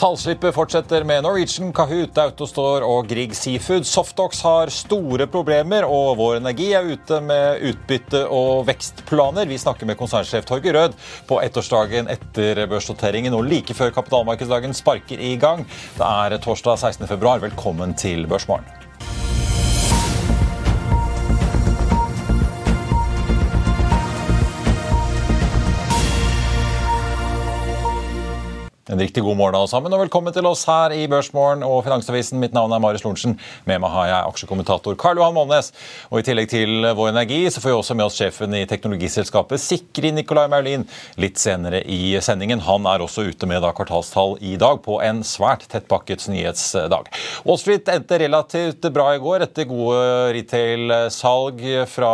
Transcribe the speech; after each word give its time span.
Tallslippet 0.00 0.54
fortsetter 0.56 1.04
med 1.04 1.26
Norwegian, 1.26 1.74
Kahoot, 1.76 2.16
Autostore 2.22 2.86
og 2.88 3.10
Grieg 3.10 3.34
Seafood. 3.36 3.84
Softox 3.84 4.40
har 4.46 4.72
store 4.72 5.26
problemer, 5.28 5.84
og 5.84 6.14
Vår 6.16 6.38
Energi 6.38 6.70
er 6.72 6.88
ute 6.88 7.18
med 7.20 7.60
utbytte- 7.68 8.24
og 8.32 8.64
vekstplaner. 8.70 9.44
Vi 9.44 9.60
snakker 9.60 9.84
med 9.84 10.00
konsernsjef 10.00 10.48
Torgeir 10.48 10.78
Rød 10.78 10.96
på 11.28 11.42
ettårsdagen 11.44 12.08
etter 12.08 12.64
børsnoteringen 12.72 13.36
og 13.36 13.44
like 13.44 13.76
før 13.76 13.92
kapitalmarkedsdagen 14.00 14.72
sparker 14.72 15.20
i 15.20 15.34
gang. 15.36 15.68
Det 15.98 16.08
er 16.08 16.40
torsdag 16.40 16.80
16.2. 16.80 17.36
Velkommen 17.50 17.92
til 17.92 18.24
Børsmorgen. 18.24 18.89
En 29.00 29.06
riktig 29.06 29.22
god 29.24 29.36
morgen 29.36 29.56
alle 29.56 29.68
sammen, 29.70 29.94
og 29.96 30.02
velkommen 30.02 30.34
til 30.36 30.44
oss 30.44 30.66
her 30.68 30.92
i 30.92 31.06
Børsmorgen 31.08 31.62
og 31.64 31.78
Finansavisen. 31.86 32.36
Mitt 32.36 32.52
navn 32.52 32.74
er 32.76 32.82
Marius 32.84 33.00
Lorentzen. 33.00 33.38
Med 33.64 33.80
meg 33.80 33.94
har 33.94 34.08
jeg 34.10 34.26
aksjekommentator 34.28 34.96
Karl 35.00 35.16
Johan 35.16 35.32
Månes. 35.32 35.70
Og 36.10 36.20
i 36.20 36.26
tillegg 36.26 36.50
til 36.52 36.84
Vår 36.98 37.08
Energi 37.08 37.38
så 37.48 37.62
får 37.62 37.70
vi 37.70 37.76
også 37.78 37.96
med 37.96 38.04
oss 38.04 38.18
sjefen 38.20 38.52
i 38.58 38.66
teknologiselskapet 38.68 39.62
Sikri, 39.62 40.10
Nicolai 40.12 40.50
Maulin, 40.52 40.84
litt 41.16 41.40
senere 41.40 41.80
i 41.88 42.12
sendingen. 42.20 42.60
Han 42.66 42.84
er 42.92 43.00
også 43.00 43.24
ute 43.30 43.48
med 43.48 43.64
da 43.64 43.70
kvartalstall 43.78 44.34
i 44.44 44.58
dag 44.60 44.82
på 44.84 44.98
en 45.06 45.24
svært 45.24 45.64
tettpakket 45.72 46.28
nyhetsdag. 46.34 47.08
Wall 47.48 47.62
Street 47.62 47.88
endte 47.94 48.20
relativt 48.20 48.84
bra 48.92 49.14
i 49.16 49.24
går 49.24 49.46
etter 49.46 49.70
gode 49.72 50.04
retail-salg 50.36 51.64
fra 51.94 52.12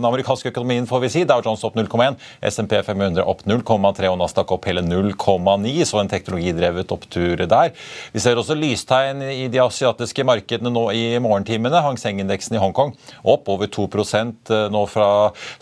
den 0.00 0.08
amerikanske 0.14 0.54
økonomien, 0.54 0.88
får 0.88 1.04
vi 1.04 1.12
si. 1.18 1.26
Dow 1.28 1.44
Jones 1.44 1.68
opp 1.68 1.76
0,1, 1.76 2.16
SMP 2.54 2.78
500 2.88 3.20
opp 3.20 3.44
0,3 3.44 4.14
og 4.14 4.18
Nasdaq 4.24 4.56
opp 4.56 4.72
hele 4.72 4.86
0,9 4.88 5.76
så 5.84 6.05
en 6.05 6.05
teknologidrevet 6.10 6.92
opptur 6.94 7.44
der. 7.46 7.72
Vi 8.12 8.22
ser 8.22 8.38
også 8.38 8.56
lystegn 8.58 9.22
i 9.28 9.46
de 9.52 9.60
asiatiske 9.62 10.24
markedene 10.26 10.72
nå 10.72 10.88
i 10.96 11.04
morgentimene. 11.22 11.82
Hang 11.84 11.98
Seng-indeksen 12.00 12.56
i 12.56 12.62
Hongkong 12.62 12.94
opp 13.26 13.48
over 13.52 13.70
2% 13.72 14.52
nå 14.72 14.82
fra 14.90 15.10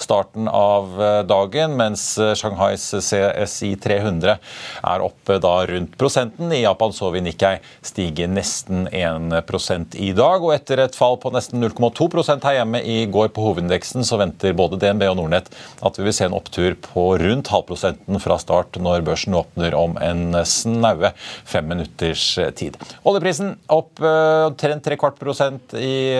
starten 0.00 0.48
av 0.50 0.94
dagen, 1.28 1.76
mens 1.78 2.06
Shanghais 2.38 2.86
CSI 3.04 3.74
300 3.82 4.36
er 4.36 5.04
oppe 5.04 5.38
da 5.42 5.54
rundt 5.68 5.96
prosenten. 6.00 6.52
I 6.52 6.64
Japan 6.64 6.94
så 6.94 7.10
vi 7.14 7.22
Nikkei 7.24 7.56
stige 7.84 8.28
nesten 8.30 8.88
1% 8.88 9.96
i 10.00 10.12
dag, 10.16 10.42
og 10.44 10.54
etter 10.56 10.82
et 10.84 10.98
fall 10.98 11.18
på 11.22 11.32
nesten 11.34 11.62
0,2 11.62 12.08
her 12.44 12.58
hjemme 12.60 12.80
i 12.82 13.04
går 13.10 13.30
på 13.34 13.44
hovedindeksen, 13.48 14.04
så 14.06 14.18
venter 14.20 14.56
både 14.56 14.78
DNB 14.80 15.06
og 15.10 15.18
Nordnett 15.20 15.50
at 15.84 15.98
vi 15.98 16.06
vil 16.06 16.16
se 16.16 16.28
en 16.28 16.36
opptur 16.36 16.76
på 16.84 17.06
rundt 17.20 17.50
halvprosenten 17.52 18.20
fra 18.22 18.38
start 18.40 18.78
når 18.80 19.04
børsen 19.06 19.36
åpner 19.38 19.76
om 19.78 19.98
en 20.02 20.23
snaue 20.48 21.10
fem 21.44 21.66
minutters 21.68 22.38
tid. 22.56 22.78
Oljeprisen 23.04 23.54
opp 23.72 24.00
omtrent 24.00 24.84
tre 24.84 24.96
kvart 25.00 25.18
prosent 25.20 25.74
i 25.78 26.14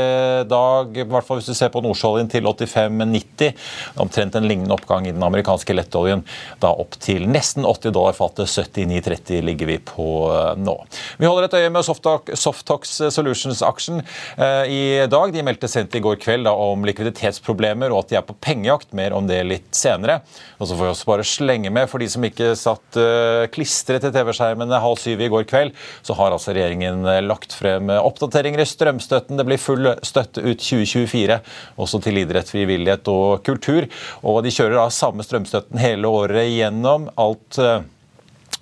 dag, 0.48 0.92
i 0.97 1.06
hvert 1.09 1.26
fall 1.26 1.41
hvis 1.41 1.50
du 1.50 1.56
ser 1.56 1.72
på 1.72 1.82
Nordsjøoljen 1.84 2.31
til 2.32 2.47
85,90. 2.47 3.54
Omtrent 4.04 4.38
en 4.38 4.48
lignende 4.48 4.75
oppgang 4.76 5.09
i 5.09 5.15
den 5.15 5.22
amerikanske 5.25 5.76
lettoljen, 5.76 6.25
da 6.62 6.72
opp 6.72 6.98
til 7.03 7.26
nesten 7.31 7.66
80 7.66 7.94
dollar 7.94 8.16
fatet. 8.16 8.50
79,30 8.54 9.42
ligger 9.44 9.70
vi 9.70 9.78
på 9.82 10.06
nå. 10.60 10.76
Vi 11.19 11.28
holder 11.28 11.48
et 11.48 11.56
øye 11.60 11.72
med 11.72 11.86
Softox 11.86 12.97
Solutions-aksjen 13.15 14.03
i 14.69 14.82
dag. 15.10 15.34
De 15.34 15.44
meldte 15.47 15.71
sent 15.71 15.94
i 15.94 16.03
går 16.04 16.19
kveld 16.22 16.48
da, 16.48 16.54
om 16.54 16.84
likviditetsproblemer 16.86 17.92
og 17.92 18.04
at 18.04 18.12
de 18.12 18.19
er 18.21 18.26
på 18.26 18.36
pengejakt. 18.44 18.92
Mer 18.97 19.16
om 19.16 19.28
det 19.28 19.41
litt 19.47 19.71
senere. 19.76 20.21
Og 20.59 20.69
så 20.69 20.76
får 20.76 20.84
vi 20.84 20.92
også 20.92 21.10
bare 21.10 21.28
slenge 21.28 21.72
med 21.75 21.88
for 21.91 22.03
de 22.03 22.09
som 22.10 22.25
ikke 22.26 22.53
satt 22.59 23.00
uh, 23.00 23.47
klistret 23.94 24.15
til 24.15 24.15
TV-skjermene 24.15 24.81
halv 24.82 24.99
syv 24.99 25.21
i 25.22 25.28
går 25.31 25.47
kveld, 25.49 25.72
så 26.03 26.15
har 26.19 26.32
altså 26.34 26.55
regjeringen 26.55 27.05
lagt 27.27 27.55
frem 27.55 27.91
oppdateringer 27.94 28.62
i 28.62 28.66
strømstøtten. 28.66 29.38
Det 29.38 29.47
blir 29.47 29.60
full 29.60 29.94
støtte 30.03 30.43
ut 30.43 30.59
2024, 30.59 31.41
også 31.78 32.00
til 32.03 32.19
idrett, 32.19 32.50
frivillighet 32.50 33.09
og 33.09 33.44
kultur. 33.47 33.87
Og 34.22 34.43
de 34.44 34.53
kjører 34.54 34.78
da 34.81 34.88
samme 34.91 35.25
strømstøtten 35.25 35.78
hele 35.78 36.10
året 36.10 36.49
igjennom. 36.49 37.10
Alt 37.16 37.60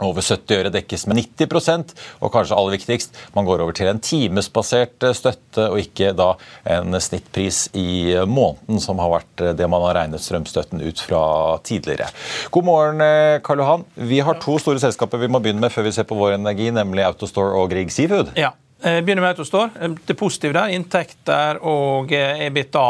over 0.03 0.25
70 0.25 0.57
øre 0.57 0.73
dekkes 0.73 1.05
med 1.11 1.21
90 1.21 1.93
og 2.23 2.33
kanskje 2.33 2.57
aller 2.57 2.77
viktigst, 2.77 3.19
man 3.37 3.47
går 3.49 3.65
over 3.65 3.77
til 3.77 3.91
en 3.91 4.01
timesbasert 4.03 5.05
støtte 5.17 5.69
og 5.69 5.81
ikke 5.83 6.13
da 6.17 6.33
en 6.77 6.97
snittpris 7.01 7.67
i 7.77 8.15
måneden, 8.27 8.81
som 8.83 9.03
har 9.03 9.13
vært 9.13 9.45
det 9.59 9.69
man 9.71 9.85
har 9.87 9.99
regnet 10.01 10.25
strømstøtten 10.25 10.83
ut 10.83 11.03
fra 11.03 11.23
tidligere. 11.67 12.09
God 12.55 12.69
morgen, 12.69 13.05
Karl 13.45 13.63
Johan. 13.63 13.87
Vi 13.95 14.23
har 14.25 14.41
to 14.43 14.59
store 14.63 14.83
selskaper 14.83 15.21
vi 15.23 15.31
må 15.33 15.43
begynne 15.43 15.63
med 15.63 15.75
før 15.75 15.89
vi 15.89 15.95
ser 15.95 16.09
på 16.09 16.19
vår 16.19 16.39
energi, 16.39 16.71
nemlig 16.75 17.07
Autostore 17.07 17.59
og 17.61 17.71
Grieg 17.73 17.93
Seafood. 17.93 18.35
Ja. 18.39 18.55
Begynner 18.83 19.21
med 19.23 19.29
Autostore. 19.29 19.71
Det 20.07 20.15
positive 20.19 20.57
der, 20.57 20.73
inntekter 20.75 21.61
og 21.63 22.11
EBITDA 22.11 22.83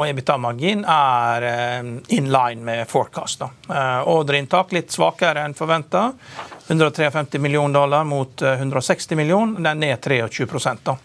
og 0.00 0.06
EBITDA-margin 0.06 0.86
er 0.88 1.44
in 2.08 2.30
line 2.32 2.64
med 2.64 2.88
forecast. 2.88 3.44
Ordreinntak 4.08 4.72
litt 4.72 4.94
svakere 4.94 5.44
enn 5.44 5.56
forventa. 5.58 6.06
153 6.70 7.40
millioner 7.42 7.82
dollar 7.82 8.08
mot 8.08 8.42
160 8.42 9.20
millioner. 9.20 9.60
Den 9.60 9.68
er 9.74 9.80
ned 9.98 10.08
23 10.08 10.78
da. 10.88 10.96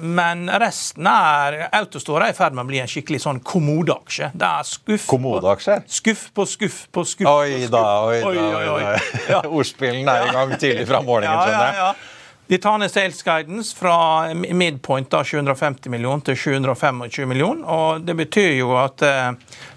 Men 0.00 0.46
resten 0.62 1.08
er 1.10 1.58
Autostore 1.76 2.30
er 2.30 2.32
i 2.32 2.38
ferd 2.38 2.54
med 2.56 2.64
å 2.64 2.70
bli 2.70 2.78
en 2.80 2.88
skikkelig 2.88 3.20
sånn 3.26 3.42
kommodeaksje. 3.44 4.30
Det 4.32 4.46
er 4.46 4.68
skuff 4.68 5.10
Kommodeaksje? 5.10 5.80
Skuff 5.90 6.28
på 6.36 6.46
skuff 6.48 6.78
på 6.94 7.04
skuff. 7.04 7.28
Oi 7.28 7.66
da, 7.66 7.82
oi 8.06 8.22
da. 8.22 8.30
Oi, 8.30 8.46
oi, 8.46 8.70
oi. 8.78 9.42
Ordspillene 9.58 10.16
er 10.16 10.30
i 10.30 10.38
gang 10.38 10.56
tidlig 10.56 10.86
fra 10.88 11.02
morgenen, 11.04 11.36
skjønner 11.42 11.66
jeg. 11.66 11.76
Ja, 11.82 11.90
ja, 11.90 11.92
ja. 11.92 12.09
De 12.50 12.58
tar 12.58 12.78
ned 12.78 12.90
sales 12.90 13.22
guidance 13.22 13.76
fra 13.76 14.34
midpoint 14.34 15.10
da 15.10 15.20
750 15.24 15.86
millioner 15.92 16.24
til 16.26 16.36
725 16.36 17.28
millioner. 17.30 17.62
og 17.62 18.00
Det 18.02 18.16
betyr 18.18 18.56
jo 18.58 18.72
at 18.74 19.04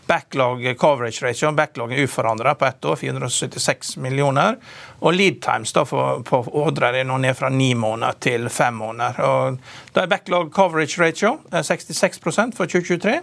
backlog 0.09 0.65
coverage 0.81 1.21
ratio 1.21 1.51
backlog 1.51 1.93
er 1.93 2.03
uforandra 2.03 2.55
på 2.55 2.65
ett 2.65 2.85
år, 2.85 2.95
476 2.95 3.97
millioner. 3.97 4.57
Og 4.99 5.13
lead 5.13 5.41
times 5.41 5.73
da 5.73 5.85
for, 5.85 6.23
på 6.25 6.41
ordrer 6.49 6.97
er 6.97 7.05
nå 7.05 7.19
ned 7.21 7.37
fra 7.37 7.51
ni 7.53 7.75
måneder 7.77 8.17
til 8.19 8.49
fem 8.49 8.81
måneder. 8.81 9.21
og 9.21 9.59
Da 9.93 10.07
er 10.07 10.09
backlog 10.09 10.49
coverage 10.53 10.97
ratio 10.97 11.37
66% 11.51 12.57
for 12.57 12.65
2023. 12.65 13.19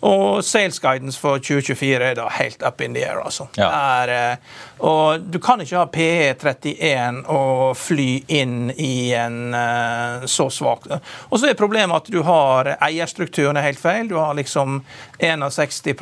Og 0.00 0.44
sales 0.44 0.78
guidance 0.80 1.20
for 1.20 1.38
2024 1.38 2.04
er 2.10 2.14
da 2.16 2.28
helt 2.32 2.62
up 2.64 2.80
in 2.80 2.94
the 2.96 3.02
air, 3.04 3.20
altså. 3.20 3.48
Ja. 3.60 3.68
Er, 3.68 4.12
eh, 4.32 4.36
og 4.80 5.20
du 5.20 5.36
kan 5.42 5.60
ikke 5.60 5.76
ha 5.76 5.88
PE31 5.92 7.18
og 7.28 7.76
fly 7.76 8.08
inn 8.32 8.70
i 8.80 9.12
en 9.12 9.52
eh, 9.56 10.24
så 10.24 10.48
svak 10.50 10.86
Og 10.88 11.36
så 11.36 11.50
er 11.50 11.58
problemet 11.58 11.96
at 11.96 12.08
du 12.12 12.22
har 12.24 12.72
eierstrukturen 12.78 13.60
er 13.60 13.68
helt 13.68 13.80
feil. 13.80 14.08
Du 14.08 14.16
har 14.16 14.32
liksom 14.38 14.80
61 15.18 16.00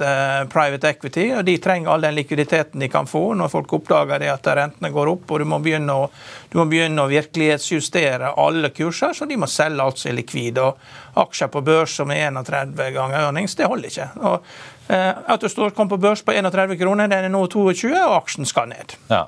eh, 0.00 0.46
private 0.52 0.94
equity, 0.94 1.32
og 1.34 1.44
de 1.44 1.58
trenger 1.58 1.90
all 1.90 2.06
den 2.06 2.14
likviditeten 2.20 2.80
de 2.80 2.88
kan 2.92 3.10
få 3.10 3.32
når 3.34 3.50
folk 3.50 3.74
oppdager 3.74 4.22
det 4.22 4.30
at 4.30 4.46
rentene 4.54 4.92
går 4.94 5.16
opp, 5.16 5.30
og 5.30 5.42
du 5.42 5.48
må 5.50 5.58
begynne 5.64 5.98
å, 6.04 6.08
du 6.52 6.60
må 6.60 6.68
begynne 6.70 7.02
å 7.02 7.10
virkelighetsjustere 7.10 8.36
alle 8.38 8.70
kurser, 8.70 9.18
så 9.18 9.26
de 9.26 9.40
må 9.40 9.50
selge 9.50 9.82
alt 9.82 9.98
som 9.98 10.12
er 10.12 10.20
likvid. 10.22 10.62
og 10.62 10.78
aksjer 11.14 11.48
på 11.52 11.60
børs 11.66 11.94
som 11.98 12.10
er 12.10 12.30
31 12.30 12.76
ganger 12.94 13.18
earnings, 13.26 13.54
det 13.58 13.66
holder 13.68 13.88
ikke. 13.92 14.08
Og, 14.22 14.42
eh, 14.88 15.12
Autostore 15.34 15.70
kom 15.76 15.88
på 15.88 15.98
børs 16.00 16.22
på 16.24 16.32
31 16.32 16.78
kroner, 16.80 17.08
den 17.08 17.24
er 17.24 17.32
nå 17.32 17.46
22, 17.52 17.92
og 18.00 18.16
aksjen 18.22 18.46
skal 18.48 18.68
ned. 18.72 18.94
Ja, 19.10 19.26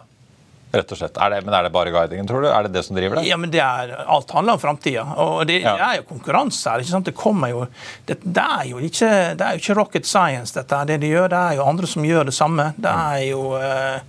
rett 0.75 0.91
og 0.91 0.99
slett. 0.99 1.17
Er 1.23 1.31
det, 1.31 1.45
men 1.47 1.55
er 1.55 1.63
det 1.69 1.73
bare 1.77 1.93
guidingen, 1.95 2.27
tror 2.27 2.43
du? 2.43 2.49
Er 2.49 2.63
det 2.67 2.73
det 2.75 2.85
som 2.87 2.97
driver 2.97 3.21
det? 3.21 3.27
Ja, 3.29 3.37
men 3.39 3.51
det 3.53 3.61
er, 3.63 3.93
Alt 4.11 4.31
handler 4.35 4.57
om 4.57 4.63
framtida. 4.63 5.05
Og 5.23 5.47
det, 5.47 5.61
Ja. 5.63 5.77
det 5.77 5.85
er 5.87 5.97
jo 6.01 6.09
konkurranse 6.15 6.71
her. 6.71 6.79
ikke 6.83 6.91
sant? 6.91 7.05
Det 7.07 7.15
kommer 7.15 7.49
jo, 7.53 7.67
det, 8.07 8.17
det, 8.25 8.43
er 8.43 8.65
jo 8.73 8.79
ikke, 8.83 9.11
det 9.39 9.41
er 9.47 9.53
jo 9.59 9.63
ikke 9.63 9.77
rocket 9.79 10.07
science, 10.07 10.53
dette. 10.57 10.81
Det 10.87 11.01
de 11.01 11.13
gjør, 11.13 11.29
det 11.31 11.39
er 11.53 11.57
jo 11.61 11.69
andre 11.69 11.87
som 11.87 12.03
gjør 12.03 12.25
det 12.25 12.35
samme. 12.35 12.73
Det 12.77 12.91
er 12.91 13.21
jo 13.31 13.55
eh, 13.61 14.01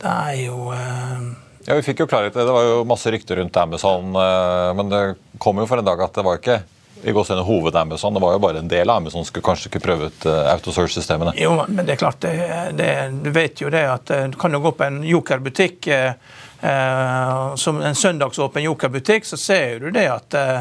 Det 0.00 0.06
er 0.06 0.34
jo 0.46 0.70
eh, 0.72 1.30
Ja, 1.66 1.74
Vi 1.74 1.82
fikk 1.82 1.98
jo 2.00 2.06
klarhet 2.06 2.36
i 2.36 2.38
det. 2.38 2.46
Det 2.46 2.54
var 2.54 2.62
jo 2.64 2.84
masse 2.88 3.10
rykter 3.12 3.36
rundt 3.42 3.56
Amazon, 3.56 4.14
eh, 4.16 4.72
men 4.78 4.88
det 4.88 5.02
kom 5.38 5.58
jo 5.58 5.66
for 5.66 5.78
en 5.82 5.84
dag 5.90 6.00
at 6.06 6.14
det 6.14 6.24
var 6.24 6.38
ikke 6.38 6.60
i 7.02 7.12
går 7.12 7.24
sender 7.24 7.42
hoved-Amazon. 7.42 8.14
Det 8.14 8.20
var 8.20 8.32
jo 8.32 8.38
bare 8.38 8.58
en 8.58 8.68
del 8.68 8.90
av 8.90 8.96
Amazon 8.96 9.24
som 9.24 9.42
kanskje 9.42 9.70
ikke 9.70 9.82
prøve 9.84 10.10
ut 10.10 10.26
uh, 10.28 10.52
autosource-systemene. 10.52 11.32
Jo, 11.40 11.54
men 11.68 11.86
det 11.86 11.94
er 11.94 12.02
klart, 12.02 12.20
det, 12.20 12.34
det, 12.76 12.90
du 13.24 13.30
vet 13.32 13.62
jo 13.62 13.72
det 13.72 13.86
at 13.88 14.12
eh, 14.12 14.26
du 14.32 14.36
kan 14.40 14.52
jo 14.52 14.60
gå 14.60 14.74
på 14.76 14.84
en 14.84 15.00
jokerbutikk, 15.06 15.88
eh, 15.88 17.54
som 17.56 17.80
en 17.80 17.96
søndagsåpen 17.96 18.66
jokerbutikk, 18.66 19.24
så 19.24 19.40
ser 19.40 19.80
du 19.80 19.88
det 19.94 20.06
at 20.12 20.36
eh, 20.36 20.60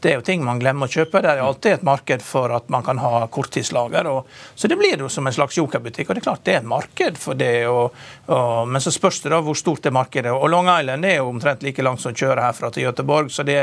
det 0.00 0.12
er 0.12 0.18
jo 0.18 0.24
ting 0.26 0.44
man 0.46 0.60
glemmer 0.62 0.88
å 0.88 0.92
kjøpe. 0.92 1.22
Det 1.24 1.30
er 1.32 1.42
alltid 1.42 1.78
et 1.78 1.86
marked 1.86 2.22
for 2.24 2.52
at 2.54 2.68
man 2.72 2.84
kan 2.86 3.00
ha 3.02 3.24
korttidslager. 3.32 4.06
Og, 4.10 4.28
så 4.54 4.70
det 4.70 4.78
blir 4.78 5.02
jo 5.04 5.10
som 5.12 5.26
en 5.26 5.34
slags 5.34 5.58
jokerbutikk. 5.58 6.08
Og 6.08 6.16
det 6.16 6.22
er 6.22 6.28
klart 6.28 6.44
det 6.46 6.54
er 6.54 6.60
et 6.62 6.68
marked 6.70 7.18
for 7.20 7.38
det. 7.38 7.66
Og, 7.70 7.96
og, 8.26 8.68
men 8.70 8.82
så 8.84 8.92
spørs 8.94 9.20
det 9.24 9.32
da 9.34 9.40
hvor 9.44 9.58
stort 9.58 9.82
det 9.86 9.94
markedet 9.94 10.30
er. 10.30 10.38
Og 10.38 10.50
Long 10.52 10.70
Island 10.70 11.08
er 11.08 11.18
jo 11.18 11.28
omtrent 11.32 11.66
like 11.66 11.84
langt 11.84 12.02
som 12.04 12.14
kjører 12.14 12.42
herfra 12.46 12.70
til 12.74 12.86
Göteborg, 12.88 13.30
så 13.32 13.44
det, 13.46 13.58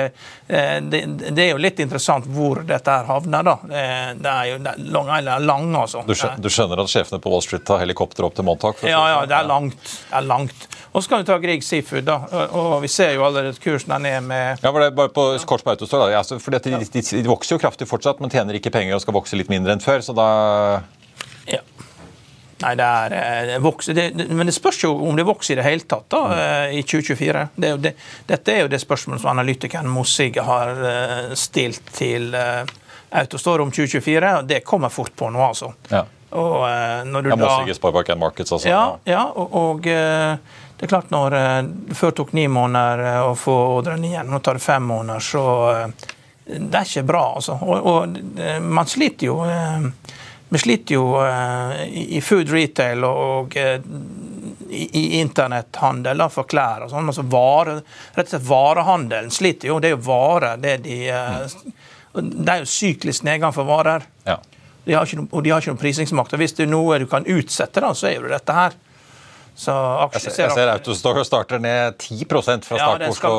eh, 0.47 0.77
det, 0.83 1.03
det 1.29 1.47
er 1.47 1.51
jo 1.53 1.61
litt 1.61 1.79
interessant 1.83 2.27
hvor 2.31 2.63
dette 2.67 2.91
her 2.91 3.07
havner, 3.09 3.45
da. 3.45 3.55
Det, 3.69 3.85
det 4.23 4.33
er 4.33 4.51
jo, 4.51 4.59
Long 4.95 5.11
Island 5.11 5.33
er 5.35 5.47
lang, 5.47 5.69
altså. 5.79 6.03
Du 6.07 6.15
skjønner, 6.15 6.41
du 6.41 6.51
skjønner 6.51 6.83
at 6.83 6.91
sjefene 6.91 7.21
på 7.23 7.31
Wall 7.33 7.45
Street 7.45 7.65
tar 7.67 7.83
helikopter 7.83 8.27
opp 8.27 8.37
til 8.37 8.47
Montauk? 8.47 8.83
Ja, 8.83 9.03
ja, 9.11 9.21
sånn? 9.21 9.31
det 9.31 9.39
er 9.39 9.49
langt. 9.51 9.93
Det 9.95 10.19
er 10.19 10.27
langt. 10.29 10.67
Og 10.95 11.03
så 11.03 11.11
kan 11.11 11.23
du 11.23 11.27
ta 11.27 11.35
Grieg 11.43 11.63
Seafood, 11.65 12.05
da. 12.07 12.21
Og, 12.55 12.77
vi 12.85 12.89
ser 12.91 13.17
jo 13.17 13.25
allerede 13.27 13.59
kursen 13.59 13.91
er 13.91 14.03
ned 14.03 14.29
med 14.29 14.63
Ja, 14.63 14.71
var 14.71 14.85
det 14.85 14.93
bare 14.95 15.11
på 15.11 15.27
kort 15.43 15.65
på 15.65 15.73
Autostore, 15.73 16.07
da. 16.07 16.21
Altså, 16.21 16.39
at 16.39 16.69
de, 16.69 16.77
de, 16.79 17.01
de 17.03 17.27
vokser 17.27 17.57
jo 17.57 17.59
kraftig 17.59 17.87
fortsatt, 17.89 18.23
men 18.23 18.31
tjener 18.31 18.55
ikke 18.55 18.71
penger 18.71 18.95
og 18.95 19.03
skal 19.03 19.17
vokse 19.17 19.35
litt 19.35 19.51
mindre 19.51 19.75
enn 19.75 19.83
før. 19.83 20.05
så 20.05 20.15
da... 20.15 20.29
Ja. 21.51 21.59
Nei, 22.63 22.71
det 22.79 22.85
er 22.87 23.15
eh, 23.17 23.41
det 23.49 23.59
vokser, 23.65 23.95
det, 23.97 24.05
det, 24.15 24.29
Men 24.31 24.47
det 24.47 24.55
spørs 24.55 24.79
jo 24.85 24.93
om 25.09 25.17
det 25.19 25.27
vokser 25.27 25.55
i 25.55 25.59
det 25.59 25.67
hele 25.67 25.83
tatt 25.83 26.07
da, 26.13 26.21
eh, 26.39 26.77
i 26.79 26.83
2024. 26.87 27.45
Det 27.55 27.71
er 27.73 27.81
det, 27.83 27.93
dette 28.29 28.53
er 28.53 28.63
jo 28.63 28.71
det 28.71 28.79
spørsmålet 28.83 29.23
som 29.23 29.33
analytikeren 29.33 29.91
Mossig 29.91 30.39
har 30.39 30.71
eh, 30.79 31.33
stilt 31.39 31.91
til 31.95 32.31
Autostore 32.35 33.63
om 33.63 33.71
2024, 33.71 34.35
og 34.39 34.47
det 34.47 34.63
kommer 34.67 34.91
fort 34.93 35.11
på 35.15 35.27
nå, 35.31 35.43
altså. 35.43 35.73
Ja. 35.91 36.05
Og 36.35 36.63
når 37.07 37.23
du 37.23 37.29
må 37.31 37.37
da 37.39 37.51
sige 37.63 37.75
Sparebank 37.77 38.09
Markets, 38.19 38.51
altså. 38.51 38.67
Ja, 38.67 38.97
ja 39.07 39.21
og, 39.39 39.53
og 39.55 39.85
det 40.77 40.85
er 40.85 40.91
klart 40.91 41.13
når 41.13 41.37
eh, 41.39 41.61
før 41.95 42.15
tok 42.19 42.35
ni 42.35 42.47
måneder 42.51 43.03
eh, 43.05 43.21
å 43.29 43.33
få 43.39 43.55
ordren 43.77 44.03
igjen, 44.05 44.29
nå 44.31 44.41
tar 44.43 44.59
det 44.59 44.65
fem 44.65 44.83
måneder, 44.91 45.23
så 45.23 45.45
eh, 45.71 46.11
det 46.45 46.77
er 46.77 46.89
ikke 46.89 47.07
bra, 47.09 47.25
altså. 47.39 47.57
Og, 47.63 47.87
og 47.89 48.59
man 48.61 48.85
sliter 48.85 49.31
jo 49.31 49.39
Vi 50.53 50.59
sliter 50.61 50.93
jo 50.93 51.07
i 51.89 52.19
food 52.21 52.51
retail 52.53 53.01
og 53.07 53.55
i, 54.69 55.19
internetthandel 55.19 56.17
da, 56.17 56.29
for 56.29 56.47
klær 56.49 56.85
og 56.85 56.91
sånn. 56.91 57.09
Altså 57.11 57.25
vare, 57.29 57.79
rett 58.15 58.27
og 58.27 58.33
slett 58.33 58.47
varehandelen 58.47 59.31
sliter 59.33 59.71
jo. 59.71 59.79
Det 59.79 59.91
er 59.91 59.95
jo 59.95 60.03
varer. 60.05 60.59
Det, 60.61 60.77
de, 60.85 60.99
eh, 61.09 61.55
det 62.13 62.51
er 62.51 62.63
jo 62.63 62.69
syklisk 62.69 63.25
nedgang 63.27 63.55
for 63.55 63.67
varer. 63.69 64.07
Ja. 64.27 64.39
De 64.85 64.93
har 64.93 65.07
ikke 65.07 65.25
og 65.25 65.43
de 65.43 65.53
har 65.53 65.61
ikke 65.61 65.73
noen 65.73 65.81
prisingsmakt. 65.81 66.35
Og 66.35 66.41
hvis 66.41 66.57
det 66.57 66.67
er 66.67 66.73
noe 66.73 66.99
du 67.01 67.07
kan 67.09 67.25
utsette, 67.25 67.81
da, 67.81 67.93
så 67.97 68.09
er 68.09 68.19
jo 68.19 68.27
det 68.27 68.35
dette 68.37 68.57
her. 68.57 68.77
Så 69.55 69.71
aksjer 69.71 70.33
ser, 70.35 70.43
jeg 70.49 70.51
ser 70.57 70.69
Autostore 70.73 71.23
starter 71.23 71.61
ned 71.63 71.95
10 71.97 72.25
fra 72.27 72.41
på 72.43 72.99
det 72.99 73.11
skal 73.15 73.35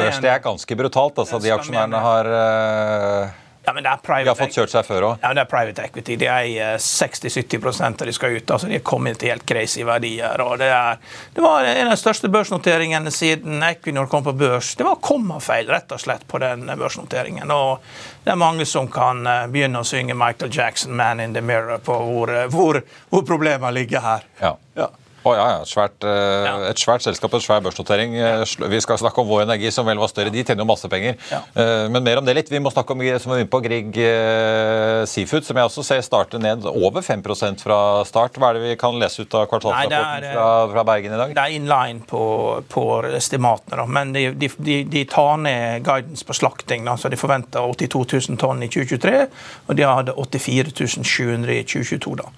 børs. 0.00 0.20
Det 0.24 0.30
er 0.32 0.44
ganske 0.44 0.76
brutalt. 0.76 1.18
altså. 1.20 1.40
De 1.42 1.52
aksjonærene 1.52 2.00
har, 2.00 2.30
eh, 2.32 3.40
Ja, 3.66 3.72
men 3.72 3.82
det 3.82 3.90
er 3.90 4.24
de 4.24 4.28
har 4.28 4.36
fått 4.36 4.52
kjørt 4.52 4.72
seg 4.72 4.84
før 4.84 5.04
òg. 5.08 5.22
Ja, 5.22 5.30
det 5.32 5.40
er 5.40 5.48
private 5.48 5.84
equity. 5.86 6.16
De 6.20 6.26
er 6.28 6.76
60-70% 6.76 8.02
av 8.02 8.08
de 8.08 8.12
skal 8.12 8.36
ut. 8.36 8.50
altså 8.50 8.68
De 8.68 8.76
er 8.76 8.82
kommet 8.84 9.18
til 9.18 9.30
helt 9.32 9.46
crazy 9.48 9.80
verdier. 9.88 10.40
og 10.44 10.58
Det, 10.58 10.68
er, 10.68 10.98
det 11.32 11.44
var 11.44 11.64
en 11.64 11.86
av 11.86 11.94
de 11.94 12.00
største 12.00 12.28
børsnoteringene 12.28 13.12
siden 13.12 13.62
Equinor 13.64 14.06
kom 14.12 14.24
på 14.24 14.34
børs. 14.36 14.74
Det 14.76 14.84
var 14.84 15.00
kommafeil 15.00 15.66
rett 15.72 15.92
og 15.96 16.00
slett 16.00 16.26
på 16.28 16.40
den 16.44 16.66
børsnoteringen. 16.66 17.50
og 17.50 17.80
Det 18.24 18.32
er 18.32 18.36
mange 18.36 18.66
som 18.68 18.88
kan 18.88 19.24
eh, 19.26 19.46
begynne 19.46 19.80
å 19.80 19.88
synge 19.88 20.12
Michael 20.12 20.52
Jackson 20.52 20.92
'Man 20.96 21.20
in 21.20 21.32
the 21.32 21.40
Mirror' 21.40 21.80
på 21.80 21.96
hvor, 22.04 22.36
eh, 22.36 22.46
hvor, 22.48 22.82
hvor 23.08 23.22
problemene 23.24 23.72
ligger 23.72 24.00
her. 24.00 24.28
Ja. 24.40 24.56
Ja. 24.76 24.88
Å, 25.24 25.32
ja, 25.34 25.44
ja. 25.54 25.60
Svært, 25.64 26.04
eh, 26.04 26.44
Ja. 26.44 26.54
Et 26.68 26.76
svært 26.80 27.04
selskap 27.04 27.32
en 27.34 27.40
svær 27.40 27.62
børsnotering. 27.64 28.14
Eh, 28.16 28.44
Vi 28.68 28.80
skal 28.80 28.98
snakke 28.98 29.20
om 29.22 29.28
Vår 29.28 29.42
Energi, 29.46 29.70
som 29.72 29.86
vel 29.86 29.98
var 29.98 30.08
større. 30.08 30.30
De 30.30 30.44
tjener 30.44 30.60
jo 30.60 30.68
masse 30.68 30.88
penger. 30.88 31.16
Eh, 31.32 31.88
Men 31.88 32.04
mer 32.04 32.18
om 32.18 32.24
det 32.24 32.34
litt. 32.34 32.50
Vi 32.50 32.58
må 32.60 32.72
snakke 32.72 32.92
om 32.92 33.00
som 33.18 33.32
er 33.32 33.40
inne 33.40 33.48
på, 33.48 33.62
Grieg 33.62 33.96
eh, 33.96 35.04
Seafood, 35.06 35.44
som 35.44 35.56
jeg 35.56 35.64
også 35.64 35.84
ser 35.84 36.00
starter 36.02 36.38
ned 36.38 36.64
over 36.66 37.00
5% 37.00 37.60
fra 37.60 38.04
start. 38.04 38.36
Hva 38.38 38.50
er 38.50 38.58
det 38.58 38.62
vi 38.62 38.76
kan 38.76 38.98
lese 38.98 39.22
ut 39.24 39.34
av 39.34 39.46
kvartalsrapporten 39.48 40.28
fra, 40.32 40.48
fra 40.72 40.84
Bergen 40.84 41.14
i 41.14 41.16
dag? 41.20 41.34
Det 41.34 41.44
er 41.44 41.56
inline 41.56 42.04
på, 42.08 42.62
på 42.68 42.84
estimatene, 43.14 43.78
da. 43.80 43.86
men 43.86 44.12
de, 44.12 44.26
de, 44.32 44.50
de, 44.58 44.84
de 44.84 45.04
tar 45.04 45.36
ned 45.38 45.84
guidance 45.84 46.24
på 46.24 46.36
slakting. 46.36 46.84
Da. 46.84 46.96
så 46.96 47.08
De 47.08 47.16
forventer 47.20 47.60
82 47.64 48.28
000 48.28 48.40
tonn 48.40 48.62
i 48.64 48.68
2023, 48.68 49.26
og 49.68 49.76
de 49.78 49.88
hadde 49.88 50.16
84 50.16 51.04
700 51.04 51.54
i 51.54 51.64
2022. 51.64 52.16
Da. 52.20 52.28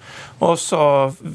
Og 0.47 0.57
så 0.61 0.81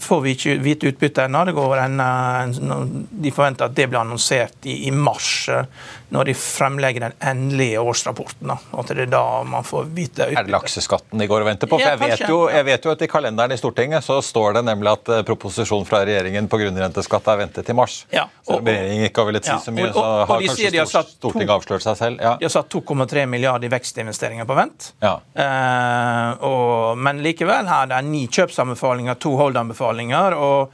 får 0.01 0.21
vi 0.25 0.37
ikke 0.37 0.59
vite 0.63 0.93
utbyttet 0.93 1.25
ennå. 1.27 1.42
Det 1.45 1.53
går 1.57 1.77
en, 1.83 2.01
en, 2.01 3.07
De 3.11 3.31
forventer 3.35 3.65
at 3.69 3.75
det 3.75 3.87
blir 3.91 4.01
annonsert 4.01 4.67
i, 4.69 4.87
i 4.89 4.91
mars, 4.91 5.49
eh, 5.49 5.65
når 6.13 6.25
de 6.29 6.35
fremlegger 6.37 7.01
den 7.07 7.13
endelige 7.21 7.81
årsrapporten. 7.81 8.49
Da. 8.53 8.57
At 8.79 8.89
det 8.93 9.07
er 9.07 9.11
da 9.13 9.23
man 9.49 9.65
får 9.65 9.87
vite 9.97 10.27
Er 10.29 10.45
det 10.45 10.53
lakseskatten 10.53 11.19
de 11.19 11.27
går 11.31 11.41
og 11.45 11.49
venter 11.49 11.67
på? 11.71 11.79
For 11.81 11.87
jeg 11.89 11.99
vet, 12.03 12.25
jo, 12.29 12.41
jeg 12.53 12.65
vet 12.69 12.85
jo 12.85 12.93
at 12.93 13.03
i 13.03 13.09
kalenderen 13.09 13.53
i 13.53 13.57
Stortinget 13.61 14.05
så 14.05 14.19
står 14.23 14.59
det 14.59 14.65
nemlig 14.69 14.93
at 14.93 15.09
eh, 15.19 15.23
proposisjonen 15.29 15.89
fra 15.89 16.03
regjeringen 16.05 16.49
på 16.53 16.61
grunnrenteskatt 16.61 17.29
er 17.33 17.41
ventet 17.47 17.67
til 17.67 17.79
mars. 17.79 18.03
Ja, 18.13 18.27
Så 18.47 18.59
og- 18.59 18.67
regjeringen 18.69 19.09
ikke 19.09 19.23
har 19.25 19.31
villet 19.33 19.45
si 19.49 19.57
så 19.65 19.73
mye, 19.75 19.89
så 19.89 19.95
så 19.95 20.05
og- 20.05 20.21
og 20.23 20.27
har 20.35 20.47
kanskje 20.47 20.71
de 20.71 20.79
har 20.83 20.87
Stor- 20.93 21.03
to- 21.09 21.17
Stortinget 21.33 21.55
avslørt 21.57 21.83
seg 21.89 21.97
selv. 21.97 22.21
Ja. 22.21 22.37
De 22.41 22.45
har 22.45 22.51
satt 22.59 22.69
2,3 22.71 23.27
milliarder 23.27 23.67
i 23.67 23.73
vekstinvesteringer 23.73 24.45
på 24.49 24.55
vent. 24.59 24.93
Ja. 25.03 25.17
Eh, 25.35 26.31
og, 26.45 26.99
men 26.99 27.23
likevel 27.25 27.67
her 27.69 27.87
det 27.91 27.97
er 27.99 28.07
ni 28.07 28.27
kjøpsanbefalinger, 28.29 29.19
to 29.23 29.37
hold-anbefalinger. 29.41 30.37
og 30.37 30.73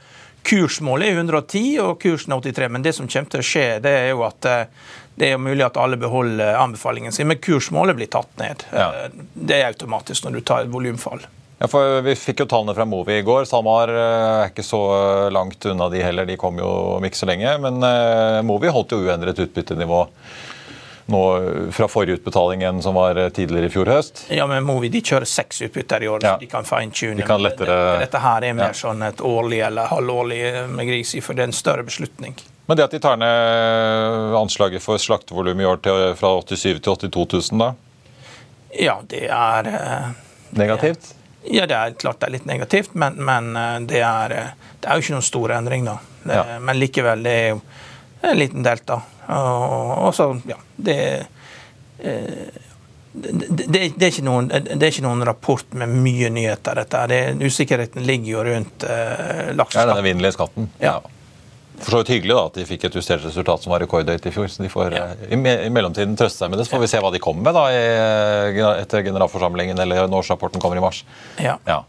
Kursmålet 0.49 1.11
er 1.11 1.19
110 1.19 1.61
og 1.83 1.99
kursen 2.01 2.33
er 2.33 2.41
83, 2.41 2.69
men 2.73 2.85
det 2.85 2.95
som 2.97 3.09
kommer 3.09 3.29
til 3.35 3.43
å 3.43 3.45
skje, 3.45 3.65
det 3.85 3.91
er 3.99 4.07
jo 4.15 4.23
at 4.25 4.47
eh, 4.49 4.87
det 5.19 5.33
er 5.33 5.41
mulig 5.41 5.61
at 5.65 5.77
alle 5.77 5.99
beholder 5.99 6.55
anbefalingen 6.57 7.13
sin, 7.13 7.27
men 7.29 7.37
kursmålet 7.43 7.97
blir 7.99 8.09
tatt 8.09 8.31
ned. 8.41 8.63
Ja. 8.73 8.87
Eh, 9.05 9.19
Det 9.33 9.59
er 9.59 9.67
automatisk 9.67 10.25
når 10.25 10.39
du 10.39 10.41
tar 10.49 10.65
et 10.65 10.73
volumfall. 10.73 11.21
Ja, 11.59 11.67
for 11.67 12.01
Vi 12.01 12.15
fikk 12.15 12.41
jo 12.41 12.47
tallene 12.49 12.73
fra 12.73 12.87
Movi 12.87 13.19
i 13.19 13.25
går. 13.27 13.45
SalMar 13.45 13.91
eh, 13.93 14.27
er 14.45 14.49
ikke 14.49 14.65
så 14.65 14.81
langt 15.29 15.69
unna 15.69 15.89
de 15.93 16.01
heller. 16.01 16.25
De 16.25 16.39
kom 16.39 16.57
jo 16.57 16.69
om 16.97 17.05
ikke 17.05 17.19
så 17.19 17.29
lenge. 17.29 17.57
Men 17.61 17.83
Movi 18.47 18.71
holdt 18.73 18.95
jo 18.95 19.03
uendret 19.05 19.43
utbyttenivå 19.43 20.05
nå 21.09 21.21
eh, 21.37 21.71
fra 21.75 21.87
forrige 21.91 22.19
utbetaling 22.19 22.63
enn 22.67 22.81
som 22.85 22.95
var 22.97 23.17
eh, 23.17 23.29
tidligere 23.35 23.69
i 23.69 23.73
fjor 23.73 23.89
høst. 23.91 24.23
Ja, 24.33 24.45
men 24.49 24.63
Movi 24.67 24.89
de 24.93 25.01
kjører 25.01 25.27
seks 25.29 25.61
utbytter 25.67 26.03
i 26.05 26.07
år, 26.11 26.23
Ja. 26.23 26.35
så 26.35 26.39
de 26.43 26.49
kan 26.51 26.63
fine-tune. 26.67 27.17
De 27.19 27.27
kan 27.27 27.41
lettere- 27.41 27.99
Dette 28.03 28.21
her 28.23 28.43
er 28.43 28.53
mer 28.53 28.71
Ja. 28.73 28.77
sånn 28.77 29.01
et 29.07 29.17
årlig 29.21 29.59
eller 29.67 29.87
halvårlig 29.91 30.41
med 30.69 30.89
med 30.89 31.15
i, 31.15 31.21
for 31.21 31.33
det 31.33 31.43
er 31.43 31.47
en 31.51 31.53
større 31.53 31.83
beslutning. 31.83 32.35
Men 32.67 32.77
det 32.77 32.83
at 32.85 32.91
de 32.91 32.99
tar 32.99 33.17
ned 33.17 34.35
anslaget 34.37 34.81
for 34.81 34.97
slaktevolum 35.01 35.59
i 35.61 35.65
år 35.65 35.77
til, 35.81 36.13
fra 36.15 36.35
87 36.41 36.79
til 36.79 36.93
82 37.09 37.51
000, 37.51 37.59
da? 37.59 37.73
Ja, 38.79 38.99
det 39.09 39.25
er 39.29 39.67
eh, 39.67 40.09
Negativt? 40.51 41.15
Ja, 41.49 41.65
det 41.65 41.75
er 41.75 41.91
klart 41.97 42.19
det 42.19 42.27
er 42.27 42.31
litt 42.35 42.45
negativt, 42.45 42.93
men, 42.93 43.15
men 43.25 43.55
eh, 43.57 43.79
det, 43.89 44.01
er, 44.05 44.31
eh, 44.35 44.49
det 44.81 44.89
er 44.89 44.99
jo 44.99 45.05
ikke 45.05 45.15
noen 45.17 45.25
stor 45.29 45.53
endring, 45.57 45.85
da. 45.87 45.97
Det, 46.23 46.35
Ja. 46.35 46.59
Men 46.59 46.77
likevel, 46.79 47.23
det 47.25 47.31
er 47.33 47.47
jo 47.55 47.61
en 48.21 48.39
liten 48.39 48.65
delta. 48.65 49.01
Og, 49.29 50.09
så, 50.15 50.31
ja, 50.49 50.57
det 50.75 50.97
eh, 51.99 52.65
det, 53.11 53.67
det, 53.69 54.05
er 54.05 54.11
ikke 54.11 54.25
noen, 54.25 54.49
det 54.49 54.77
er 54.77 54.91
ikke 54.91 55.05
noen 55.05 55.23
rapport 55.25 55.71
med 55.77 55.89
mye 55.89 56.29
nyheter. 56.33 56.77
dette. 56.83 57.05
Det, 57.09 57.21
usikkerheten 57.41 58.05
ligger 58.05 58.31
jo 58.35 58.43
rundt 58.51 58.85
eh, 58.85 59.49
lakseskatten. 59.57 59.79
Ja, 59.81 59.87
den 59.95 60.03
evinnelige 60.03 60.37
skatten. 60.37 60.69
Ja. 60.81 60.99
For 61.79 61.95
så 61.95 62.01
vidt 62.01 62.11
hyggelig 62.13 62.35
da, 62.35 62.45
at 62.49 62.57
de 62.59 62.65
fikk 62.67 62.85
et 62.89 62.95
justert 62.99 63.23
resultat 63.23 63.63
som 63.63 63.73
var 63.73 63.81
rekordhøyt 63.83 64.25
i 64.27 64.33
fjor. 64.35 64.49
så 64.51 64.63
de 64.63 64.71
får 64.71 64.95
ja. 64.97 65.05
i, 65.29 65.37
i, 65.39 65.69
mellomtiden 65.73 66.17
trøste 66.19 66.43
seg 66.43 66.51
med 66.51 66.59
det. 66.59 66.67
Så 66.67 66.75
får 66.75 66.83
vi 66.83 66.91
se 66.91 67.01
hva 67.03 67.11
de 67.15 67.21
kommer 67.23 67.47
med 67.49 67.55
da, 67.55 67.65
i, 67.71 68.65
etter 68.83 69.05
generalforsamlingen 69.07 69.79
eller 69.79 70.05
når 70.05 70.25
årsrapporten 70.25 70.61
kommer 70.63 70.79
i 70.79 70.83
mars. 70.83 71.01
Ja. 71.39 71.57
ja. 71.67 71.81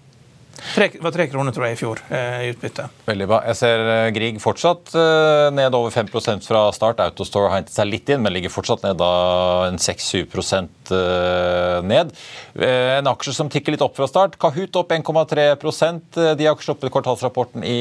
Det 0.75 1.01
var 1.03 1.15
tre 1.15 1.27
kroner 1.31 1.55
tror 1.55 1.67
jeg, 1.67 1.77
i 1.77 1.81
fjor 1.81 2.01
eh, 2.13 2.39
i 2.45 2.51
utbytte. 2.53 2.87
Veldig 3.09 3.27
bra. 3.31 3.41
Jeg 3.51 3.59
ser 3.61 3.83
eh, 3.95 4.11
Grieg 4.15 4.41
fortsatt 4.43 4.93
eh, 4.99 5.49
ned 5.57 5.77
over 5.77 5.93
5% 5.95 6.47
fra 6.47 6.63
start. 6.77 7.03
Autostore 7.05 7.51
har 7.51 7.61
hentet 7.61 7.75
seg 7.77 7.91
litt 7.91 8.11
inn, 8.13 8.23
men 8.25 8.35
ligger 8.35 8.53
fortsatt 8.53 8.85
ned 8.87 9.01
da 9.01 9.11
en 9.69 9.81
6-7 9.81 10.27
ned. 11.87 12.11
En 12.67 13.11
aksje 13.11 13.35
som 13.37 13.51
tikker 13.53 13.75
litt 13.75 13.85
opp 13.85 13.97
fra 13.99 14.09
start. 14.11 14.39
Kahoot 14.41 14.77
opp 14.81 14.93
1,3 14.95 16.35
De 16.39 16.49
har 16.49 16.65
sluppet 16.65 16.93
kvartalsrapporten 16.93 17.65
i 17.65 17.81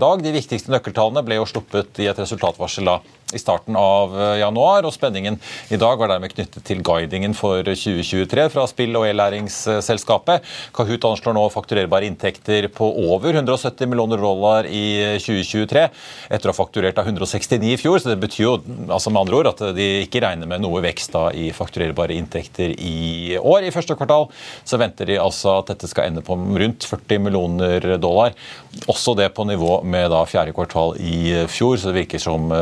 dag. 0.00 0.24
De 0.24 0.34
viktigste 0.34 0.72
nøkkeltallene 0.74 1.24
ble 1.26 1.38
jo 1.40 1.48
sluppet 1.48 2.02
i 2.02 2.10
et 2.10 2.18
resultatvarsel 2.18 2.88
da 2.88 2.98
i 3.34 3.40
starten 3.40 3.76
av 3.78 4.14
januar, 4.40 4.86
og 4.86 4.94
spenningen 4.94 5.38
i 5.72 5.78
dag 5.80 5.98
var 6.00 6.12
dermed 6.12 6.32
knyttet 6.32 6.64
til 6.64 6.80
guidingen 6.84 7.34
for 7.36 7.62
2023 7.66 8.46
fra 8.52 8.64
spill- 8.70 8.96
og 8.98 9.06
e-læringsselskapet. 9.08 10.46
Kahoot 10.76 11.06
anslår 11.10 11.36
nå 11.36 11.44
fakturerbare 11.52 12.08
inntekter 12.08 12.68
på 12.72 12.88
over 13.08 13.36
170 13.36 13.90
millioner 13.90 14.20
dollar 14.22 14.68
i 14.68 15.18
2023, 15.20 15.84
etter 16.32 16.48
å 16.50 16.54
ha 16.54 16.58
fakturert 16.58 17.00
av 17.00 17.10
169 17.10 17.74
i 17.74 17.78
fjor. 17.80 18.00
Så 18.00 18.12
det 18.12 18.20
betyr 18.22 18.44
jo 18.44 18.54
altså 18.88 19.12
med 19.12 19.24
andre 19.24 19.40
ord 19.40 19.50
at 19.52 19.64
de 19.76 19.88
ikke 20.06 20.22
regner 20.24 20.48
med 20.50 20.64
noe 20.64 20.82
vekst 20.84 21.12
da 21.14 21.28
i 21.36 21.50
fakturerbare 21.56 22.16
inntekter 22.16 22.72
i 22.74 23.36
år. 23.38 23.66
I 23.68 23.74
første 23.74 23.96
kvartal 23.98 24.28
så 24.64 24.80
venter 24.80 25.08
de 25.08 25.20
altså 25.20 25.58
at 25.58 25.74
dette 25.74 25.90
skal 25.90 26.08
ende 26.08 26.24
på 26.24 26.36
rundt 26.38 26.88
40 26.88 27.24
millioner 27.28 27.90
dollar. 28.00 28.36
Også 28.86 29.14
det 29.18 29.28
på 29.36 29.44
nivå 29.48 29.80
med 29.82 30.10
da 30.12 30.22
fjerde 30.28 30.54
kvartal 30.56 30.94
i 31.00 31.46
fjor, 31.50 31.76
så 31.76 31.90
det 31.90 31.98
virker 32.02 32.22
som 32.22 32.52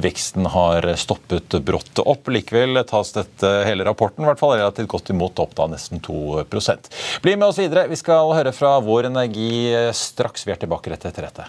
veksten 0.00 0.48
har 0.50 0.88
stoppet 1.00 1.56
brått 1.64 2.02
opp. 2.02 2.28
Likevel 2.32 2.82
tas 2.88 3.14
dette 3.16 3.52
hele 3.68 3.86
rapporten 3.86 4.24
i 4.24 4.30
hvert 4.30 4.40
fall 4.40 4.56
relativt 4.58 4.90
godt 4.90 5.14
imot, 5.14 5.38
opp 5.40 5.54
da 5.58 5.68
nesten 5.70 6.02
2% 6.04 6.90
Bli 7.22 7.36
med 7.36 7.48
oss 7.48 7.60
videre. 7.60 7.86
Vi 7.90 7.98
skal 8.00 8.34
høre 8.34 8.52
fra 8.56 8.76
Vår 8.84 9.10
Energi 9.10 9.70
straks. 9.96 10.46
Vi 10.46 10.54
er 10.54 10.60
tilbake 10.60 10.92
rett 10.92 11.06
etter 11.08 11.28
dette. 11.28 11.48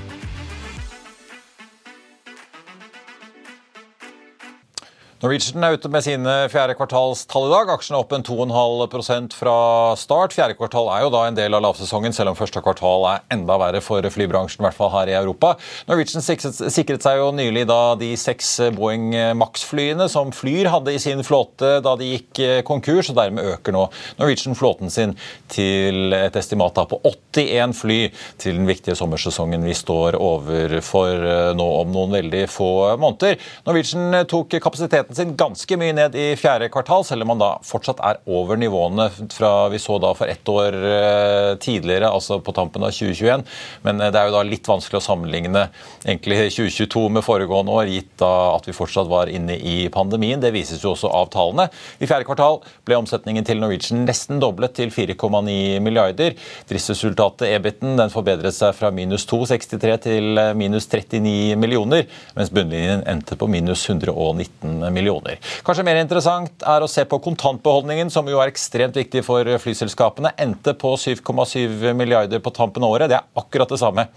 Norwegian 5.21 5.61
er 5.61 5.75
ute 5.77 5.89
med 5.93 6.01
sine 6.01 6.31
fjerde 6.49 6.73
kvartalstall 6.73 7.43
i 7.45 7.49
dag. 7.51 7.69
Aksjene 7.69 7.99
er 7.99 8.01
opp 8.01 8.13
en 8.15 8.23
2,5% 8.25 9.35
fra 9.37 9.57
start. 9.93 10.33
Fjerde 10.33 10.55
kvartal 10.57 10.87
er 10.89 11.03
jo 11.03 11.11
da 11.13 11.19
en 11.27 11.35
del 11.37 11.53
av 11.53 11.61
lavsesongen, 11.61 12.09
selv 12.17 12.31
om 12.31 12.37
første 12.39 12.57
kvartal 12.65 13.05
er 13.05 13.21
enda 13.35 13.53
verre 13.61 13.83
for 13.85 14.01
flybransjen, 14.01 14.63
i 14.63 14.65
hvert 14.65 14.77
fall 14.79 14.89
her 14.95 15.11
i 15.11 15.13
Europa. 15.19 15.51
Norwegian 15.85 16.25
sikret 16.25 17.05
seg 17.05 17.19
jo 17.19 17.27
nylig 17.37 17.67
da 17.69 17.93
de 18.01 18.09
seks 18.17 18.49
Boeing 18.73 19.13
Max-flyene 19.37 20.07
som 20.09 20.33
Flyr 20.33 20.71
hadde 20.73 20.95
i 20.97 21.03
sin 21.03 21.21
flåte 21.27 21.75
da 21.85 21.93
de 22.01 22.09
gikk 22.15 22.41
konkurs, 22.65 23.13
og 23.13 23.19
dermed 23.21 23.45
øker 23.53 23.77
nå 23.77 23.85
Norwegian 24.17 24.57
flåten 24.57 24.89
sin 24.89 25.13
til 25.53 26.17
et 26.17 26.41
estimat 26.41 26.73
da 26.81 26.87
på 26.89 26.97
81 27.05 27.77
fly 27.77 27.99
til 28.41 28.57
den 28.57 28.65
viktige 28.65 28.97
sommersesongen 28.97 29.69
vi 29.69 29.77
står 29.77 30.17
overfor 30.17 31.53
nå 31.61 31.71
om 31.83 31.93
noen 31.93 32.17
veldig 32.17 32.43
få 32.49 32.73
måneder. 32.97 33.37
Norwegian 33.69 34.23
tok 34.25 34.57
kapasiteten 34.57 35.10
aktiviteten 35.11 35.15
sin 35.15 35.35
ganske 35.35 35.77
mye 35.77 35.93
ned 35.93 36.15
i 36.15 36.35
fjerde 36.35 36.69
kvartal, 36.71 37.03
selv 37.03 37.23
om 37.23 37.31
man 37.31 37.39
da 37.39 37.59
fortsatt 37.63 37.99
er 37.99 38.19
over 38.25 38.57
nivåene 38.57 39.09
fra 39.31 39.69
vi 39.69 39.79
så 39.79 39.99
da 39.99 40.13
for 40.13 40.27
ett 40.27 40.47
år 40.47 41.57
tidligere, 41.59 42.09
altså 42.09 42.39
på 42.39 42.53
tampen 42.53 42.83
av 42.83 42.91
2021. 42.91 43.43
Men 43.83 43.97
det 43.99 44.15
er 44.15 44.27
jo 44.29 44.35
da 44.35 44.43
litt 44.43 44.67
vanskelig 44.67 44.99
å 44.99 45.03
sammenligne 45.03 45.69
egentlig 46.05 46.51
2022 46.51 47.09
med 47.09 47.23
foregående 47.23 47.71
år, 47.71 47.91
gitt 47.91 48.13
da 48.19 48.55
at 48.55 48.67
vi 48.67 48.73
fortsatt 48.75 49.09
var 49.09 49.27
inne 49.29 49.57
i 49.57 49.89
pandemien. 49.91 50.41
Det 50.41 50.53
vises 50.53 50.83
jo 50.83 50.93
også 50.93 51.11
av 51.11 51.29
tallene. 51.31 51.69
I 51.99 52.07
fjerde 52.07 52.27
kvartal 52.27 52.61
ble 52.85 52.99
omsetningen 53.01 53.45
til 53.47 53.61
Norwegian 53.61 54.05
nesten 54.05 54.41
doblet 54.41 54.75
til 54.77 54.91
4,9 54.91 55.79
milliarder. 55.83 56.37
Driftsresultatet, 56.69 57.49
EBIT-en, 57.51 57.97
den 57.99 58.13
forbedret 58.13 58.55
seg 58.55 58.75
fra 58.77 58.91
minus 58.93 59.27
2,63 59.29 59.97
til 60.07 60.43
minus 60.57 60.87
39 60.91 61.59
millioner, 61.59 62.07
mens 62.37 62.51
bunnlinjen 62.53 63.05
endte 63.09 63.37
på 63.39 63.49
minus 63.51 63.87
119 63.89 64.79
millioner 64.79 65.00
millioner. 65.01 65.39
Kanskje 65.65 65.85
mer 65.85 65.99
interessant 66.01 66.65
er 66.67 66.83
å 66.83 66.89
se 66.89 67.03
på 67.09 67.19
kontantbeholdningen, 67.25 68.11
som 68.13 68.27
jo 68.29 68.39
er 68.41 68.51
ekstremt 68.51 68.97
viktig 68.97 69.23
for 69.25 69.47
flyselskapene. 69.63 70.33
Endte 70.41 70.75
på 70.77 70.93
7,7 70.99 71.91
milliarder 71.97 72.41
på 72.43 72.53
tampen 72.55 72.85
av 72.85 72.95
året. 72.95 73.09
Det 73.11 73.17
er 73.17 73.41
akkurat 73.41 73.71
det 73.71 73.81
samme 73.81 74.07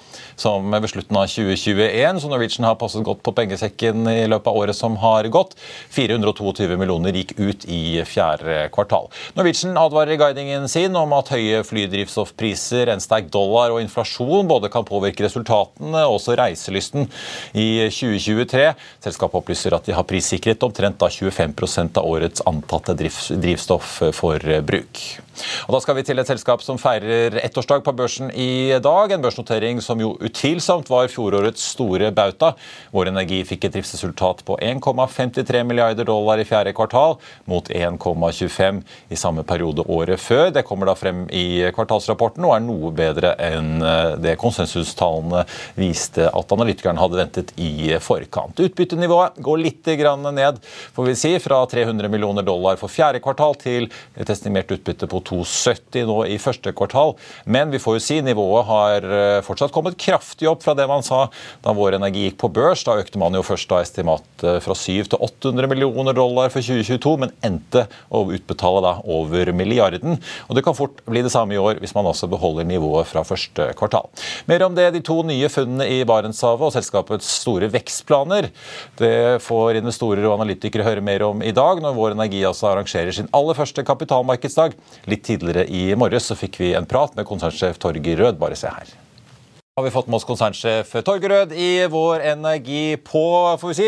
som 0.41 0.69
ved 0.75 0.91
slutten 0.93 1.19
av 1.19 1.29
2021, 1.31 2.21
så 2.21 2.31
Norwegian 2.31 2.69
har 2.69 2.79
passet 2.81 3.05
godt 3.07 3.23
på 3.25 3.35
pengesekken 3.37 4.09
i 4.11 4.25
løpet 4.31 4.50
av 4.50 4.61
året 4.61 4.76
som 4.76 4.99
har 5.03 5.29
gått. 5.33 5.57
422 5.95 6.76
millioner 6.81 7.17
gikk 7.17 7.37
ut 7.41 7.67
i 7.71 8.03
fjerde 8.09 8.69
kvartal. 8.75 9.11
Norwegian 9.38 9.79
advarer 9.81 10.14
i 10.14 10.21
guidingen 10.21 10.69
sin 10.71 10.97
om 10.99 11.14
at 11.17 11.33
høye 11.35 11.62
flydrivstoffpriser, 11.67 12.93
en 12.93 13.03
sterk 13.03 13.31
dollar 13.35 13.75
og 13.75 13.83
inflasjon 13.83 14.49
både 14.50 14.71
kan 14.73 14.87
påvirke 14.87 15.25
resultatene 15.26 16.05
og 16.05 16.19
også 16.19 16.37
reiselysten 16.38 17.09
i 17.57 17.88
2023. 17.88 18.67
Selskapet 19.05 19.41
opplyser 19.41 19.76
at 19.76 19.87
de 19.87 19.95
har 19.97 20.07
prissikret 20.09 20.62
om 20.67 20.74
omtrent 20.75 20.99
da 20.99 21.09
25% 21.09 21.99
av 21.99 22.07
årets 22.07 22.43
antatte 22.47 22.95
drivstofforbruk. 22.95 25.21
Og 25.66 25.75
Da 25.75 25.81
skal 25.83 25.97
vi 25.99 26.04
til 26.07 26.19
et 26.19 26.28
selskap 26.28 26.62
som 26.62 26.78
feirer 26.78 27.40
ettårsdag 27.43 27.83
på 27.85 27.97
børsen 27.97 28.31
i 28.31 28.78
dag. 28.83 29.12
En 29.12 29.23
børsnotering 29.23 29.81
som 29.83 30.00
jo 30.00 30.16
utvilsomt 30.23 30.90
var 30.90 31.09
fjorårets 31.11 31.62
store 31.75 32.11
bauta. 32.14 32.54
Vår 32.95 33.11
Energi 33.11 33.40
fikk 33.49 33.64
et 33.66 33.75
driftsresultat 33.75 34.45
på 34.47 34.59
1,53 34.62 35.64
milliarder 35.66 36.07
dollar 36.07 36.38
i 36.38 36.47
fjerde 36.47 36.75
kvartal, 36.76 37.19
mot 37.50 37.69
1,25 37.69 38.83
i 39.11 39.19
samme 39.19 39.43
periode 39.43 39.83
året 39.88 40.21
før. 40.21 40.50
Det 40.54 40.64
kommer 40.66 40.90
da 40.90 40.97
frem 40.99 41.25
i 41.31 41.71
kvartalsrapporten 41.75 42.47
og 42.47 42.57
er 42.57 42.64
noe 42.64 42.93
bedre 42.95 43.35
enn 43.43 43.83
eh, 43.83 44.14
det 44.23 44.37
konsensustallene 44.40 45.45
viste 45.78 46.28
at 46.31 46.54
analytikerne 46.54 47.02
hadde 47.02 47.19
ventet 47.19 47.54
i 47.59 47.90
forkant. 48.02 48.62
Utbyttenivået 48.62 49.43
går 49.43 49.64
litt 49.64 49.83
ned 49.85 50.61
får 50.97 51.09
vi 51.09 51.16
si, 51.18 51.33
fra 51.42 51.61
300 51.71 52.11
millioner 52.12 52.47
dollar 52.47 52.78
for 52.80 52.92
fjerde 52.92 53.23
kvartal 53.25 53.56
til 53.61 53.88
et 54.18 54.30
estimert 54.30 54.71
utbytte 54.75 55.09
på 55.11 55.21
270 55.30 56.09
nå 56.09 56.18
i 56.30 56.38
første 56.42 56.73
kvartal. 56.76 57.14
Men 57.44 57.73
vi 57.75 57.80
får 57.83 57.99
jo 57.99 58.04
si 58.04 58.21
nivået 58.25 58.68
har 58.68 59.09
eh, 59.09 59.40
fortsatt 59.44 59.75
kommet 59.75 59.99
kraftig 60.00 60.49
opp 60.50 60.64
fra 60.64 60.76
det 60.78 60.87
man 60.90 61.04
sa 61.06 61.26
da 61.64 61.75
Vår 61.75 61.99
Energi 61.99 62.28
gikk 62.28 62.38
på 62.42 62.50
børs. 62.54 62.85
Da 62.87 62.97
økte 63.00 63.21
man 63.21 63.35
jo 63.37 63.44
først 63.47 63.71
da 63.71 63.80
estimatet 63.85 64.62
fra 64.64 64.76
7 64.78 65.11
til 65.12 65.18
800 65.18 65.71
millioner 65.71 66.16
dollar 66.16 66.52
for 66.52 66.64
2022, 66.64 67.14
men 67.23 67.35
endte 67.44 67.87
å 68.09 68.25
utbetale 68.35 68.83
da 68.85 68.94
over 69.04 69.52
milliarden. 69.56 70.18
Og 70.49 70.56
det 70.56 70.64
kan 70.66 70.76
fort 70.76 71.02
bli 71.09 71.25
det 71.25 71.33
samme 71.35 71.56
i 71.56 71.61
år 71.61 71.80
hvis 71.83 71.94
man 71.97 72.09
også 72.11 72.28
beholder 72.33 72.66
nivået 72.68 73.09
fra 73.11 73.25
første 73.26 73.71
kvartal. 73.78 74.11
Mer 74.50 74.66
om 74.66 74.76
det, 74.76 74.90
de 74.94 75.02
to 75.04 75.21
nye 75.26 75.50
funnene 75.52 75.88
i 75.90 76.02
Barentshavet 76.09 76.68
og 76.68 76.75
selskapets 76.75 77.28
store 77.40 77.71
vekstplaner. 77.73 78.50
Det 78.99 79.42
får 79.44 79.80
investorer 79.80 80.26
og 80.28 80.38
analytikere 80.44 80.86
høre 80.86 81.04
mer 81.04 81.24
om 81.26 81.42
i 81.42 81.54
dag, 81.56 81.80
når 81.82 81.96
Vår 81.96 82.14
Energi 82.14 82.44
altså 82.46 82.70
arrangerer 82.70 83.16
sin 83.16 83.30
aller 83.34 83.56
første 83.58 83.84
kapitalmarkedsdag. 83.86 84.76
Litt 85.10 85.24
tidligere 85.26 85.66
i 85.66 85.86
morges 85.98 86.30
så 86.30 86.38
fikk 86.38 86.60
vi 86.60 86.74
en 86.78 86.88
prat 86.88 87.16
med 87.16 87.28
konsernsjef 87.28 87.80
Torgeir 87.80 88.20
Rød. 88.20 88.38
Bare 88.40 88.58
se 88.58 88.70
her. 88.70 88.94
Har 89.76 89.83
vi 89.83 89.90
fått 89.90 90.07
med 90.07 90.21
oss 90.21 90.25
konsernsjef 90.28 90.93
Torger 91.02 91.33
Rød 91.33 91.52
i 91.59 91.87
Vår 91.90 92.23
Energi 92.23 92.95
på 93.02 93.23
får 93.59 93.73
vi 93.73 93.75
si, 93.75 93.87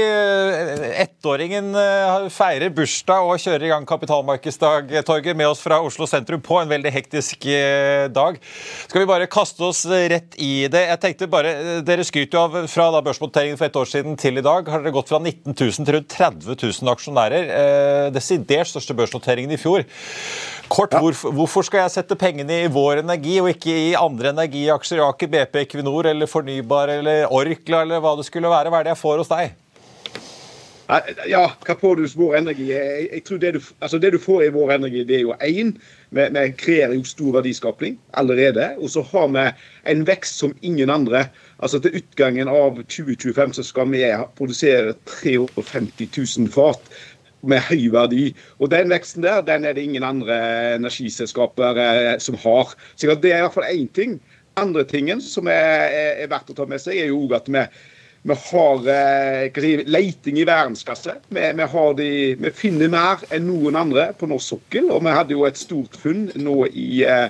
Ettåringen 1.04 1.68
eh, 1.78 2.24
feirer 2.34 2.72
bursdag 2.74 3.22
og 3.22 3.38
kjører 3.38 3.68
i 3.68 3.70
gang 3.70 3.86
kapitalmarkedsdag, 3.86 4.90
Torger, 5.06 5.38
med 5.38 5.46
oss 5.46 5.62
fra 5.62 5.78
Oslo 5.86 6.08
sentrum 6.10 6.42
på 6.42 6.58
en 6.58 6.72
veldig 6.72 6.90
hektisk 6.90 7.46
eh, 7.46 8.08
dag. 8.10 8.40
Skal 8.88 9.04
vi 9.04 9.08
bare 9.12 9.30
kaste 9.30 9.62
oss 9.62 9.84
rett 9.86 10.34
i 10.42 10.66
det? 10.66 10.82
Jeg 10.88 11.02
tenkte 11.04 11.30
bare, 11.30 11.54
eh, 11.54 11.78
Dere 11.86 12.08
skryter 12.10 12.34
jo 12.34 12.42
av 12.42 12.58
fra 12.72 12.88
da 12.90 13.04
børsnoteringen 13.06 13.62
for 13.62 13.70
ett 13.70 13.78
år 13.78 13.86
siden 13.92 14.18
til 14.18 14.42
i 14.42 14.46
dag. 14.48 14.66
Har 14.66 14.82
dere 14.82 14.96
gått 14.98 15.14
fra 15.14 15.22
19 15.22 15.54
000 15.54 15.86
til 15.86 16.00
rundt 16.00 16.10
30 16.18 16.58
000 16.66 16.94
aksjonærer. 16.96 18.10
Desidert 18.10 18.74
største 18.74 18.98
børsnoteringen 18.98 19.54
i 19.54 19.62
fjor. 19.62 19.86
Kort, 20.68 20.92
ja. 20.92 21.00
hvorfor, 21.00 21.30
hvorfor 21.30 21.66
skal 21.66 21.84
jeg 21.84 21.94
sette 21.94 22.16
pengene 22.18 22.62
i 22.64 22.70
Vår 22.72 23.04
Energi 23.04 23.36
og 23.42 23.52
ikke 23.52 23.70
i 23.70 23.92
andre 23.98 24.32
energiaksjer? 24.34 25.02
Aker 25.04 25.30
BP, 25.30 25.60
Equinor 25.62 26.08
eller 26.10 26.30
Fornybar 26.30 26.90
eller 26.96 27.30
Orkla 27.30 27.84
eller 27.86 28.02
hva 28.02 28.16
det 28.18 28.26
skulle 28.26 28.50
være. 28.50 28.72
Hva 28.72 28.82
er 28.82 28.88
det 28.88 28.96
jeg 28.96 29.02
får 29.04 29.22
hos 29.22 29.30
deg? 29.30 29.54
Ja, 31.26 31.48
hva 31.66 31.74
får 31.78 31.96
du 31.98 32.04
hos 32.04 32.14
Vår 32.18 32.36
Energi? 32.38 32.68
Jeg, 32.70 33.06
jeg 33.12 33.22
tror 33.26 33.40
det 33.42 33.52
du, 33.56 33.60
altså 33.82 33.98
det 34.02 34.12
du, 34.14 34.18
får 34.22 34.44
i 34.44 34.52
Vår 34.54 34.74
Energi, 34.76 35.02
det 35.06 35.16
er 35.18 35.24
jo 35.24 35.34
én. 35.38 35.72
Vi, 36.14 36.26
vi 36.34 36.44
kreerer 36.58 36.94
jo 36.94 37.06
stor 37.06 37.32
verdiskapning 37.40 37.96
allerede. 38.14 38.68
Og 38.78 38.90
så 38.94 39.02
har 39.10 39.30
vi 39.34 39.48
en 39.90 40.06
vekst 40.06 40.42
som 40.42 40.54
ingen 40.62 40.90
andre. 40.90 41.28
Altså 41.58 41.80
Til 41.82 41.98
utgangen 41.98 42.50
av 42.50 42.78
2025 42.84 43.58
så 43.58 43.66
skal 43.66 43.90
vi 43.90 44.02
produsere 44.38 44.94
350 45.10 46.10
000 46.10 46.50
fat 46.54 46.90
med 47.50 47.64
høy 47.68 47.88
verdi. 47.94 48.30
Og 48.60 48.70
Den 48.72 48.92
veksten 48.92 49.24
der 49.26 49.44
den 49.46 49.64
er 49.64 49.76
det 49.76 49.84
ingen 49.86 50.06
andre 50.06 50.36
energiselskaper 50.76 51.80
eh, 51.82 52.14
som 52.22 52.38
har. 52.42 52.74
Så 52.96 53.14
Det 53.14 53.32
er 53.32 53.38
i 53.38 53.46
hvert 53.46 53.54
fall 53.54 53.70
én 53.70 53.88
ting. 53.92 54.20
Andre 54.56 54.84
tingen 54.84 55.20
som 55.20 55.46
er, 55.46 55.90
er, 55.92 56.12
er, 56.22 56.32
verdt 56.32 56.50
å 56.50 56.56
ta 56.56 56.66
med 56.66 56.80
seg, 56.80 56.96
er 56.96 57.10
jo 57.10 57.26
at 57.36 57.48
vi, 57.48 57.62
vi 58.24 58.36
har 58.46 58.88
eh, 58.88 59.60
si, 59.60 59.72
leiting 59.84 60.40
i 60.40 60.48
verdensklasse. 60.48 61.18
Vi, 61.28 61.44
vi, 61.60 61.68
de, 62.00 62.10
vi, 62.40 62.52
finner 62.56 62.88
mer 62.92 63.24
enn 63.30 63.48
noen 63.50 63.76
andre 63.76 64.10
på 64.16 64.28
norsk 64.30 64.56
sokkel. 64.56 64.90
Og 64.90 65.04
vi 65.04 65.16
hadde 65.18 65.36
jo 65.36 65.46
et 65.48 65.60
stort 65.60 65.96
funn 66.00 66.30
nå 66.40 66.58
i, 66.72 67.04
eh, 67.04 67.28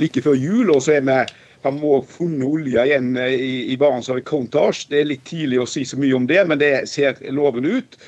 like 0.00 0.22
før 0.24 0.34
jul. 0.34 0.70
og 0.70 0.82
så 0.82 0.98
er 0.98 1.06
vi 1.06 1.20
har 1.66 1.74
vi 1.74 1.88
òg 1.90 2.06
funnet 2.10 2.46
olje 2.46 2.84
igjen 2.86 3.16
eh, 3.20 3.34
i, 3.34 3.54
i 3.72 3.78
Barentshavet 3.80 4.26
Countach. 4.28 4.84
Det 4.90 5.00
er 5.00 5.10
litt 5.10 5.24
tidlig 5.26 5.62
å 5.62 5.68
si 5.70 5.84
så 5.88 5.98
mye 6.00 6.16
om 6.18 6.28
det, 6.28 6.42
men 6.48 6.60
det 6.62 6.72
ser 6.90 7.18
lovende 7.34 7.80
ut. 7.80 7.98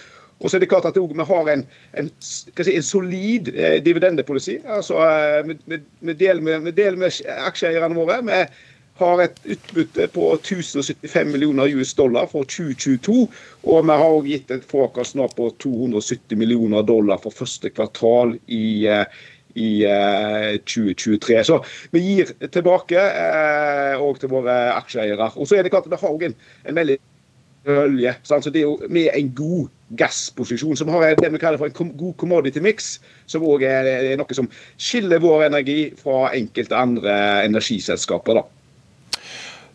Og 0.40 0.50
så 0.50 0.56
er 0.56 0.62
det 0.62 0.70
klart 0.70 0.86
at 0.86 0.96
vi 0.96 1.24
har 1.30 1.52
en, 1.52 1.66
en, 1.98 2.10
si, 2.22 2.74
en 2.74 2.82
solid 2.82 3.50
eh, 3.54 3.78
dividendepoliti. 3.82 4.58
Altså, 4.66 5.00
eh, 5.02 5.54
vi, 5.66 5.80
vi, 6.00 6.12
deler 6.12 6.42
med, 6.42 6.72
vi, 6.72 6.90
med, 6.96 7.22
aksjeeierne 7.48 7.98
våre. 7.98 8.20
Vi 8.22 8.44
har 8.98 9.22
et 9.22 9.40
utbytte 9.54 10.06
på 10.14 10.28
1075 10.34 11.32
millioner 11.32 11.74
US 11.78 11.94
dollar 11.94 12.26
for 12.30 12.46
2022. 12.46 13.26
Og 13.62 13.82
vi 13.86 13.96
har 13.96 14.04
også 14.04 14.28
gitt 14.28 14.54
et 14.54 14.70
frakast 14.70 15.18
nå 15.18 15.26
på 15.34 15.50
270 15.62 16.38
millioner 16.38 16.86
dollar 16.86 17.20
for 17.22 17.34
første 17.34 17.70
kvartal 17.74 18.36
i, 18.46 18.86
eh, 18.86 19.04
i 19.58 19.70
eh, 19.86 20.54
2023. 20.62 21.44
Så 21.50 21.60
vi 21.94 22.04
gir 22.04 22.34
tilbake 22.54 22.98
uh, 22.98 24.08
til 24.18 24.30
våre 24.30 24.58
aksjeeiere. 24.76 25.32
Og 25.34 25.48
så 25.48 25.58
er 25.58 25.66
det 25.66 25.74
klart 25.74 25.90
at 25.90 25.94
vi 25.94 26.02
har 26.06 26.26
en, 26.30 26.36
en 26.70 26.82
veldig 26.82 26.98
olje. 27.76 28.14
Så 28.24 28.50
det 28.50 28.62
er 28.62 28.66
jo 28.66 28.78
med 28.88 29.10
en 29.14 29.32
god 29.36 29.68
gassposisjon, 29.98 30.76
som 30.76 30.88
har 30.92 31.14
det 31.16 31.32
vi 31.32 31.40
kaller 31.40 31.60
for 31.60 31.68
en 31.68 31.94
god 31.96 32.14
commodity 32.20 32.60
mix, 32.64 32.98
som 33.26 33.44
òg 33.44 33.64
er, 33.64 34.16
noe 34.20 34.36
som 34.36 34.50
skiller 34.76 35.22
vår 35.24 35.46
energi 35.48 35.80
fra 35.96 36.28
enkelte 36.36 36.76
andre 36.76 37.18
energiselskaper. 37.48 38.40
da. 38.40 38.57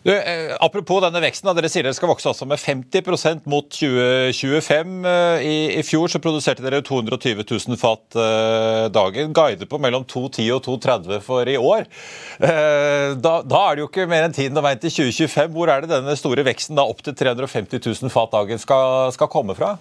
Du, 0.04 0.12
eh, 0.12 0.52
apropos 0.60 1.00
denne 1.00 1.20
veksten, 1.24 1.48
dere 1.56 1.68
sier 1.72 1.86
dere 1.86 1.96
skal 1.96 2.10
vokse 2.10 2.28
altså 2.28 2.44
med 2.44 2.60
50% 2.60 3.46
mot 3.48 3.70
2025. 3.72 4.98
Eh, 5.08 5.44
I, 5.48 5.54
I, 5.78 5.84
fjor 5.86 6.12
så 6.12 6.20
produserte 6.20 6.60
dere 6.60 6.82
220 6.84 7.40
000 7.40 7.80
fat 7.80 8.18
eh, 8.20 8.82
dagen. 8.92 9.32
Guider 9.32 9.70
på 9.70 9.80
mellom 9.80 10.04
210 10.04 10.50
og 10.58 10.60
230 10.66 11.24
for 11.24 11.48
i 11.48 11.56
år. 11.56 11.88
Da, 12.36 13.32
da, 13.48 13.62
er 13.62 13.78
det 13.78 13.84
jo 13.84 13.88
ikke 13.88 14.04
mer 14.10 14.26
enn 14.26 14.36
tiden 14.36 14.60
og 14.60 14.66
veien 14.66 14.82
til 14.82 14.92
2025. 14.92 15.56
Hvor 15.56 15.72
er 15.72 15.84
det 15.84 15.94
denne 15.94 16.18
store 16.20 16.44
veksten 16.44 16.76
da 16.76 16.84
opp 16.84 17.00
til 17.06 17.16
350 17.16 17.80
000 17.80 18.12
fat 18.12 18.34
dagen 18.36 18.60
skal, 18.60 19.08
skal 19.16 19.32
komme 19.32 19.56
fra? 19.56 19.78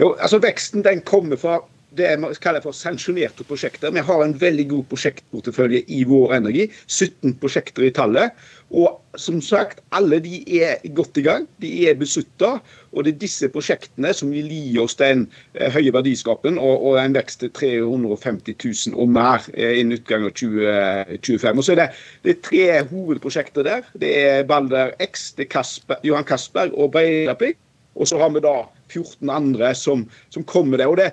Jo, 0.00 0.16
altså 0.18 0.42
Veksten 0.42 0.82
den 0.82 1.04
kommer 1.06 1.38
fra 1.38 1.60
det 1.96 2.08
jeg 2.08 2.40
kaller 2.42 2.62
for 2.64 2.76
sanksjonerte 2.76 3.44
prosjekter. 3.48 3.92
Vi 3.92 4.02
har 4.04 4.24
en 4.24 4.34
veldig 4.40 4.64
god 4.70 4.84
prosjektportefølje 4.92 5.82
i 5.92 6.02
Vår 6.08 6.36
Energi. 6.38 6.68
17 6.88 7.36
prosjekter 7.42 7.86
i 7.86 7.92
tallet. 7.94 8.32
Og 8.72 9.18
som 9.20 9.40
sagt, 9.44 9.82
alle 9.92 10.16
de 10.24 10.38
er 10.56 10.80
godt 10.96 11.18
i 11.20 11.24
gang. 11.26 11.44
De 11.60 11.70
er 11.90 11.98
beslutta. 12.00 12.54
Og 12.92 13.04
det 13.04 13.14
er 13.14 13.20
disse 13.20 13.48
prosjektene 13.52 14.12
som 14.16 14.32
vil 14.32 14.48
gi 14.48 14.78
oss 14.80 14.96
den 15.00 15.26
eh, 15.54 15.68
høye 15.72 15.92
verdiskapen 15.92 16.58
og, 16.60 16.80
og, 16.80 16.96
en 17.00 17.16
vekst 17.16 17.42
til 17.42 17.52
350 17.56 18.56
000 18.92 18.96
og 18.96 19.12
mer 19.12 19.44
eh, 19.52 19.78
innen 19.80 19.98
utgangen 19.98 20.30
av 20.30 20.36
2025. 20.36 21.60
Og 21.60 21.66
så 21.66 21.74
er 21.74 21.82
det, 21.82 21.88
det 22.24 22.34
er 22.34 22.46
tre 22.48 22.64
hovedprosjekter 22.92 23.68
der. 23.68 23.84
Det 24.00 24.14
er 24.22 24.46
Balder 24.48 24.94
X, 25.04 25.32
det 25.36 25.48
er 25.48 25.52
Kasper, 25.58 26.00
Johan 26.06 26.28
Castberg 26.28 26.72
og 26.72 26.94
Breidapik. 26.96 27.60
Og 27.92 28.08
så 28.08 28.16
har 28.20 28.32
vi 28.32 28.40
da 28.40 28.62
14 28.88 29.28
andre 29.32 29.74
som, 29.76 30.06
som 30.32 30.44
kommer 30.48 30.80
der. 30.80 30.88
og 30.88 30.96
det 31.00 31.12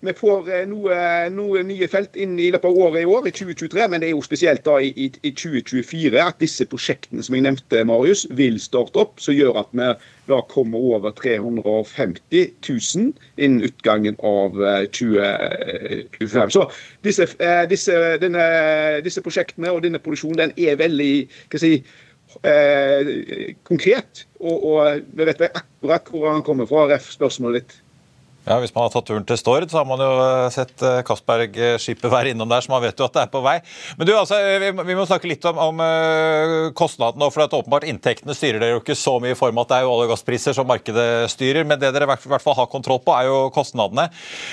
vi 0.00 0.12
får 0.16 0.46
eh, 0.48 0.62
noen 0.68 1.34
noe 1.36 1.62
nye 1.66 1.88
felt 1.90 2.14
inn 2.16 2.38
i 2.40 2.48
løpet 2.54 2.68
av 2.70 2.78
året 2.86 3.02
i 3.02 3.08
år, 3.08 3.26
i 3.28 3.32
2023, 3.36 3.88
men 3.92 4.00
det 4.00 4.08
er 4.08 4.14
jo 4.14 4.22
spesielt 4.24 4.62
da 4.64 4.78
i, 4.80 4.90
i, 4.96 5.32
2024 5.36 6.22
at 6.22 6.38
disse 6.40 6.64
prosjektene 6.70 7.24
som 7.24 7.36
jeg 7.36 7.44
nevnte, 7.44 7.82
Marius, 7.88 8.24
vil 8.38 8.56
starte 8.62 9.02
opp. 9.02 9.20
Som 9.20 9.36
gjør 9.36 9.60
at 9.60 9.74
vi 9.76 9.90
da 10.30 10.38
kommer 10.48 10.80
over 10.94 11.12
350 11.18 12.54
000 12.64 13.12
innen 13.36 13.66
utgangen 13.68 14.16
av 14.24 14.56
2025. 14.96 16.40
Eh, 16.40 16.54
Så 16.56 16.64
disse, 17.04 17.28
eh, 17.36 17.64
disse, 17.68 17.98
denne, 18.22 18.46
disse 19.04 19.24
prosjektene 19.24 19.74
og 19.74 19.84
denne 19.84 20.00
produksjonen 20.00 20.46
den 20.46 20.56
er 20.56 20.80
veldig 20.80 21.12
hva 21.52 21.60
si, 21.60 21.74
konkret. 23.66 24.24
Og, 24.38 24.64
og 24.70 25.06
vi 25.18 25.26
vet 25.26 25.44
akkurat 25.50 26.08
hvor 26.14 26.28
han 26.30 26.44
kommer 26.46 26.68
fra, 26.70 26.86
ref. 26.94 27.10
spørsmålet 27.12 27.64
ditt. 27.66 27.80
Ja, 28.46 28.56
Hvis 28.56 28.72
man 28.72 28.86
har 28.86 28.92
tatt 28.94 29.04
turen 29.04 29.26
til 29.28 29.36
Stord, 29.36 29.66
så 29.68 29.82
har 29.82 29.86
man 29.88 30.00
jo 30.00 30.08
eh, 30.24 30.46
sett 30.54 30.80
eh, 30.80 31.02
Castberg-skipet 31.04 32.08
være 32.08 32.32
innom 32.32 32.48
der, 32.48 32.64
så 32.64 32.72
man 32.72 32.80
vet 32.80 32.96
jo 32.96 33.04
at 33.04 33.12
det 33.12 33.24
er 33.26 33.32
på 33.32 33.42
vei. 33.44 33.58
Men 33.98 34.08
du, 34.08 34.14
altså, 34.16 34.38
Vi 34.88 34.96
må 34.96 35.04
snakke 35.04 35.28
litt 35.28 35.44
om, 35.50 35.58
om 35.60 35.82
kostnadene. 36.76 37.28
for 37.30 37.44
at 37.44 37.56
åpenbart 37.56 37.84
Inntektene 37.90 38.32
styrer 38.36 38.62
dere 38.62 38.78
jo 38.78 38.80
ikke 38.80 38.96
så 38.96 39.18
mye 39.20 39.34
i 39.34 39.38
form 39.38 39.60
av 39.60 39.66
at 39.66 39.72
det 39.72 39.76
er 39.76 39.84
jo 39.84 39.92
olje- 39.92 40.08
og 40.08 40.14
gasspriser 40.14 40.56
som 40.56 40.68
markedet 40.70 41.28
styrer. 41.32 41.68
Men 41.68 41.80
det 41.82 41.92
dere 41.92 42.08
i 42.08 42.10
hvert 42.10 42.44
fall 42.44 42.56
har 42.56 42.70
kontroll 42.72 43.02
på, 43.04 43.12
er 43.12 43.28
jo 43.28 43.36
kostnadene. 43.52 44.08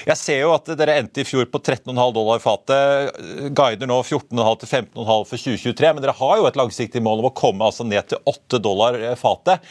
Jeg 0.09 0.19
ser 0.19 0.41
jo 0.43 0.51
at 0.57 0.67
dere 0.79 0.99
endte 0.99 1.23
i 1.23 1.27
fjor 1.27 1.47
på 1.47 1.63
13,5 1.63 1.95
dollar 2.17 2.43
fatet. 2.43 3.15
Guider 3.55 3.87
nå 3.87 4.01
14,5 4.03 4.59
til 4.65 4.71
15,5 4.73 5.07
for 5.31 5.45
2023. 5.47 5.93
Men 5.93 6.03
dere 6.03 6.17
har 6.19 6.35
jo 6.41 6.49
et 6.51 6.59
langsiktig 6.59 7.03
mål 7.07 7.23
om 7.23 7.29
å 7.31 7.35
komme 7.37 7.71
altså 7.71 7.87
ned 7.87 8.11
til 8.11 8.19
8 8.27 8.59
dollar 8.67 8.99
fatet. 9.19 9.63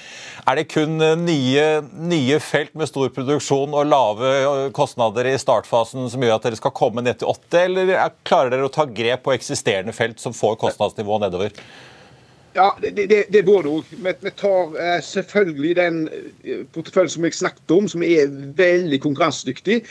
Er 0.46 0.57
det 0.57 0.68
kun 0.72 0.96
nye, 1.26 1.68
nye 1.85 2.40
felt 2.40 2.72
med 2.79 2.88
stor 2.88 3.12
produksjon 3.12 3.76
og 3.76 3.87
lave 3.92 4.06
lave 4.07 4.71
kostnader 4.77 5.27
i 5.31 5.37
startfasen 5.38 6.09
som 6.11 6.23
gjør 6.23 6.38
at 6.38 6.47
dere 6.47 6.59
skal 6.59 6.75
komme 6.77 7.05
ned 7.05 7.21
til 7.21 7.31
8, 7.33 7.64
eller 7.64 7.92
klarer 8.27 8.55
dere 8.55 8.69
å 8.69 8.73
ta 8.73 8.87
grep 8.87 9.27
på 9.27 9.35
eksisterende 9.35 9.95
felt 9.97 10.23
som 10.23 10.37
får 10.37 10.59
kostnadsnivået 10.62 11.27
nedover? 11.27 11.61
Ja, 12.57 12.71
det, 12.81 12.95
det, 12.97 13.27
det 13.29 13.42
er 13.42 13.47
både 13.47 13.69
òg. 13.69 13.88
Vi, 13.92 14.12
vi, 14.23 14.33
tar 14.33 14.77
eh, 14.81 14.99
selvfølgelig 15.05 15.73
den 15.77 16.03
eh, 16.09 16.62
porteføljen 16.73 17.12
som 17.12 17.27
jeg 17.29 17.37
snakket 17.37 17.75
om, 17.77 17.88
som 17.92 18.05
er 18.07 18.33
veldig 18.57 19.01
konkurransedyktig. 19.05 19.83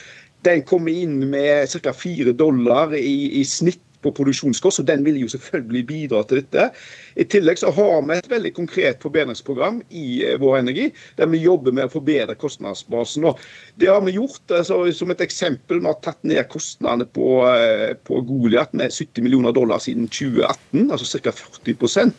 Den 0.46 0.64
kommer 0.66 0.94
inn 0.94 1.20
med 1.30 1.70
ca. 1.70 1.94
4 1.94 2.34
dollar 2.38 2.96
i, 2.98 3.42
i 3.42 3.44
snitt 3.46 3.84
på 4.06 4.14
produksjonskost, 4.18 4.82
og 4.82 4.90
den 4.90 5.06
vil 5.06 5.20
jo 5.22 5.30
selvfølgelig 5.34 5.86
bidra 5.90 6.24
til 6.26 6.42
dette. 6.42 6.72
I 7.16 7.24
tillegg 7.32 7.60
så 7.60 7.72
har 7.72 8.02
vi 8.04 8.18
et 8.18 8.28
veldig 8.28 8.52
konkret 8.58 9.04
forbedringsprogram 9.04 9.80
i 9.96 10.08
eh, 10.28 10.36
Vår 10.42 10.58
Energi, 10.60 10.90
der 11.16 11.30
vi 11.32 11.40
jobber 11.46 11.76
med 11.76 11.88
å 11.88 11.94
forbedre 11.94 12.36
kostnadsbasen. 12.40 13.28
Og 13.30 13.40
det 13.80 13.88
har 13.88 14.02
vi 14.04 14.18
gjort. 14.18 14.44
Altså, 14.52 14.82
som 14.96 15.14
et 15.14 15.24
eksempel, 15.24 15.80
vi 15.80 15.88
har 15.88 16.02
tatt 16.04 16.20
ned 16.28 16.44
kostnadene 16.52 17.08
på, 17.16 17.30
eh, 17.48 17.94
på 18.08 18.20
Goliat 18.28 18.76
med 18.76 18.92
70 18.92 19.24
millioner 19.24 19.56
dollar 19.56 19.80
siden 19.84 20.10
2018, 20.12 20.92
altså 20.92 21.24
ca. 21.24 21.32
40 21.36 22.12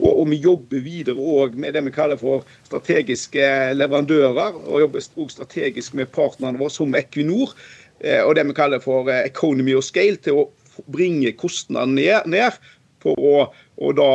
og, 0.00 0.08
og, 0.08 0.24
vi 0.32 0.40
jobber 0.42 0.80
videre 0.82 1.20
også 1.20 1.60
med 1.62 1.76
det 1.76 1.82
vi 1.86 1.92
kaller 1.94 2.18
for 2.18 2.46
strategiske 2.66 3.44
leverandører, 3.76 4.56
og 4.64 4.82
jobber 4.82 5.04
også 5.04 5.36
strategisk 5.36 5.94
med 5.94 6.10
partnerne 6.10 6.58
våre 6.58 6.72
som 6.72 6.96
Equinor. 6.98 7.52
Og 8.24 8.32
det 8.34 8.42
vi 8.48 8.56
kaller 8.56 8.82
for 8.82 9.06
economy 9.12 9.76
og 9.78 9.84
scale, 9.86 10.18
til 10.18 10.40
å 10.40 10.46
bringe 10.90 11.30
kostnadene 11.38 12.16
ned, 12.26 12.56
på 13.02 13.14
å 13.14 13.36
og 13.82 13.96
da, 13.98 14.08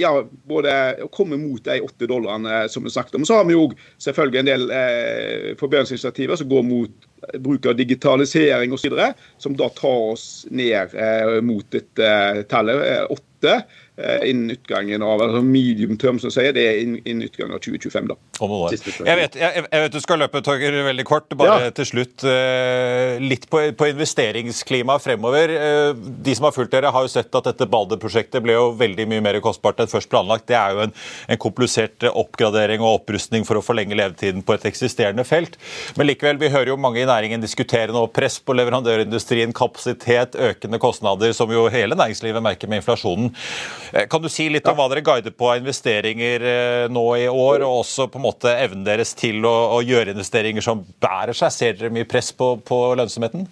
ja, 0.00 0.10
både 0.48 0.72
komme 1.12 1.36
mot 1.40 1.60
de 1.66 1.78
åtte 1.84 2.08
dollarene 2.08 2.62
som 2.72 2.84
vi 2.86 2.92
snakket 2.94 3.18
om. 3.18 3.26
Så 3.28 3.36
har 3.36 3.44
vi 3.48 3.56
jo 3.56 3.66
selvfølgelig 4.00 4.40
en 4.40 4.50
del 4.50 4.64
eh, 4.72 5.48
forbedringsinitiativer 5.60 6.40
som 6.40 6.48
går 6.48 6.64
mot 6.66 7.08
bruk 7.38 7.68
av 7.70 7.76
digitalisering 7.78 8.72
osv., 8.72 8.96
som 9.38 9.56
da 9.58 9.68
tar 9.76 10.08
oss 10.14 10.26
ned 10.50 10.96
eh, 10.96 11.38
mot 11.44 11.66
dette 11.74 12.08
eh, 12.08 12.42
tallet, 12.50 13.06
åtte. 13.12 13.56
eh, 13.58 13.81
innen 14.26 14.56
utgangen 14.56 15.02
av 15.06 15.22
altså 15.22 15.42
medium 15.46 15.96
term, 16.00 16.18
som 16.22 16.32
sier, 16.32 16.52
det 16.56 16.64
er 16.68 16.80
innen 16.82 17.26
utgangen 17.26 17.54
av 17.56 17.62
2025. 17.62 18.10
da. 18.10 18.18
Jeg 19.06 19.18
vet, 19.18 19.36
jeg, 19.38 19.64
jeg 19.64 19.84
vet, 19.84 19.94
du 19.94 20.02
skal 20.02 20.22
løpe, 20.22 20.42
Torger, 20.44 20.76
veldig 20.88 21.04
kort. 21.06 21.28
Bare 21.38 21.68
ja. 21.68 21.72
til 21.76 21.88
slutt. 21.88 22.24
Eh, 22.26 23.20
litt 23.22 23.46
på, 23.52 23.62
på 23.78 23.88
investeringsklima 23.92 24.96
fremover. 25.02 25.52
Eh, 25.54 25.90
de 26.26 26.34
som 26.36 26.48
har 26.48 26.56
fulgt 26.56 26.74
dere, 26.74 26.90
har 26.94 27.06
jo 27.06 27.12
sett 27.12 27.30
at 27.38 27.48
dette 27.50 27.68
Balder-prosjektet 27.70 28.42
ble 28.44 28.56
jo 28.56 28.70
veldig 28.78 29.06
mye 29.10 29.24
mer 29.24 29.38
kostbart 29.44 29.82
enn 29.82 29.90
først 29.90 30.10
planlagt. 30.12 30.48
Det 30.50 30.58
er 30.58 30.74
jo 30.74 30.84
en, 30.86 30.94
en 31.28 31.42
komplisert 31.42 32.06
oppgradering 32.10 32.82
og 32.82 33.02
opprustning 33.02 33.46
for 33.48 33.60
å 33.60 33.64
forlenge 33.64 33.98
levetiden 33.98 34.44
på 34.46 34.56
et 34.56 34.66
eksisterende 34.72 35.26
felt. 35.28 35.58
Men 35.98 36.10
likevel, 36.10 36.40
vi 36.42 36.52
hører 36.52 36.72
jo 36.72 36.80
mange 36.80 37.02
i 37.02 37.08
næringen 37.08 37.42
diskutere 37.42 37.94
nå 37.94 38.06
press 38.14 38.40
på 38.42 38.56
leverandørindustrien, 38.58 39.54
kapasitet, 39.56 40.38
økende 40.50 40.80
kostnader, 40.82 41.34
som 41.36 41.52
jo 41.52 41.68
hele 41.72 41.98
næringslivet 41.98 42.44
merker 42.44 42.70
med 42.70 42.82
inflasjonen. 42.82 43.32
Eh, 43.92 44.06
kan 44.08 44.22
du 44.22 44.28
si 44.32 44.46
litt 44.48 44.68
om 44.70 44.78
hva 44.78 44.86
dere 44.88 45.04
guider 45.04 45.34
på 45.36 45.50
av 45.52 45.58
investeringer 45.60 46.46
eh, 46.48 46.86
nå 46.92 47.04
i 47.20 47.26
år, 47.28 47.64
og 47.66 47.82
også 47.82 48.08
på 48.08 48.20
en 48.20 48.24
måte 48.24 48.54
evnen 48.56 48.86
deres 48.86 49.12
til 49.18 49.44
å, 49.44 49.56
å 49.76 49.82
gjøre 49.84 50.14
investeringer 50.16 50.64
som 50.64 50.80
bærer 51.02 51.36
seg? 51.36 51.52
Ser 51.52 51.76
dere 51.76 51.92
mye 51.92 52.08
press 52.08 52.32
på, 52.32 52.54
på 52.64 52.86
lønnsomheten? 52.96 53.44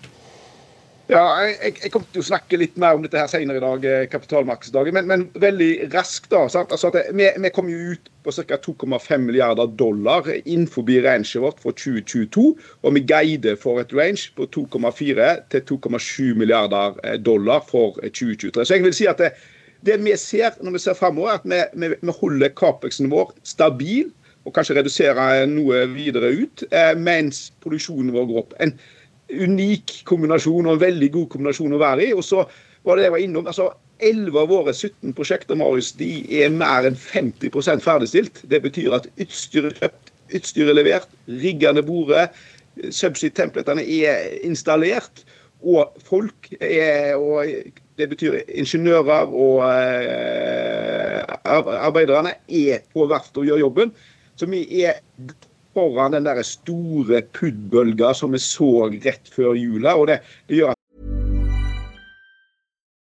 Ja, 1.10 1.24
jeg, 1.42 1.74
jeg, 1.82 1.90
kommer 1.90 2.06
til 2.14 2.22
å 2.22 2.28
snakke 2.28 2.58
litt 2.60 2.76
mer 2.78 2.94
om 2.94 3.02
dette 3.02 3.18
her 3.18 3.28
senere 3.28 3.58
i 3.58 3.64
dag, 3.64 3.84
eh, 3.84 4.06
kapitalmarkedsdagen, 4.08 4.94
men, 4.94 5.08
men, 5.10 5.26
veldig 5.42 5.90
raskt. 5.92 6.30
da, 6.30 6.46
altså 6.46 6.92
det, 6.94 7.08
vi, 7.18 7.26
vi, 7.34 7.52
kom 7.52 7.68
jo 7.68 7.96
ut 7.96 8.10
på 8.24 8.32
ca. 8.38 8.60
2,5 8.62 9.26
milliarder 9.26 9.68
dollar 9.76 10.28
innenfor 10.38 10.86
ranget 11.04 11.36
vårt 11.42 11.60
for 11.60 11.76
2022. 11.76 12.48
Og 12.86 12.96
vi 12.96 13.04
guider 13.04 13.60
for 13.60 13.82
et 13.82 13.92
range 13.92 14.30
på 14.38 14.48
2,4 14.56 15.32
til 15.52 15.68
2,7 15.74 16.34
milliarder 16.38 17.18
dollar 17.18 17.66
for 17.66 17.98
2023. 18.00 18.64
Så 18.64 18.78
jeg 18.78 18.86
vil 18.86 18.94
si 18.94 19.10
at 19.10 19.20
det, 19.20 19.34
det 19.86 19.98
vi 20.04 20.14
ser 20.20 20.56
når 20.60 20.76
vi 20.76 20.84
ser 20.84 20.96
fremover, 20.98 21.34
er 21.34 21.40
at 21.40 21.74
vi, 21.74 21.86
vi, 21.86 21.94
vi 22.00 22.16
holder 22.20 22.54
Capexen 22.58 23.10
vår 23.12 23.34
stabil, 23.48 24.10
og 24.48 24.54
kanskje 24.56 24.78
reduserer 24.78 25.44
noe 25.50 25.84
videre 25.92 26.32
ut, 26.32 26.64
eh, 26.72 26.94
mens 26.96 27.50
produksjonen 27.60 28.14
vår 28.14 28.28
går 28.30 28.42
opp. 28.42 28.56
En, 28.64 28.74
unik 29.30 30.00
kombinasjon 30.08 30.66
og 30.66 30.76
en 30.76 30.82
veldig 30.82 31.10
god 31.14 31.28
kombinasjon 31.34 31.76
å 31.76 31.80
være 31.80 32.08
i. 32.08 32.14
Og 32.16 32.24
så 32.26 32.44
var 32.86 32.98
det 32.98 33.06
jeg 33.06 33.14
var 33.14 33.24
innom, 33.24 33.50
altså 33.50 33.70
11 34.00 34.38
av 34.40 34.48
våre 34.48 34.72
17 34.72 35.12
prosjekter 35.16 35.58
Marius, 35.60 35.92
de 35.98 36.24
er 36.40 36.52
mer 36.54 36.88
enn 36.88 36.96
50% 36.98 37.84
ferdigstilt. 37.84 38.40
Det 38.50 38.62
betyr 38.64 38.96
at 38.96 39.10
utstyret 39.20 39.80
kjøpt, 39.80 40.14
utstyret 40.38 40.72
er 40.72 40.78
levert, 40.78 41.12
riggene 41.42 41.84
bordet, 41.84 42.30
subsea-templetene 42.88 43.84
er 43.84 44.40
installert. 44.46 45.24
Og 45.60 45.92
folk 46.06 46.48
er 46.64 47.18
og 47.20 47.44
Det 48.00 48.08
betyr 48.08 48.38
ingeniører 48.48 49.28
og 49.28 49.60
eh, 49.68 51.20
arbeiderne 51.44 52.32
er 52.48 52.86
på 52.94 53.04
verftet 53.10 53.42
og 53.42 53.50
gjør 53.50 53.64
jobben. 53.66 53.92
Så 54.40 54.48
vi 54.48 54.64
er 54.86 55.02
foran 55.74 56.16
den 56.16 56.24
der 56.24 56.42
store 56.42 57.22
PUD-bølga 57.22 58.14
som 58.16 58.32
vi 58.32 58.40
så 58.40 58.88
rett 58.88 59.28
før 59.34 59.52
jula. 59.54 59.94
og 59.94 60.06
det, 60.08 60.20
det 60.48 60.62
gjør 60.62 60.72
at 60.72 60.76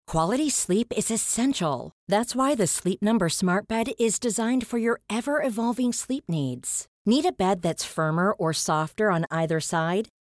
Quality 0.08 0.48
sleep 0.48 0.92
is 0.96 1.10
essential. 1.10 1.92
That's 2.08 2.34
why 2.34 2.54
the 2.54 2.66
Sleep 2.66 3.02
Number 3.02 3.28
Smart 3.28 3.68
Bed 3.68 3.88
is 3.98 4.18
designed 4.18 4.66
for 4.66 4.78
your 4.78 5.00
ever-evolving 5.10 5.92
sleep 5.92 6.24
needs. 6.28 6.86
Need 7.04 7.26
a 7.26 7.32
bed 7.32 7.60
that's 7.60 7.84
firmer 7.84 8.32
or 8.32 8.54
softer 8.54 9.10
on 9.10 9.26
either 9.30 9.60
side? 9.60 10.08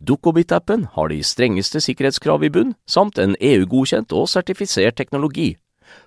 Dukkobit-appen 0.00 0.86
har 0.94 1.08
de 1.12 1.22
strengeste 1.22 1.80
sikkerhetskrav 1.84 2.44
i 2.44 2.52
bunn, 2.52 2.74
samt 2.86 3.18
en 3.18 3.36
EU-godkjent 3.40 4.12
og 4.16 4.28
sertifisert 4.32 4.98
teknologi. 5.00 5.54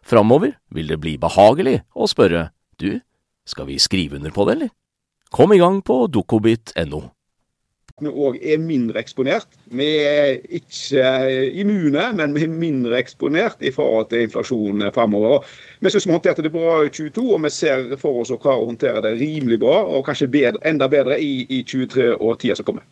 Framover 0.04 0.56
vil 0.72 0.92
det 0.92 1.00
bli 1.04 1.18
behagelig 1.20 1.82
å 1.96 2.08
spørre 2.10 2.50
du, 2.80 3.02
skal 3.46 3.68
vi 3.68 3.80
skrive 3.80 4.20
under 4.20 4.32
på 4.32 4.48
det, 4.48 4.56
eller? 4.58 4.72
Kom 5.34 5.54
i 5.54 5.60
gang 5.60 5.82
på 5.82 6.06
dukkobit.no. 6.14 7.04
Vi 8.02 8.10
òg 8.10 8.40
er 8.42 8.58
mindre 8.58 8.98
eksponert. 9.04 9.52
Vi 9.70 9.86
er 10.02 10.40
ikke 10.58 11.04
immune, 11.62 12.08
men 12.18 12.34
vi 12.34 12.48
er 12.48 12.50
mindre 12.50 12.98
eksponert 12.98 13.62
i 13.62 13.70
forhold 13.72 14.10
til 14.10 14.26
inflasjon 14.26 14.82
framover. 14.96 15.46
Vi 15.80 15.92
syns 15.94 16.08
vi 16.10 16.16
håndterte 16.16 16.42
det 16.42 16.52
bra 16.56 16.80
i 16.82 16.90
2022, 16.90 17.28
og 17.36 17.44
vi 17.46 17.54
ser 17.54 17.94
for 18.02 18.24
oss 18.24 18.34
å 18.34 18.40
klare 18.42 18.64
å 18.64 18.72
håndtere 18.72 19.04
det 19.06 19.14
rimelig 19.22 19.62
bra, 19.62 19.84
og 19.86 20.08
kanskje 20.10 20.32
bedre, 20.34 20.64
enda 20.66 20.90
bedre 20.90 21.20
i, 21.22 21.46
i 21.46 21.62
2023 21.62 22.10
og 22.18 22.42
tida 22.42 22.58
som 22.58 22.70
kommer. 22.72 22.88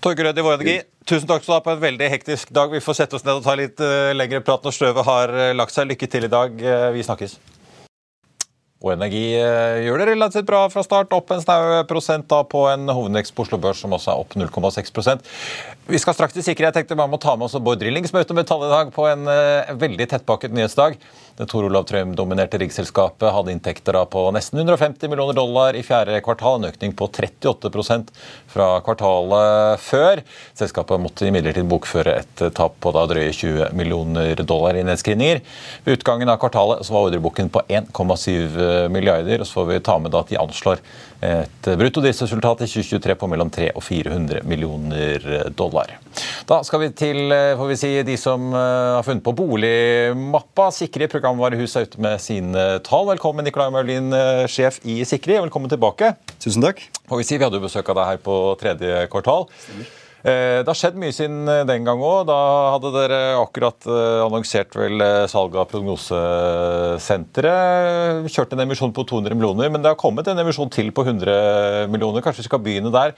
Torgeir 0.00 0.30
Rød 0.30 0.38
i 0.38 0.42
Vår 0.44 0.54
Energi, 0.56 0.74
tusen 1.04 1.28
takk 1.28 1.42
skal 1.44 1.52
du 1.52 1.56
ha 1.58 1.64
på 1.64 1.72
en 1.74 1.80
veldig 1.82 2.06
hektisk 2.08 2.54
dag. 2.56 2.72
Vi 2.72 2.80
får 2.80 2.96
sette 3.02 3.18
oss 3.18 3.24
ned 3.26 3.36
og 3.36 3.44
ta 3.44 3.52
litt 3.58 3.82
uh, 3.84 4.14
lengre 4.16 4.40
prat 4.40 4.64
når 4.64 4.72
støvet 4.72 5.04
har 5.04 5.32
uh, 5.36 5.50
lagt 5.52 5.74
seg. 5.74 5.90
Lykke 5.90 6.08
til 6.08 6.24
i 6.24 6.30
dag. 6.32 6.54
Uh, 6.56 6.88
vi 6.94 7.04
snakkes. 7.04 7.34
Og 8.80 8.94
Energi 8.94 9.34
eh, 9.36 9.82
gjør 9.84 10.00
det 10.00 10.06
relativt 10.08 10.46
bra 10.48 10.62
fra 10.72 10.80
start, 10.80 11.10
opp 11.12 11.34
en 11.34 11.42
snau 11.42 11.82
prosent 11.84 12.24
da 12.32 12.38
på 12.48 12.62
en 12.70 12.88
hovedvekst 12.88 13.34
på 13.36 13.44
Oslo 13.44 13.58
Børs 13.60 13.82
som 13.84 13.92
også 13.92 14.14
er 14.14 14.22
opp 14.22 14.32
0,6% 14.40 15.26
Vi 15.92 16.00
skal 16.00 16.16
straks 16.16 16.32
til 16.32 16.46
sikkerhet. 16.46 16.78
Jeg 16.78 16.86
tenkte 16.86 16.96
bare 16.96 17.12
må 17.12 17.20
ta 17.20 17.34
med 17.36 17.50
oss 17.50 17.58
Bård 17.60 17.82
Drilling, 17.82 18.08
som 18.08 18.16
møter 18.16 18.38
med 18.38 18.48
tall 18.48 18.64
i 18.64 18.72
dag 18.72 18.94
på 18.94 19.04
en 19.10 19.28
veldig 19.84 20.06
tettpakket 20.14 20.56
nyhetsdag. 20.56 20.96
Det 21.40 21.46
Tor 21.48 21.64
Olav 21.64 21.86
Trøim-dominerte 21.88 22.58
riggselskapet 22.60 23.30
hadde 23.32 23.54
inntekter 23.54 23.96
på 24.12 24.26
nesten 24.36 24.58
150 24.60 25.08
millioner 25.08 25.32
dollar 25.38 25.76
i 25.78 25.80
fjerde 25.80 26.18
kvartal, 26.20 26.58
en 26.58 26.68
økning 26.68 26.92
på 26.92 27.06
38% 27.08 28.10
fra 28.52 28.66
kvartalet 28.84 29.80
før. 29.80 30.20
Selskapet 30.58 31.00
måtte 31.00 31.30
imidlertid 31.30 31.64
bokføre 31.70 32.18
et 32.20 32.42
tap 32.58 32.76
på 32.84 32.92
da 32.92 33.06
drøye 33.08 33.32
20 33.32 33.70
millioner 33.72 34.42
dollar 34.44 34.76
i 34.76 34.84
nedskrivninger. 34.84 35.40
Ved 35.86 36.02
utgangen 36.02 36.28
av 36.28 36.42
kvartalet 36.42 36.84
så 36.84 36.92
var 36.92 37.08
ordreboken 37.08 37.48
på 37.54 37.64
1,7 37.72 38.92
milliarder, 38.92 39.40
og 39.40 39.48
så 39.48 39.62
får 39.62 39.70
vi 39.72 39.80
ta 39.88 39.96
med 39.96 40.20
at 40.20 40.28
de 40.28 40.42
anslår 40.44 40.84
et 41.20 41.70
bruttodriftsresultat 41.76 42.64
i 42.64 42.70
2023 42.70 43.16
på 43.20 43.28
mellom 43.30 43.50
300 43.52 43.76
og 43.76 43.84
400 43.84 44.42
millioner 44.48 45.26
dollar. 45.56 45.96
Da 46.48 46.60
skal 46.66 46.84
vi 46.84 46.90
til 46.96 47.30
får 47.30 47.70
vi 47.70 47.78
si, 47.78 47.92
de 48.06 48.16
som 48.20 48.50
eh, 48.54 48.96
har 48.96 49.06
funnet 49.06 49.24
på 49.26 49.34
boligmappa. 49.36 50.70
Sikri 50.74 51.08
programvarehus 51.10 51.76
er 51.76 51.88
ute 51.88 52.02
med 52.02 52.20
sine 52.22 52.66
tall. 52.86 53.08
Velkommen, 53.12 53.46
Nicolai 53.46 53.70
Maulin, 53.74 54.12
eh, 54.16 54.44
sjef 54.50 54.80
i 54.88 55.00
Sikri. 55.08 55.38
Velkommen 55.40 55.72
tilbake. 55.72 56.14
Tusen 56.42 56.64
takk. 56.64 56.82
Får 57.10 57.22
vi 57.22 57.28
si, 57.28 57.38
Vi 57.38 57.44
hadde 57.44 57.60
jo 57.60 57.66
besøk 57.68 57.92
av 57.92 58.00
deg 58.00 58.12
her 58.14 58.22
på 58.24 58.36
tredje 58.60 59.06
kvartal. 59.12 59.48
Stemmer. 59.64 59.99
Eh, 60.20 60.60
det 60.60 60.68
har 60.68 60.76
skjedd 60.76 60.98
mye 61.00 61.14
siden 61.16 61.48
eh, 61.48 61.62
den 61.68 61.84
gang 61.86 62.00
òg. 62.04 62.26
Da 62.28 62.36
hadde 62.74 62.90
dere 62.92 63.20
akkurat 63.40 63.86
eh, 63.88 64.20
annonsert 64.26 64.76
vel 64.76 65.00
salget 65.30 65.60
av 65.62 65.68
prognosesenteret. 65.70 68.28
Kjørt 68.30 68.52
en 68.54 68.60
emisjon 68.66 68.92
på 68.96 69.02
200 69.08 69.34
millioner, 69.38 69.66
men 69.72 69.80
det 69.82 69.90
har 69.92 70.00
kommet 70.00 70.26
en 70.28 70.42
emisjon 70.42 70.70
til 70.72 70.88
på 70.92 71.00
100 71.06 71.88
millioner. 71.92 72.20
Kanskje 72.24 72.42
vi 72.44 72.48
skal 72.50 72.64
begynne 72.64 72.90
der. 72.92 73.10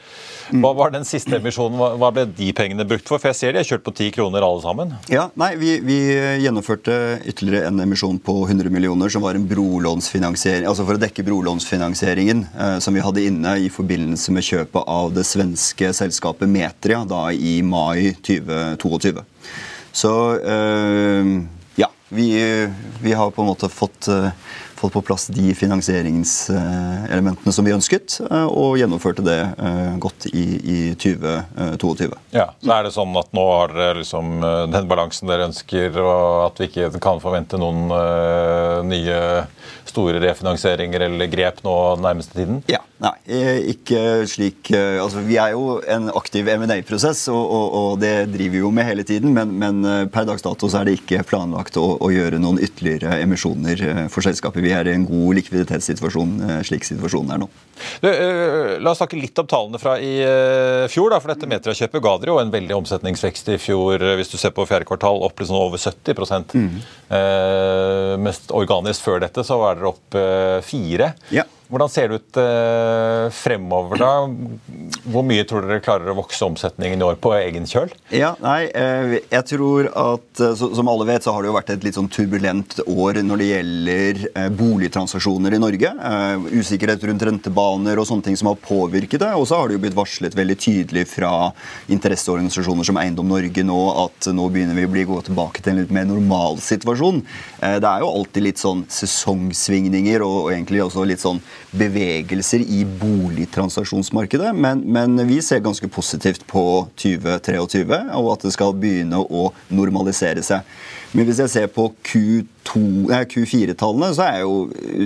Hva 0.52 0.70
var 0.78 0.88
den 0.94 1.06
siste 1.08 1.34
emisjonen? 1.40 1.76
Hva 1.98 2.10
ble 2.14 2.24
de 2.30 2.48
pengene 2.56 2.88
brukt 2.88 3.08
for? 3.08 3.18
For 3.22 3.28
jeg 3.32 3.38
ser 3.40 3.50
de 3.52 3.58
har 3.62 3.68
kjørt 3.68 3.86
på 3.86 3.96
10 3.96 4.10
kroner 4.14 4.40
alle 4.46 4.62
sammen. 4.62 4.88
Ja, 5.10 5.24
nei, 5.38 5.52
vi, 5.58 5.70
vi 5.82 5.98
gjennomførte 6.44 6.94
ytterligere 7.26 7.66
en 7.72 7.78
emisjon 7.82 8.18
på 8.22 8.34
100 8.46 8.70
millioner, 8.72 9.08
som 9.12 9.22
var 9.24 9.34
en 9.38 9.48
brolånsfinansiering, 9.50 10.66
altså 10.70 10.84
for 10.86 10.94
å 10.98 11.02
dekke 11.02 11.26
brolånsfinansieringen 11.26 12.40
som 12.82 12.94
vi 12.94 13.04
hadde 13.04 13.26
inne 13.26 13.50
i 13.64 13.68
forbindelse 13.72 14.32
med 14.34 14.42
kjøpet 14.46 14.82
av 14.90 15.06
det 15.16 15.24
svenske 15.26 15.86
selskapet 15.96 16.48
Metri 16.52 16.91
Nigeria 16.92 17.04
da 17.04 17.32
i 17.32 17.62
mai 17.62 18.14
2022. 18.14 19.22
Så 19.92 20.36
øh, 20.36 21.42
ja, 21.74 21.88
vi, 22.08 22.68
vi, 23.00 23.12
har 23.12 23.30
på 23.30 23.42
en 23.42 23.48
måte 23.48 23.68
fått, 23.68 24.08
øh, 24.08 24.28
fått 24.76 24.92
på 24.92 25.00
plass 25.00 25.26
de 25.26 25.54
finansieringselementene 25.54 27.52
som 27.52 27.64
vi 27.64 27.72
ønsket, 27.72 28.20
øh, 28.30 28.46
og 28.46 28.78
gjennomførte 28.80 29.22
det 29.24 29.54
godt 30.00 30.26
i, 30.32 30.44
i 30.64 30.94
2022. 30.94 32.16
Ja, 32.32 32.50
så 32.60 32.72
er 32.76 32.82
det 32.84 32.94
sånn 32.96 33.16
at 33.20 33.32
nå 33.36 33.46
har 33.52 33.68
dere 33.76 34.00
liksom 34.00 34.40
den 34.72 34.88
balansen 34.88 35.28
dere 35.28 35.48
ønsker, 35.50 35.96
og 36.00 36.46
at 36.50 36.60
vi 36.60 36.70
ikke 36.70 36.90
kan 37.00 37.20
forvente 37.24 37.60
noen 37.60 37.88
nye 38.88 39.20
store 39.88 40.20
refinansieringer 40.24 41.00
eller 41.08 41.28
grep 41.32 41.60
nå 41.66 41.76
den 41.96 42.04
nærmeste 42.08 42.40
tiden? 42.40 42.64
Ja, 42.72 42.80
nei, 43.02 43.14
ikke 43.72 44.00
slik 44.30 44.70
eh, 44.74 44.98
altså 45.02 45.22
Vi 45.26 45.36
er 45.40 45.54
jo 45.56 45.78
en 45.90 46.10
aktiv 46.14 46.48
M&A-prosess, 46.48 47.24
og, 47.32 47.40
og, 47.42 47.66
og, 47.78 47.90
det 48.02 48.14
driver 48.32 48.54
vi 48.54 48.62
jo 48.62 48.70
med 48.74 48.88
hele 48.88 49.06
tiden. 49.06 49.34
Men, 49.36 49.54
men 49.58 49.82
eh, 49.88 50.04
per 50.12 50.26
dags 50.28 50.44
dato 50.44 50.70
så 50.70 50.80
er 50.80 50.88
det 50.88 50.96
ikke 51.00 51.24
planlagt 51.28 51.78
å, 51.80 51.86
å, 51.98 52.10
gjøre 52.12 52.40
noen 52.42 52.60
ytterligere 52.62 53.18
emisjoner 53.24 53.84
eh, 53.88 54.02
for 54.12 54.24
selskapet. 54.24 54.62
Vi 54.64 54.74
er 54.76 54.90
i 54.90 54.96
en 54.96 55.06
god 55.08 55.38
likviditetssituasjon 55.40 56.38
slik 56.66 56.86
situasjonen 56.86 57.34
er 57.34 57.42
nå. 57.42 57.50
Du, 58.02 58.08
la 58.08 58.92
oss 58.92 59.00
snakke 59.00 59.18
litt 59.18 59.38
om 59.40 59.48
tallene 59.50 59.80
fra 59.82 59.96
i 59.98 60.12
fjor. 60.92 61.10
Da, 61.12 61.18
for 61.22 61.32
dette 61.32 61.48
Metra-kjøpet 61.50 62.04
ga 62.04 62.14
dere 62.20 62.34
jo 62.34 62.40
en 62.42 62.52
veldig 62.52 62.76
omsetningsvekst 62.78 63.52
i 63.54 63.58
fjor. 63.60 64.04
Hvis 64.18 64.30
du 64.32 64.38
ser 64.40 64.54
på 64.54 64.66
fjerde 64.68 64.86
kvartal, 64.88 65.22
opp 65.26 65.42
liksom 65.42 65.58
over 65.58 65.80
70 65.80 66.54
mm. 66.54 66.78
eh, 67.18 68.14
Mest 68.22 68.52
organisk 68.54 69.04
før 69.04 69.22
dette 69.24 69.44
så 69.46 69.58
var 69.60 69.78
dere 69.78 69.90
opp 69.92 70.18
eh, 70.18 70.60
fire. 70.66 71.12
Ja. 71.34 71.46
Hvordan 71.72 71.88
ser 71.88 72.10
det 72.10 72.16
ut 72.20 72.36
eh, 72.36 73.26
fremover, 73.32 73.96
da? 73.96 74.26
Hvor 75.08 75.24
mye 75.24 75.44
tror 75.48 75.64
dere 75.64 75.80
klarer 75.80 76.10
å 76.12 76.16
vokse 76.18 76.44
omsetningen 76.44 77.00
i 77.00 77.06
år 77.06 77.16
på 77.16 77.30
egen 77.38 77.64
kjøl? 77.64 77.88
Ja, 78.12 78.34
nei, 78.44 78.66
eh, 78.76 79.14
jeg 79.32 79.46
tror 79.48 79.88
at 79.88 80.42
eh, 80.44 80.52
Som 80.60 80.90
alle 80.92 81.06
vet, 81.08 81.24
så 81.24 81.32
har 81.32 81.40
det 81.40 81.48
jo 81.48 81.54
vært 81.56 81.72
et 81.72 81.86
litt 81.86 81.96
sånn 81.96 82.10
turbulent 82.12 82.76
år 82.84 83.22
når 83.24 83.40
det 83.40 83.46
gjelder 83.48 84.20
eh, 84.34 84.50
boligtransaksjoner 84.58 85.56
i 85.56 85.62
Norge. 85.62 85.94
Usikkerhet 86.52 87.06
rundt 87.08 87.24
rentebaner 87.30 88.02
og 88.02 88.08
sånne 88.10 88.28
ting 88.28 88.36
som 88.36 88.50
har 88.50 88.60
påvirket 88.60 89.24
det. 89.24 89.32
Og 89.40 89.48
så 89.48 89.62
har 89.62 89.70
det 89.70 89.78
jo 89.78 89.84
blitt 89.86 89.96
varslet 89.96 90.36
veldig 90.36 90.58
tydelig 90.60 91.06
fra 91.14 91.32
interesseorganisasjoner 91.88 92.90
som 92.90 93.00
Eiendom 93.00 93.32
Norge 93.32 93.64
nå 93.64 93.80
at 94.04 94.28
nå 94.28 94.50
begynner 94.52 94.76
vi 94.76 94.84
å 94.90 94.92
bli 94.92 95.08
gå 95.08 95.22
tilbake 95.24 95.64
til 95.64 95.72
en 95.72 95.82
litt 95.86 95.96
mer 95.96 96.04
normal 96.10 96.60
situasjon. 96.60 97.24
Det 97.62 97.88
er 97.88 98.04
jo 98.04 98.12
alltid 98.12 98.50
litt 98.50 98.60
sånn 98.60 98.84
sesongsvingninger 98.92 100.24
og 100.26 100.52
egentlig 100.52 100.84
også 100.84 101.08
litt 101.08 101.24
sånn 101.24 101.40
bevegelser 101.70 102.64
i 102.66 102.82
boligtransaksjonsmarkedet, 102.84 104.52
men, 104.54 104.82
men, 104.92 105.16
vi 105.28 105.40
ser 105.44 105.62
ganske 105.64 105.88
positivt 105.92 106.46
på 106.50 106.64
2023 107.00 107.84
og 108.18 108.32
at 108.34 108.48
det 108.48 108.54
skal 108.56 108.74
begynne 108.76 109.22
å 109.22 109.50
normalisere 109.72 110.44
seg. 110.44 110.66
Men 111.12 111.26
hvis 111.28 111.42
jeg 111.42 111.50
ser 111.52 111.66
på 111.72 111.90
Q4-tallene, 112.08 114.08
så 114.16 114.22
er 114.24 114.38
jeg 114.38 114.44
jo 114.46 114.54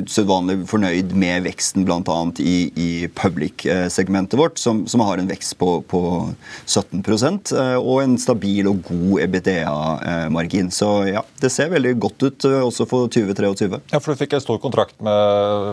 usedvanlig 0.05 0.57
fornøyd 0.71 1.09
med 1.19 1.43
veksten 1.49 1.83
bl.a. 1.87 2.19
i, 2.39 2.71
i 2.79 3.09
public-segmentet 3.17 4.39
vårt, 4.39 4.59
som, 4.63 4.87
som, 4.87 5.01
har 5.07 5.19
en 5.19 5.31
vekst 5.31 5.57
på, 5.59 5.83
på 5.91 6.01
17 6.67 7.03
eh, 7.03 7.77
og 7.81 8.03
en 8.05 8.19
stabil 8.21 8.67
og 8.71 8.77
god 8.87 9.21
EBITDA-margin. 9.27 10.71
Så 10.75 10.89
ja, 11.11 11.23
det 11.43 11.51
ser 11.55 11.69
veldig 11.75 11.95
godt 12.07 12.23
ut 12.23 12.45
eh, 12.49 12.63
også 12.63 12.87
for 12.87 13.09
2023. 13.11 13.81
Ja, 13.93 13.99
for 13.99 14.15
Du 14.15 14.19
fikk 14.23 14.33
en 14.39 14.45
stor 14.45 14.59
kontrakt 14.63 14.97
med 15.03 15.15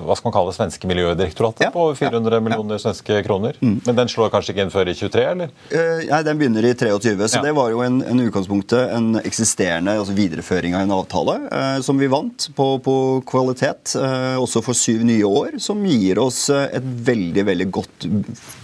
hva 0.07 0.15
skal 0.17 0.27
man 0.31 0.35
kalle 0.39 0.49
det, 0.51 0.57
svenske 0.57 0.87
Miljødirektoratet 0.89 1.67
ja, 1.67 1.71
på 1.73 1.83
400 1.97 2.39
ja, 2.39 2.43
millioner 2.43 2.77
svenske 2.81 3.21
kroner. 3.25 3.53
Mm. 3.61 3.79
Men 3.85 3.93
den 4.01 4.09
slår 4.11 4.29
kanskje 4.33 4.51
ikke 4.55 4.63
inn 4.65 4.73
før 4.73 4.85
i 4.89 4.97
23, 4.97 5.23
eller? 5.35 5.49
Uh, 5.69 6.01
nei, 6.09 6.21
den 6.25 6.37
begynner 6.41 6.63
i 6.65 6.73
23. 6.73 7.13
Så 7.29 7.37
det 7.45 7.53
var 7.57 7.69
jo 7.73 7.79
en, 7.85 8.01
en 8.07 8.25
utgangspunktet 8.25 8.97
en 8.97 9.13
eksisterende 9.21 9.93
altså 9.99 10.15
videreføring 10.23 10.75
av 10.77 10.85
en 10.85 10.95
avtale 10.97 11.37
eh, 11.51 11.77
som 11.85 11.99
vi 11.99 12.09
vant 12.11 12.49
på, 12.55 12.67
på 12.83 12.97
kvalitet, 13.29 13.95
eh, 13.99 14.35
også 14.39 14.63
for 14.65 14.77
syv 14.77 15.05
nye 15.07 15.27
år, 15.27 15.59
som 15.63 15.83
gir 15.87 16.21
oss 16.23 16.45
eh, 16.53 16.69
et 16.79 16.91
veldig, 17.09 17.47
veldig 17.51 17.71
godt 17.79 18.07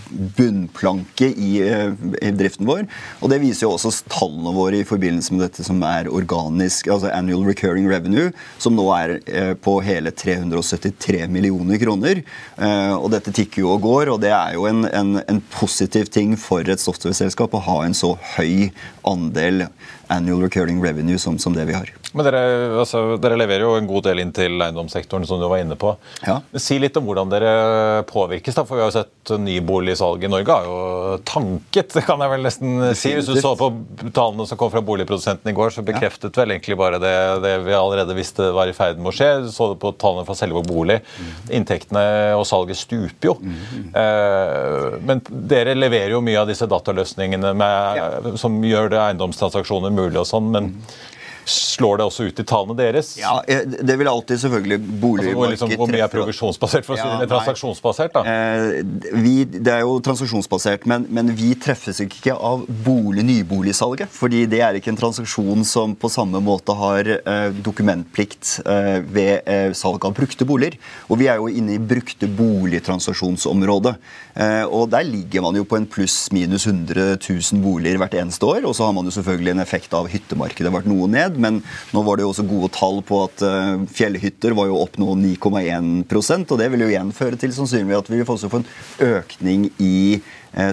bunnplanke 0.10 1.30
i, 1.32 1.52
eh, 1.64 1.92
i, 2.22 2.32
driften 2.32 2.68
vår. 2.70 2.86
Og 3.22 3.32
det 3.32 3.42
viser 3.44 3.66
jo 3.66 3.74
også 3.76 3.92
tallene 4.10 4.54
våre 4.56 4.82
i 4.82 4.88
forbindelse 4.88 5.36
med 5.36 5.46
dette 5.46 5.66
som 5.66 5.82
er 5.86 6.10
organisk, 6.12 6.90
altså 6.92 7.12
annual 7.14 7.46
recurring 7.48 7.90
revenue, 7.90 8.32
som 8.58 8.78
nå 8.78 8.88
er 8.96 9.16
eh, 9.26 9.54
på 9.60 9.80
hele 9.86 10.14
373 10.16 11.28
millioner 11.32 11.82
kroner. 11.82 12.24
Eh, 12.58 12.96
og 12.96 13.10
dette 13.16 13.34
tikker 13.36 13.64
jo 13.64 13.74
og 13.76 13.86
går, 13.86 14.14
og 14.16 14.24
det 14.24 14.34
er 14.36 14.58
jo 14.58 14.68
en, 14.70 14.86
en, 14.90 15.22
en 15.26 15.44
positiv 15.54 16.12
ting 16.14 16.36
for 16.40 16.66
et 16.66 16.82
software-selskap 16.82 17.56
å 17.56 17.66
ha 17.70 17.80
en 17.86 17.98
så 17.98 18.16
høy 18.36 18.70
andel 19.08 19.68
annual 20.10 20.48
recurring 20.48 20.82
revenue 20.84 21.20
som, 21.22 21.38
som 21.42 21.56
det 21.56 21.70
vi 21.70 21.78
har. 21.78 21.99
Men 22.12 22.26
dere, 22.26 22.42
altså, 22.82 23.02
dere, 23.22 23.38
leverer 23.38 23.68
jo 23.68 23.76
en 23.78 23.88
god 23.90 24.08
del 24.08 24.24
inn 24.24 24.32
til 24.34 24.58
eiendomssektoren, 24.58 25.28
som 25.30 25.42
du 25.42 25.46
var 25.50 25.62
inne 25.62 25.78
på. 25.80 25.92
Ja. 26.26 26.40
Si 26.58 26.80
litt 26.82 26.98
om 26.98 27.06
hvordan 27.06 27.30
dere 27.30 27.52
påvirkes. 28.10 28.56
da, 28.58 28.64
for 28.66 28.80
Vi 28.80 28.84
har 28.84 28.90
jo 28.90 28.96
sett 28.98 29.34
nyboligsalg 29.38 30.24
i 30.26 30.32
Norge 30.32 30.56
har 30.56 30.66
jo 30.66 31.20
tanket, 31.28 31.94
det 31.94 32.02
kan 32.08 32.22
jeg 32.24 32.32
vel 32.32 32.46
nesten 32.48 32.80
si. 32.98 33.14
Hvis 33.14 33.30
du 33.30 33.38
så 33.38 33.54
på 33.60 33.70
tallene 34.16 34.48
som 34.50 34.58
kom 34.58 34.72
fra 34.74 34.82
boligprodusenten 34.86 35.52
i 35.52 35.56
går, 35.58 35.76
så 35.76 35.84
bekreftet 35.86 36.34
ja. 36.34 36.42
vel 36.42 36.56
egentlig 36.56 36.80
bare 36.80 37.02
det, 37.04 37.14
det, 37.46 37.54
vi 37.68 37.78
allerede 37.78 38.18
visste 38.18 38.50
var 38.56 38.72
i 38.72 38.74
ferd 38.78 38.98
med 38.98 39.12
å 39.12 39.16
skje. 39.20 39.30
Du 39.46 39.52
så 39.54 39.70
det 39.74 39.78
på 39.84 39.94
tallene 40.02 40.26
fra 40.26 40.38
selve 40.40 40.64
bolig. 40.66 40.98
Inntektene 41.54 42.04
og 42.40 42.48
salget 42.50 42.82
stuper 42.82 43.34
jo. 43.34 43.38
Mm. 43.38 43.94
Eh, 44.02 44.98
men 45.06 45.22
dere 45.30 45.78
leverer 45.78 46.16
jo 46.18 46.24
mye 46.26 46.42
av 46.42 46.50
disse 46.50 46.66
dataløsningene 46.70 47.54
med, 47.54 48.02
ja. 48.02 48.36
som 48.42 48.58
gjør 48.66 48.90
det 48.96 49.04
eiendomstransaksjoner 49.04 49.94
mulig 49.94 50.24
og 50.24 50.28
sånn. 50.30 50.50
men 50.56 50.74
mm. 50.74 50.98
Slår 51.50 52.00
det 52.00 52.06
også 52.10 52.28
ut 52.30 52.42
i 52.42 52.46
tallene 52.48 52.78
deres? 52.78 53.16
Ja, 53.20 53.40
eh, 53.48 53.66
Det 53.66 53.96
vil 53.98 54.08
alltid 54.12 54.42
selvfølgelig 54.44 54.80
boligmarkedet 55.02 55.38
altså, 55.38 55.52
liksom, 55.56 55.76
Hvor 55.80 55.92
mye 55.92 56.04
er 56.06 56.14
provisjonsbasert? 56.14 56.86
for 56.86 56.96
å 56.96 57.00
si 57.00 57.08
ja, 57.08 57.18
det, 57.22 57.30
transaksjonsbasert? 57.32 58.14
da? 58.14 58.24
Eh, 58.24 59.16
vi, 59.24 59.36
det 59.50 59.74
er 59.74 59.84
jo 59.88 59.98
transaksjonsbasert, 60.06 60.86
men, 60.90 61.08
men, 61.10 61.34
vi 61.40 61.54
treffes 61.60 62.02
ikke 62.04 62.36
av 62.36 62.66
bolig, 62.86 63.24
nyboligsalget. 63.26 64.10
fordi 64.14 64.46
det 64.50 64.62
er 64.66 64.78
ikke 64.78 64.94
en 64.94 65.00
transaksjon 65.00 65.66
som 65.68 65.96
på 66.00 66.10
samme 66.12 66.42
måte 66.44 66.76
har 66.78 67.10
eh, 67.18 67.50
dokumentplikt 67.66 68.60
eh, 68.66 69.00
ved 69.06 69.50
eh, 69.50 69.72
salg 69.78 70.06
av 70.06 70.16
brukte 70.18 70.48
boliger. 70.48 70.78
Og 71.10 71.20
vi 71.22 71.30
er 71.32 71.40
jo 71.42 71.50
inne 71.52 71.76
i 71.76 71.82
brukte 71.82 72.30
boligtransaksjonsområdet. 72.40 73.96
Eh, 74.40 74.66
og 74.66 74.90
der 74.94 75.08
ligger 75.08 75.44
man 75.46 75.58
jo 75.58 75.66
på 75.68 75.80
en 75.80 75.88
pluss-minus 75.90 76.68
100 76.70 77.18
000 77.18 77.64
boliger 77.64 78.00
hvert 78.02 78.18
eneste 78.22 78.48
år. 78.48 78.68
Og 78.68 78.76
så 78.78 78.88
har 78.88 78.96
man 78.96 79.08
jo 79.08 79.16
selvfølgelig 79.16 79.56
en 79.56 79.64
effekt 79.64 79.96
av 79.98 80.10
hyttemarkedet 80.12 80.74
vært 80.74 80.90
noe 80.90 81.10
ned 81.12 81.39
men 81.42 81.62
nå 81.96 82.04
var 82.06 82.20
det 82.20 82.26
jo 82.26 82.34
også 82.34 82.48
gode 82.50 82.72
tall 82.76 83.02
på 83.06 83.24
at 83.26 83.46
uh, 83.46 83.86
fjellhytter 83.96 84.56
var 84.58 84.70
jo 84.70 84.82
opp 84.84 85.00
nå 85.02 85.16
9,1% 85.20 86.54
og 86.54 86.62
det 86.62 86.70
vil 86.74 86.86
jo 86.86 86.92
igjen 86.92 87.16
føre 87.16 87.40
til 87.40 87.56
sannsynligvis 87.56 88.04
at 88.04 88.12
vi 88.12 88.22
vil 88.22 88.30
få 88.30 88.38
en 88.60 88.68
økning 89.10 89.70
i 89.80 90.20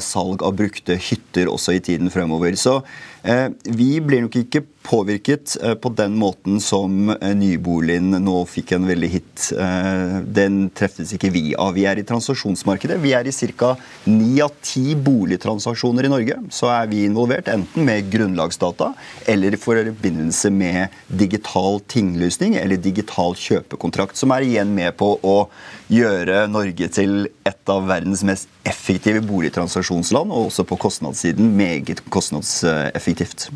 salg 0.03 0.43
av 0.47 0.55
brukte 0.57 0.97
hytter 0.97 1.51
også 1.53 1.77
i 1.77 1.83
tiden 1.85 2.11
fremover. 2.11 2.57
Så 2.57 2.79
uh, 2.81 3.49
vi 3.65 3.91
blir 4.01 4.25
nok 4.25 4.39
ikke 4.41 4.65
påvirket 4.87 5.57
eh, 5.63 5.75
på 5.75 5.91
den 5.99 6.17
måten 6.19 6.61
som 6.63 7.11
eh, 7.11 7.35
nyboligen 7.37 8.15
nå 8.23 8.37
fikk 8.49 8.75
en 8.77 8.87
veldig 8.89 9.11
hit. 9.11 9.49
Eh, 9.59 10.19
den 10.39 10.67
treffes 10.77 11.13
ikke 11.17 11.31
vi 11.35 11.45
av. 11.59 11.75
Vi 11.77 11.87
er 11.89 12.01
i 12.01 12.07
transaksjonsmarkedet. 12.07 12.99
Vi 13.03 13.15
er 13.17 13.27
i 13.27 13.35
ca. 13.57 13.75
ni 14.11 14.41
av 14.45 14.55
ti 14.65 14.95
boligtransaksjoner 14.95 16.07
i 16.07 16.13
Norge. 16.13 16.39
Så 16.55 16.71
er 16.73 16.91
vi 16.91 17.05
involvert 17.07 17.51
enten 17.53 17.87
med 17.87 18.11
grunnlagsdata 18.13 18.93
eller 19.27 19.55
i 19.55 19.61
forbindelse 19.61 20.53
med 20.55 20.95
digital 21.09 21.81
tinglysning 21.91 22.57
eller 22.61 22.81
digital 22.81 23.37
kjøpekontrakt, 23.39 24.17
som 24.19 24.35
er 24.35 24.47
igjen 24.47 24.75
med 24.77 24.97
på 24.99 25.17
å 25.27 25.39
gjøre 25.93 26.47
Norge 26.51 26.91
til 26.93 27.27
et 27.47 27.73
av 27.73 27.87
verdens 27.91 28.25
mest 28.27 28.51
effektive 28.67 29.23
boligtransaksjonsland, 29.27 30.33
og 30.33 30.51
også 30.51 30.67
på 30.69 30.79
kostnadssiden 30.81 31.53
meget 31.57 32.03
kostnadseffektivt. 32.13 33.49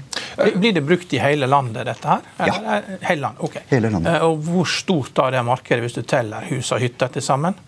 Blir 0.57 0.77
det 0.77 0.85
brukt 0.87 1.13
i 1.17 1.23
hele 1.23 1.49
landet, 1.51 1.85
dette 1.89 2.09
her? 2.09 2.29
Eller, 2.39 2.69
ja. 2.69 3.01
Hele 3.09 3.27
landet, 3.27 3.43
ok. 3.49 3.59
Hele 3.73 3.91
landet. 3.91 4.15
Eh, 4.15 4.29
og 4.29 4.47
Hvor 4.47 4.71
stort 4.71 5.19
er 5.19 5.37
det 5.37 5.45
markedet 5.47 5.85
hvis 5.85 5.99
du 5.99 6.03
teller 6.03 6.47
hus 6.51 6.73
og 6.73 6.83
hytter 6.85 7.13
til 7.17 7.25
sammen? 7.25 7.59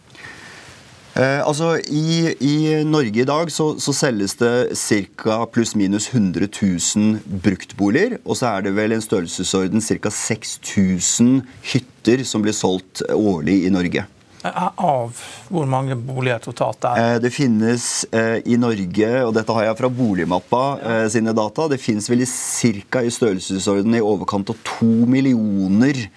Eh, 1.12 1.42
altså, 1.44 1.74
i, 1.92 2.32
i, 2.40 2.54
Norge 2.88 3.20
i 3.20 3.28
dag 3.28 3.50
så, 3.52 3.74
så 3.82 3.92
selges 3.92 4.38
det 4.40 4.72
ca. 4.80 5.42
pluss-minus 5.52 6.08
100 6.14 6.48
000 6.56 7.18
bruktboliger. 7.44 8.16
Og 8.24 8.38
så 8.40 8.54
er 8.54 8.64
det 8.64 8.72
vel 8.78 8.96
en 8.96 9.04
størrelsesorden 9.04 9.84
ca. 9.84 10.14
6000 10.22 11.42
hytter 11.74 12.24
som 12.24 12.44
blir 12.44 12.56
solgt 12.56 13.04
årlig 13.12 13.62
i 13.66 13.72
Norge. 13.74 14.06
Av 14.42 15.18
hvor 15.52 15.68
mange 15.70 15.94
boliger 15.94 16.40
totalt 16.42 16.80
det 16.82 16.90
er? 16.90 17.14
Eh, 17.14 17.18
det 17.22 17.30
finnes 17.30 17.84
eh, 18.10 18.40
i 18.50 18.56
Norge, 18.58 19.10
og 19.22 19.34
dette 19.36 19.54
har 19.54 19.68
jeg 19.68 19.78
fra 19.78 19.90
Boligmappa 19.92 20.62
eh, 20.82 21.04
sine 21.14 21.34
data, 21.36 21.68
det 21.70 21.78
finnes 21.78 22.08
vel 22.10 22.24
i 22.24 22.26
ca. 22.26 23.04
i 23.06 23.12
størrelsesorden 23.14 23.94
i 23.94 24.02
overkant 24.02 24.50
av 24.50 24.58
to 24.66 24.90
millioner 25.06 26.08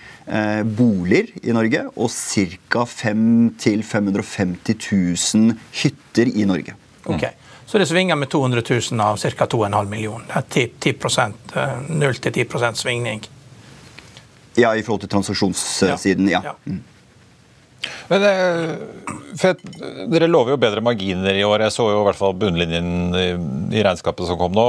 boliger 0.66 1.28
i 1.46 1.54
Norge. 1.54 1.84
Og 2.02 2.10
ca. 2.10 2.86
500 2.90 3.86
550 3.86 4.80
000 5.36 5.54
hytter 5.84 6.32
i 6.34 6.48
Norge. 6.50 6.74
Ok, 7.06 7.28
Så 7.66 7.78
det 7.78 7.86
svinger 7.86 8.18
med 8.18 8.30
200 8.30 8.64
000 8.92 9.02
av 9.06 9.22
ca. 9.22 9.46
2,5 9.46 9.86
millioner. 9.90 10.26
Det 10.54 10.66
er 10.82 11.86
0-10% 11.90 12.82
svingning? 12.82 13.22
Ja, 14.56 14.74
i 14.76 14.84
forhold 14.84 15.06
til 15.06 15.12
transaksjonssiden, 15.14 16.30
ja. 16.32 16.42
ja. 16.46 16.56
Men 18.12 18.26
eh, 18.30 18.76
for 19.40 19.58
Dere 20.12 20.30
lover 20.30 20.56
jo 20.56 20.60
bedre 20.62 20.84
marginer 20.86 21.36
i 21.36 21.44
år. 21.48 21.66
Jeg 21.66 21.76
så 21.76 21.88
jo 21.92 22.02
i 22.02 22.06
hvert 22.08 22.20
fall 22.20 22.36
bunnlinjen 22.40 23.16
i 23.16 23.84
regnskapet 23.84 24.30
som 24.30 24.40
kom 24.40 24.56
nå. 24.56 24.66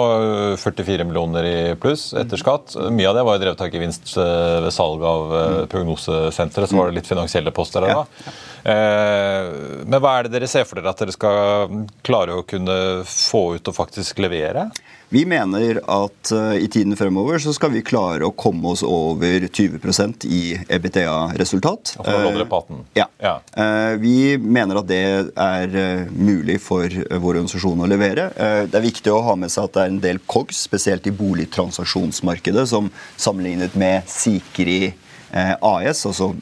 44 0.60 1.06
millioner 1.06 1.46
i 1.48 1.56
pluss 1.80 2.08
etter 2.16 2.40
skatt. 2.40 2.74
Mye 2.90 3.10
av 3.10 3.18
det 3.18 3.26
var 3.28 3.38
jo 3.38 3.44
drevet 3.44 3.64
av 3.66 3.76
gevinst 3.76 4.16
eh, 4.20 4.58
ved 4.66 4.74
salg 4.74 5.04
av 5.06 5.36
eh, 5.38 5.62
prognosesenteret. 5.72 6.72
Så 6.72 6.80
var 6.80 6.90
det 6.90 7.00
litt 7.00 7.10
finansielle 7.10 7.54
poster 7.54 7.86
der 7.86 8.02
da. 8.02 8.34
Men 8.66 10.00
hva 10.02 10.16
er 10.16 10.26
det 10.26 10.32
dere 10.34 10.48
ser 10.50 10.64
for 10.66 10.80
dere 10.80 10.90
at 10.90 10.98
dere 10.98 11.14
skal 11.14 11.84
klare 12.06 12.34
å 12.34 12.42
kunne 12.48 12.76
få 13.06 13.44
ut 13.54 13.70
og 13.70 13.76
faktisk 13.76 14.18
levere? 14.24 14.66
Vi 15.08 15.22
mener 15.26 15.78
at 15.86 16.32
uh, 16.32 16.56
i 16.58 16.66
tiden 16.68 16.96
fremover 16.98 17.38
så 17.38 17.52
skal 17.54 17.70
vi 17.76 17.82
klare 17.86 18.26
å 18.26 18.32
komme 18.34 18.72
oss 18.74 18.82
over 18.82 19.46
20% 19.46 20.26
i 20.26 20.40
EBTA-resultat. 20.66 21.92
Uh, 22.02 22.82
ja. 22.98 23.06
ja. 23.22 23.36
Uh, 23.54 23.94
vi 24.02 24.34
mener 24.42 24.80
at 24.80 24.90
det 24.90 25.02
er 25.30 25.78
mulig 26.10 26.58
for 26.64 26.90
vår 26.90 27.36
organisasjon 27.36 27.84
å 27.86 27.90
levere. 27.90 28.28
det 28.66 28.74
er 28.74 28.84
viktig 28.84 29.12
å 29.14 29.22
ha 29.28 29.36
med 29.38 29.52
seg 29.52 29.68
at 29.68 29.76
det 29.76 29.84
er 29.84 29.94
en 29.94 30.02
del 30.02 30.20
COGS, 30.26 30.64
spesielt 30.66 31.06
i 31.06 31.14
boligtransaksjonsmarkedet, 31.14 32.66
som 32.68 32.90
sammenlignet 33.16 33.76
med 33.78 34.10
Sikri 34.10 34.90
AS, 35.30 36.02
altså 36.08 36.32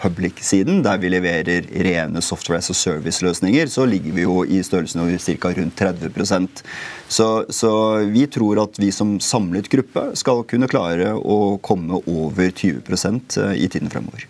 public-siden, 0.00 0.82
der 0.84 1.00
vi 1.02 1.10
leverer 1.12 1.66
rene 1.86 2.22
software 2.22 2.60
as 2.60 2.70
a 2.70 2.76
service-løsninger, 2.76 3.66
så 3.72 3.86
ligger 3.88 4.16
vi 4.16 4.26
jo 4.26 4.44
i 4.44 4.62
størrelsen 4.64 5.18
ca. 5.40 5.52
rundt 5.56 5.80
30% 5.80 6.62
så, 7.08 7.44
så 7.48 7.72
vi 8.10 8.26
tror 8.26 8.62
at 8.64 8.78
vi 8.82 8.90
som 8.92 9.16
samlet 9.22 9.70
gruppe 9.70 10.08
skal 10.18 10.42
kunne 10.48 10.68
klare 10.70 11.12
å 11.14 11.58
komme 11.62 12.00
over 12.06 12.50
20 12.50 12.82
eh, 12.82 13.52
i 13.62 13.68
tiden 13.70 13.92
fremover. 13.92 14.26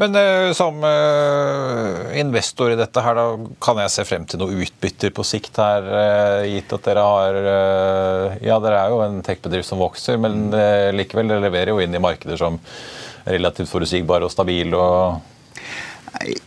Men 0.00 0.16
uh, 0.16 0.50
som 0.56 0.80
uh, 0.82 2.10
investor 2.18 2.72
i 2.72 2.78
dette 2.78 3.02
her, 3.04 3.18
da 3.18 3.52
kan 3.62 3.78
jeg 3.82 3.92
se 3.94 4.06
frem 4.08 4.24
til 4.26 4.40
noe 4.40 4.56
utbytter 4.64 5.12
på 5.14 5.26
sikt 5.26 5.58
her, 5.60 5.86
gitt 6.48 6.72
at 6.74 6.88
dere 6.88 7.04
har 7.04 7.38
Ja, 8.42 8.58
dere 8.62 8.80
er 8.80 8.94
jo 8.94 9.02
en 9.04 9.20
tech-bedrift 9.26 9.68
som 9.68 9.82
vokser, 9.82 10.18
men 10.22 10.48
likevel, 10.96 11.30
dere 11.30 11.46
leverer 11.46 11.74
jo 11.74 11.82
inn 11.84 11.94
i 11.94 12.02
markeder 12.02 12.40
som 12.40 12.62
relativt 13.24 13.70
forutsigbar 13.70 14.26
og 14.26 14.32
stabil? 14.32 14.74
og 14.74 15.22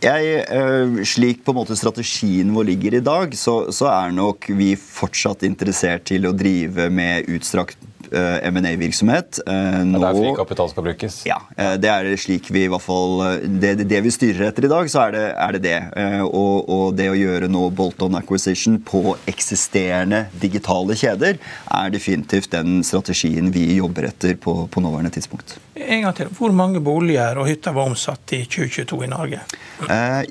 jeg, 0.02 0.44
eh, 0.48 1.02
slik 1.06 1.44
på 1.44 1.52
en 1.52 1.60
måte 1.60 1.76
strategien 1.78 2.54
vår 2.54 2.70
ligger 2.70 2.98
i 2.98 3.04
dag, 3.04 3.34
så, 3.36 3.60
så 3.74 3.90
er 3.90 4.16
nok 4.16 4.48
vi 4.56 4.72
fortsatt 4.78 5.44
interessert 5.46 6.08
til 6.08 6.26
å 6.28 6.32
drive 6.36 6.88
med 6.90 7.28
utstrakt 7.34 7.78
uh, 8.08 8.38
M&A-virksomhet. 8.48 9.42
Uh, 9.44 9.84
det 9.92 10.00
er 10.00 10.16
fri 10.16 10.32
kapital 10.38 10.72
skal 10.72 10.86
brukes? 10.86 11.20
Ja. 11.28 11.36
Det 11.76 11.90
er 11.92 12.08
slik 12.20 12.48
vi 12.54 12.64
i 12.64 12.72
hvert 12.72 12.84
fall 12.84 13.20
det, 13.44 13.74
det, 13.82 13.88
det 13.92 14.00
vi 14.06 14.14
styrer 14.14 14.48
etter 14.48 14.66
i 14.66 14.72
dag, 14.72 14.88
så 14.90 15.04
er 15.04 15.14
det 15.14 15.26
er 15.34 15.58
det. 15.58 15.62
det. 15.68 15.78
Og, 16.24 16.64
og, 16.64 16.84
det 16.98 17.10
å 17.12 17.18
gjøre 17.18 17.52
nå 17.52 17.68
bolt-on 17.76 18.16
acquisition 18.18 18.80
på 18.80 19.18
eksisterende 19.28 20.24
digitale 20.40 20.96
kjeder 20.98 21.36
er 21.36 21.92
definitivt 21.94 22.54
den 22.56 22.80
strategien 22.86 23.52
vi 23.54 23.68
jobber 23.76 24.08
etter 24.08 24.38
på, 24.40 24.62
på 24.72 24.84
nåværende 24.84 25.12
tidspunkt. 25.14 25.58
En 25.78 26.02
gang 26.04 26.14
til. 26.16 26.30
Hvor 26.34 26.52
mange 26.54 26.80
boliger 26.84 27.38
og 27.38 27.46
hytter 27.48 27.74
var 27.76 27.90
omsatt 27.90 28.34
i 28.34 28.42
2022 28.44 29.04
i 29.06 29.10
Norge? 29.12 29.40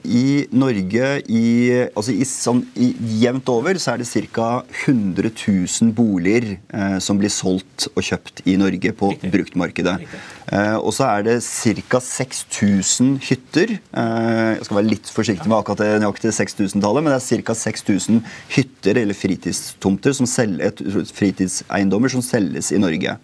I 0.03 0.23
Norge, 0.51 1.11
i, 1.31 1.43
altså 1.87 2.11
i, 2.11 2.25
sånn, 2.27 2.65
i, 2.75 2.91
jevnt 3.21 3.47
over, 3.53 3.79
så 3.79 3.93
er 3.93 4.03
det 4.03 4.27
ca. 4.35 4.49
100 4.85 5.31
000 5.31 5.93
boliger 5.95 6.57
som 7.03 7.19
blir 7.21 7.31
solgt 7.31 7.87
og 7.93 8.03
kjøpt 8.03 8.43
i 8.45 8.57
Norge 8.59 8.91
på 8.97 9.13
Riktig. 9.13 9.31
bruktmarkedet. 9.33 9.95
Riktig. 10.03 10.25
Eh, 10.47 10.77
og 10.79 10.93
så 10.95 11.07
er 11.09 11.25
det 11.27 11.35
ca. 11.43 11.99
6000 12.03 13.17
hytter. 13.27 13.73
Eh, 13.75 14.51
jeg 14.55 14.67
skal 14.67 14.79
være 14.79 14.91
litt 14.93 15.11
forsiktig 15.11 15.49
med 15.49 15.57
akkurat 15.59 15.81
det 15.83 16.01
nøyaktige 16.03 16.35
6000-tallet, 16.37 17.03
men 17.03 17.11
det 17.11 17.19
er 17.19 17.43
ca. 17.43 17.55
6000 17.67 18.21
hytter 18.55 19.01
eller 19.03 19.17
fritidstomter, 19.17 20.15
som 20.15 20.29
selger, 20.29 20.71
fritidseiendommer 21.17 22.13
som 22.13 22.23
selges 22.23 22.71
i 22.71 22.79
Norge. 22.79 23.17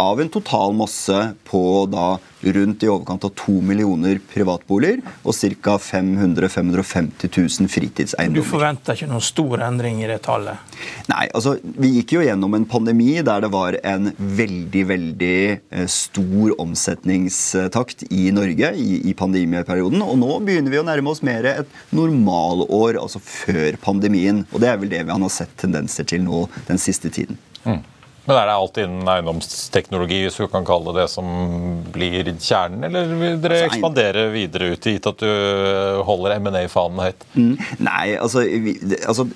Av 0.00 0.20
en 0.20 0.32
total 0.34 0.74
masse 0.74 1.20
på 1.46 1.62
da 1.92 2.16
rundt 2.52 2.82
i 2.84 2.90
overkant 2.92 3.24
av 3.24 3.32
to 3.38 3.56
millioner 3.64 4.20
privatboliger 4.32 5.02
og 5.22 5.34
ca. 5.34 5.78
500 5.78 6.48
550 6.48 7.28
000 7.60 7.68
fritidseiendommer. 7.68 8.42
Du 8.44 8.48
forventer 8.48 8.96
ikke 8.96 9.08
noen 9.10 9.24
stor 9.24 9.62
endring 9.66 10.02
i 10.02 10.08
det 10.10 10.20
tallet? 10.26 10.74
Nei, 11.10 11.26
altså 11.36 11.56
vi 11.62 11.92
gikk 11.98 12.16
jo 12.16 12.24
gjennom 12.24 12.56
en 12.56 12.66
pandemi 12.68 13.16
der 13.24 13.44
det 13.44 13.50
var 13.54 13.78
en 13.82 14.10
veldig, 14.18 14.84
veldig 14.90 15.38
eh, 15.54 15.86
stor 15.90 16.54
omsetningstakt 16.62 18.06
i 18.10 18.28
Norge 18.34 18.74
i, 18.80 19.00
i 19.10 19.16
pandemiperioden. 19.18 20.02
Og 20.04 20.18
nå 20.20 20.38
begynner 20.44 20.74
vi 20.74 20.82
å 20.82 20.86
nærme 20.86 21.14
oss 21.14 21.24
mer 21.26 21.48
et 21.54 21.80
normalår, 21.94 23.00
altså 23.00 23.22
før 23.22 23.78
pandemien. 23.82 24.44
Og 24.52 24.62
det 24.62 24.70
er 24.70 24.80
vel 24.80 24.92
det 24.92 25.04
vi 25.04 25.14
har 25.14 25.32
sett 25.32 25.56
tendenser 25.60 26.08
til 26.08 26.24
nå 26.26 26.46
den 26.68 26.80
siste 26.80 27.12
tiden. 27.12 27.40
Mm. 27.64 27.80
Men 28.24 28.38
Er 28.38 28.48
det 28.48 28.54
alt 28.56 28.78
innen 28.80 29.08
eiendomsteknologi 29.10 30.22
hvis 30.24 30.38
du 30.40 30.46
kan 30.48 30.64
kalle 30.64 30.94
det 30.94 31.04
det 31.04 31.10
som 31.12 31.26
blir 31.92 32.30
kjernen, 32.40 32.86
eller 32.88 33.10
vil 33.10 33.36
dere 33.42 33.58
altså, 33.58 33.66
ekspandere 33.68 34.28
videre 34.32 34.70
ut, 34.72 34.88
gitt 34.88 35.08
at 35.10 35.20
du 35.20 36.00
holder 36.08 36.38
M&A-fanen 36.38 37.02
høyt? 37.04 37.26
Mm, 37.36 37.52
nei, 37.84 38.06
altså, 38.16 38.46
vi, 38.48 38.78
altså 39.04 39.28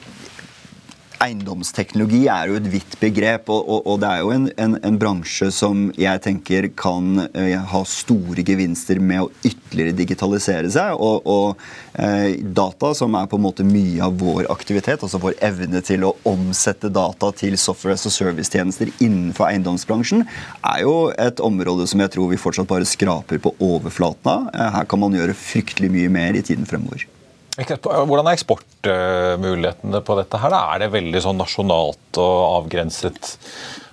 Eiendomsteknologi 1.19 2.21
er 2.31 2.51
jo 2.51 2.59
et 2.61 2.67
vidt 2.71 2.93
begrep, 3.01 3.49
og, 3.51 3.65
og, 3.67 3.87
og 3.91 3.97
det 4.03 4.11
er 4.11 4.21
jo 4.23 4.31
en, 4.35 4.45
en, 4.55 4.77
en, 4.87 4.99
bransje 5.01 5.49
som 5.55 5.89
jeg 5.99 6.23
tenker 6.23 6.69
kan 6.79 7.25
uh, 7.35 7.57
ha 7.73 7.81
store 7.91 8.45
gevinster 8.47 9.01
med 9.03 9.25
å 9.25 9.33
ytterligere 9.43 9.97
digitalisere 9.99 10.71
seg. 10.71 10.95
Og, 10.95 11.27
og 11.27 11.59
uh, 11.99 12.31
data, 12.55 12.93
som 12.95 13.19
er 13.19 13.27
på 13.31 13.41
en 13.41 13.47
måte 13.49 13.67
mye 13.67 13.99
av 14.07 14.15
vår 14.23 14.47
aktivitet, 14.55 15.03
altså 15.03 15.19
vår 15.23 15.35
evne 15.51 15.83
til 15.83 16.07
å 16.07 16.15
omsette 16.29 16.93
data 16.95 17.33
til 17.43 17.59
software 17.59 17.99
as 17.99 18.07
a 18.07 18.15
service-tjenester 18.15 18.95
innenfor 19.03 19.51
eiendomsbransjen, 19.51 20.23
er 20.63 20.87
jo 20.87 20.97
et 21.19 21.43
område 21.43 21.91
som 21.91 22.05
jeg 22.05 22.15
tror 22.15 22.31
vi 22.31 22.41
fortsatt 22.41 22.71
bare 22.71 22.87
skraper 22.87 23.43
på 23.43 23.57
overflaten 23.59 24.35
av. 24.37 24.51
Uh, 24.55 24.69
her 24.79 24.91
kan 24.91 25.03
man 25.03 25.19
gjøre 25.19 25.35
fryktelig 25.39 25.91
mye 25.99 26.19
mer 26.21 26.39
i 26.39 26.47
tiden 26.47 26.69
fremover. 26.69 27.09
Hvordan 27.59 28.29
er 28.29 28.37
eksportmulighetene 28.37 30.01
på 30.07 30.19
dette? 30.21 30.39
her? 30.39 30.55
Er 30.59 30.85
det 30.85 30.93
veldig 30.95 31.23
sånn 31.25 31.41
nasjonalt 31.41 32.21
og 32.23 32.37
avgrenset 32.63 33.33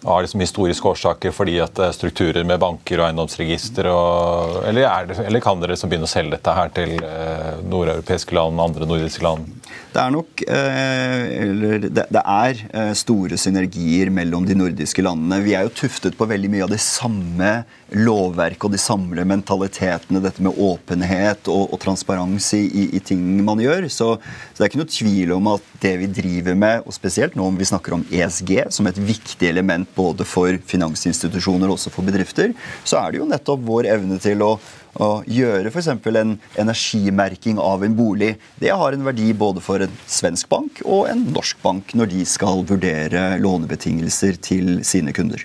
av 0.06 0.22
liksom 0.22 0.44
historiske 0.44 0.88
årsaker 0.88 1.34
fordi 1.36 1.58
at 1.64 1.76
det 1.78 1.90
er 1.90 1.96
strukturer 1.98 2.48
med 2.48 2.62
banker 2.62 3.02
og 3.02 3.08
eiendomsregister? 3.10 3.90
Og, 3.92 4.62
eller, 4.70 4.88
det, 5.10 5.20
eller, 5.26 5.44
kan 5.44 5.62
dere 5.62 5.76
liksom 5.76 5.92
begynne 5.92 6.10
å 6.10 6.12
selge 6.12 6.36
dette 6.38 6.56
her 6.58 6.74
til 6.76 6.96
eh, 7.02 7.62
nordeuropeiske 7.66 8.38
land, 8.38 8.62
andre 8.62 8.90
nordiske 8.90 9.26
land? 9.26 9.50
Det 9.96 10.02
er 10.02 10.12
nok 10.12 10.42
eh, 10.52 11.22
eller 11.46 11.86
det, 11.88 12.06
det 12.12 12.22
er 12.22 12.62
eh, 12.68 12.92
store 13.00 13.38
synergier 13.40 14.12
mellom 14.14 14.46
de 14.48 14.58
nordiske 14.58 15.04
landene. 15.06 15.40
Vi 15.46 15.56
er 15.56 15.66
jo 15.68 15.76
tuftet 15.78 16.18
på 16.20 16.28
veldig 16.28 16.52
mye 16.52 16.66
av 16.68 16.74
det 16.74 16.82
samme 16.84 17.52
lovverket 17.96 18.68
og 18.68 18.74
de 18.74 18.82
samme 18.82 19.26
mentalitetene. 19.28 20.22
Dette 20.24 20.44
med 20.44 20.60
åpenhet 20.60 21.48
og, 21.52 21.72
og 21.72 21.80
transparens 21.82 22.50
i, 22.58 22.66
i, 22.66 22.86
i, 22.98 23.02
ting 23.04 23.24
man 23.48 23.62
gjør. 23.64 23.88
Så, 23.88 24.16
så, 24.18 24.58
det 24.58 24.66
er 24.66 24.74
ikke 24.74 24.84
noe 24.84 24.96
tvil 24.98 25.34
om 25.38 25.52
at 25.54 25.72
det 25.86 25.94
vi 26.02 26.12
driver 26.20 26.60
med, 26.60 26.84
og 26.84 26.96
spesielt 26.96 27.40
nå 27.40 27.48
om 27.48 27.60
vi 27.60 27.70
snakker 27.70 27.96
om 27.96 28.06
ESG 28.12 28.54
som 28.76 28.92
et 28.92 29.00
viktig 29.00 29.48
element 29.48 29.95
både 29.96 30.28
for 30.28 30.58
finansinstitusjoner 30.70 31.70
og 31.70 31.80
også 31.80 31.94
for 31.94 32.08
bedrifter, 32.08 32.56
så 32.84 33.02
er 33.02 33.14
det 33.14 33.22
jo 33.22 33.30
nettopp 33.30 33.64
vår 33.68 33.92
evne 33.96 34.20
til 34.22 34.44
å 34.46 34.56
å 35.02 35.10
gjøre 35.28 35.72
f.eks. 35.72 35.90
en 35.92 36.36
energimerking 36.62 37.60
av 37.60 37.84
en 37.84 37.96
bolig, 37.98 38.36
det 38.62 38.72
har 38.72 38.96
en 38.96 39.04
verdi 39.04 39.34
både 39.36 39.64
for 39.64 39.84
en 39.84 40.00
svensk 40.08 40.50
bank 40.52 40.82
og 40.86 41.10
en 41.12 41.26
norsk 41.36 41.60
bank 41.64 41.92
når 41.98 42.14
de 42.14 42.24
skal 42.30 42.64
vurdere 42.68 43.28
lånebetingelser 43.42 44.40
til 44.40 44.80
sine 44.88 45.12
kunder. 45.16 45.44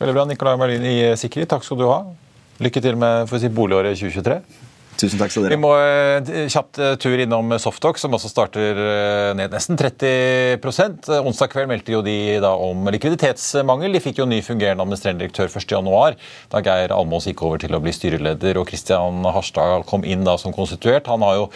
Veldig 0.00 0.16
bra, 0.16 0.26
Nicolai 0.26 0.56
Merlin 0.58 0.88
i 0.88 0.96
Sikri. 1.20 1.44
Takk 1.46 1.66
skal 1.66 1.78
du 1.78 1.86
ha. 1.90 2.00
Lykke 2.62 2.82
til 2.82 2.96
med 2.98 3.30
si, 3.30 3.50
boligåret 3.52 3.98
2023. 4.00 4.40
Tusen 5.00 5.20
takk 5.20 5.32
skal 5.32 5.46
dere 5.46 5.58
ha. 5.58 5.62
må 5.62 5.72
eh, 5.78 6.48
kjapt 6.52 6.78
eh, 6.82 6.94
tur 7.00 7.20
innom 7.22 7.54
Softalk, 7.62 7.98
som 8.00 8.14
også 8.16 8.30
starter 8.30 8.78
eh, 8.78 9.30
ned 9.38 9.54
nesten 9.54 9.78
30 9.80 10.12
Eh, 10.62 11.26
Onsdag 11.26 11.50
kveld 11.52 11.68
meldte 11.70 11.92
jo 11.94 12.02
de 12.04 12.38
da 12.42 12.52
om 12.58 12.86
likviditetsmangel. 12.92 13.92
De 13.94 14.02
fikk 14.02 14.20
jo 14.22 14.26
ny 14.28 14.40
fungerende 14.44 14.84
administrerende 14.84 15.24
direktør 15.24 15.50
1.1, 15.52 16.18
da 16.52 16.62
Geir 16.64 16.94
Almås 16.94 17.26
gikk 17.28 17.42
over 17.46 17.60
til 17.62 17.74
å 17.76 17.80
bli 17.82 17.92
styreleder 17.94 18.58
og 18.60 18.68
Kristian 18.70 19.22
Harstad 19.24 19.86
kom 19.88 20.04
inn 20.04 20.24
da 20.26 20.36
som 20.40 20.54
konstituert. 20.54 21.10
Han 21.10 21.24
har 21.26 21.38
jo, 21.40 21.48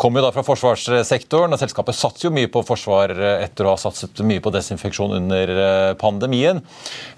kom 0.00 0.16
jo 0.16 0.24
da 0.24 0.32
fra 0.34 0.44
forsvarssektoren, 0.46 1.54
og 1.54 1.60
selskapet 1.60 1.98
satser 1.98 2.28
jo 2.28 2.34
mye 2.36 2.50
på 2.52 2.64
forsvar 2.66 3.14
eh, 3.16 3.44
etter 3.46 3.66
å 3.66 3.74
ha 3.74 3.80
satset 3.80 4.22
mye 4.26 4.42
på 4.44 4.52
desinfeksjon 4.54 5.16
under 5.20 5.54
eh, 5.56 5.92
pandemien. 6.00 6.62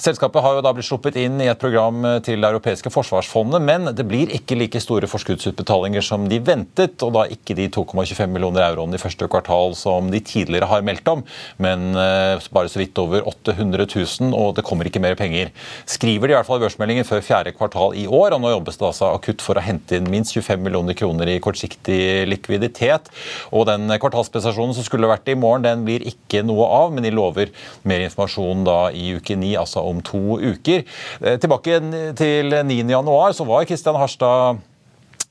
Selskapet 0.00 0.44
har 0.44 0.58
jo 0.58 0.64
da 0.66 0.74
blitt 0.76 0.88
sluppet 0.88 1.18
inn 1.20 1.40
i 1.42 1.50
et 1.50 1.60
program 1.60 2.04
eh, 2.04 2.18
til 2.24 2.38
Det 2.42 2.52
europeiske 2.52 2.92
forsvarsfondet, 2.94 3.62
men 3.64 3.92
det 3.96 4.06
blir 4.08 4.32
ikke 4.34 4.58
like 4.58 4.82
store 4.82 5.10
forskuddsutbetalinger 5.10 5.67
som 5.68 6.26
de 6.28 6.38
ventet, 6.40 7.02
og 7.04 7.12
da 7.14 7.24
ikke 7.30 7.54
de 7.58 7.68
2,25 7.72 8.30
millioner 8.32 8.64
euroene 8.68 8.96
i 8.96 9.00
første 9.00 9.28
kvartal 9.30 9.74
som 9.76 10.10
de 10.10 10.20
tidligere 10.20 10.68
har 10.70 10.84
meldt 10.86 11.08
om, 11.08 11.22
men 11.58 11.94
eh, 11.94 12.40
bare 12.54 12.70
så 12.70 12.80
vidt 12.80 12.98
over 12.98 13.26
800 13.28 13.86
000, 13.86 14.32
og 14.34 14.56
det 14.56 14.64
kommer 14.64 14.88
ikke 14.88 15.02
mer 15.02 15.16
penger. 15.18 15.52
Skriver 15.86 16.28
de 16.28 16.34
i 16.34 16.38
hvert 16.38 16.48
fall 16.48 16.60
i 16.60 16.64
børsmeldingen 16.64 17.06
før 17.08 17.24
fjerde 17.24 17.54
kvartal 17.56 17.96
i 17.98 18.06
år, 18.06 18.34
og 18.36 18.42
nå 18.42 18.52
jobbes 18.54 18.78
det 18.80 18.88
altså 18.88 19.12
akutt 19.14 19.44
for 19.44 19.58
å 19.58 19.64
hente 19.64 19.98
inn 19.98 20.08
minst 20.10 20.34
25 20.36 20.64
millioner 20.64 20.96
kroner 20.98 21.30
i 21.32 21.38
kortsiktig 21.42 22.26
likviditet. 22.28 23.10
Og 23.52 23.68
den 23.68 23.90
kvartalsprestasjonen 24.00 24.76
som 24.76 24.86
skulle 24.86 25.10
vært 25.10 25.28
i 25.28 25.36
morgen, 25.38 25.66
den 25.66 25.84
blir 25.86 26.06
ikke 26.08 26.44
noe 26.46 26.68
av, 26.80 26.94
men 26.94 27.06
de 27.06 27.14
lover 27.14 27.52
mer 27.88 28.04
informasjon 28.06 28.64
da 28.68 28.78
i 28.94 29.12
uke 29.18 29.36
ni, 29.38 29.54
altså 29.58 29.84
om 29.84 30.02
to 30.04 30.40
uker. 30.40 30.84
Eh, 31.22 31.36
Tilbake 31.38 31.80
til 32.18 32.56
9. 32.56 32.82
januar, 32.88 33.36
så 33.36 33.46
var 33.48 33.68
Kristian 33.68 33.98
Harstad 33.98 34.64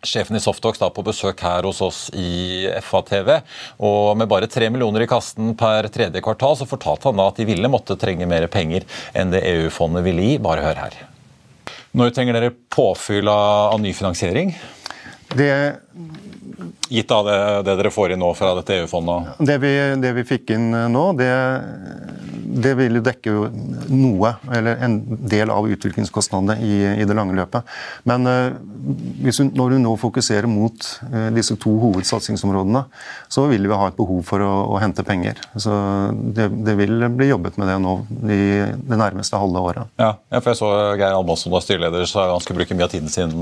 sjefen 0.05 0.37
i 0.37 0.41
Softox 0.43 0.79
da 0.81 0.89
på 0.93 1.03
besøk 1.05 1.41
her 1.45 1.65
hos 1.67 1.81
oss 1.81 1.99
i 2.13 2.67
FA-TV. 2.83 3.33
Og 3.83 4.13
med 4.19 4.29
bare 4.29 4.49
tre 4.51 4.69
millioner 4.73 5.05
i 5.05 5.09
kassen 5.09 5.53
per 5.57 5.89
tredje 5.93 6.21
kvartal, 6.23 6.57
så 6.59 6.69
fortalte 6.69 7.09
han 7.09 7.19
da 7.19 7.29
at 7.31 7.39
de 7.39 7.47
ville 7.49 7.71
måtte 7.71 7.97
trenge 7.99 8.29
mer 8.29 8.47
penger 8.51 8.87
enn 9.17 9.33
det 9.33 9.45
EU-fondet 9.49 10.05
ville 10.05 10.29
gi. 10.29 10.39
Bare 10.43 10.65
hør 10.65 10.83
her. 10.85 10.97
Når 11.97 12.13
trenger 12.13 12.37
dere 12.37 12.55
påfyll 12.73 13.29
av, 13.31 13.73
av 13.73 13.81
ny 13.81 13.93
finansiering? 13.95 14.53
Det, 15.27 15.51
Gitt 16.89 17.11
av 17.11 17.25
det, 17.25 17.39
det 17.67 17.75
dere 17.81 17.91
får 17.91 18.13
inn 18.13 18.21
nå 18.23 18.29
fra 18.37 18.53
dette 18.57 18.77
EU-fondet? 18.79 19.41
det, 19.43 19.57
vi, 19.59 19.73
det 19.99 20.13
vi 20.15 20.23
fikk 20.27 20.53
inn 20.55 20.69
eh, 20.71 20.87
nå, 20.91 21.03
det, 21.19 21.31
det 22.63 22.73
vil 22.79 22.99
jo 22.99 23.03
dekke 23.03 23.33
noe, 23.91 24.31
eller 24.55 24.79
en 24.85 24.95
del 25.27 25.51
av 25.51 25.67
utviklingskostnadene 25.67 26.55
i, 26.63 26.75
i 27.03 27.07
det 27.07 27.17
lange 27.17 27.35
løpet. 27.37 27.67
Men 28.07 28.29
eh, 28.31 28.55
hvis 29.25 29.41
når 29.43 29.75
du 29.75 29.79
nå 29.83 29.95
fokuserer 29.99 30.47
mot 30.47 30.87
eh, 31.09 31.27
disse 31.35 31.57
to 31.59 31.73
hovedsatsingsområdene, 31.81 32.85
så 33.27 33.43
vil 33.51 33.67
vi 33.67 33.81
ha 33.81 33.89
et 33.91 33.97
behov 33.99 34.23
for 34.29 34.45
å, 34.45 34.53
å 34.77 34.79
hente 34.79 35.03
penger. 35.07 35.41
Så 35.59 35.75
det, 36.37 36.47
det 36.63 36.77
vil 36.79 37.09
bli 37.17 37.29
jobbet 37.33 37.59
med 37.59 37.71
det 37.71 37.77
nå 37.83 37.97
i 38.31 38.41
det 38.87 39.01
nærmeste 39.01 39.41
halve 39.41 39.65
året. 39.73 39.91
Ja, 39.99 40.13
for 40.37 40.53
jeg 40.53 40.61
så 40.61 40.71
Geir 40.95 41.17
Almås 41.17 41.43
som 41.43 41.51
var 41.51 41.65
styreleder, 41.65 42.07
så 42.07 42.29
han 42.31 42.43
skulle 42.43 42.61
bruke 42.61 42.77
mye 42.77 42.87
av 42.87 42.95
tiden 42.95 43.11
sin 43.11 43.35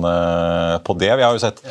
på 0.86 0.98
det. 0.98 1.14
Vi 1.14 1.26
har 1.26 1.36
jo 1.36 1.46
sett 1.46 1.62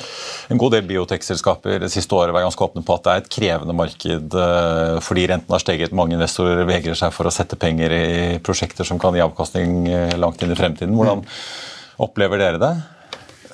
en 0.53 0.61
god 0.61 0.74
del 0.75 0.87
biotekselskaper 0.89 1.79
det 1.83 1.91
siste 1.93 2.17
året 2.17 2.35
var 2.35 2.45
ganske 2.45 2.67
åpne 2.67 2.85
på 2.87 2.97
at 2.97 3.05
det 3.05 3.13
er 3.13 3.23
et 3.23 3.31
krevende 3.37 3.77
marked 3.77 4.39
eh, 4.47 4.97
fordi 5.05 5.29
renten 5.31 5.55
har 5.55 5.63
steget. 5.63 5.95
Mange 5.97 6.19
investorer 6.19 6.67
vegrer 6.69 6.99
seg 6.99 7.15
for 7.15 7.31
å 7.31 7.35
sette 7.35 7.59
penger 7.61 7.95
i 7.95 8.05
prosjekter 8.45 8.87
som 8.89 9.01
kan 9.03 9.17
gi 9.17 9.25
avkastning 9.25 9.87
eh, 9.89 10.17
langt 10.21 10.43
inn 10.43 10.55
i 10.55 10.59
fremtiden. 10.59 10.97
Hvordan 10.99 11.25
opplever 12.05 12.43
dere 12.43 12.61
det? 12.63 12.75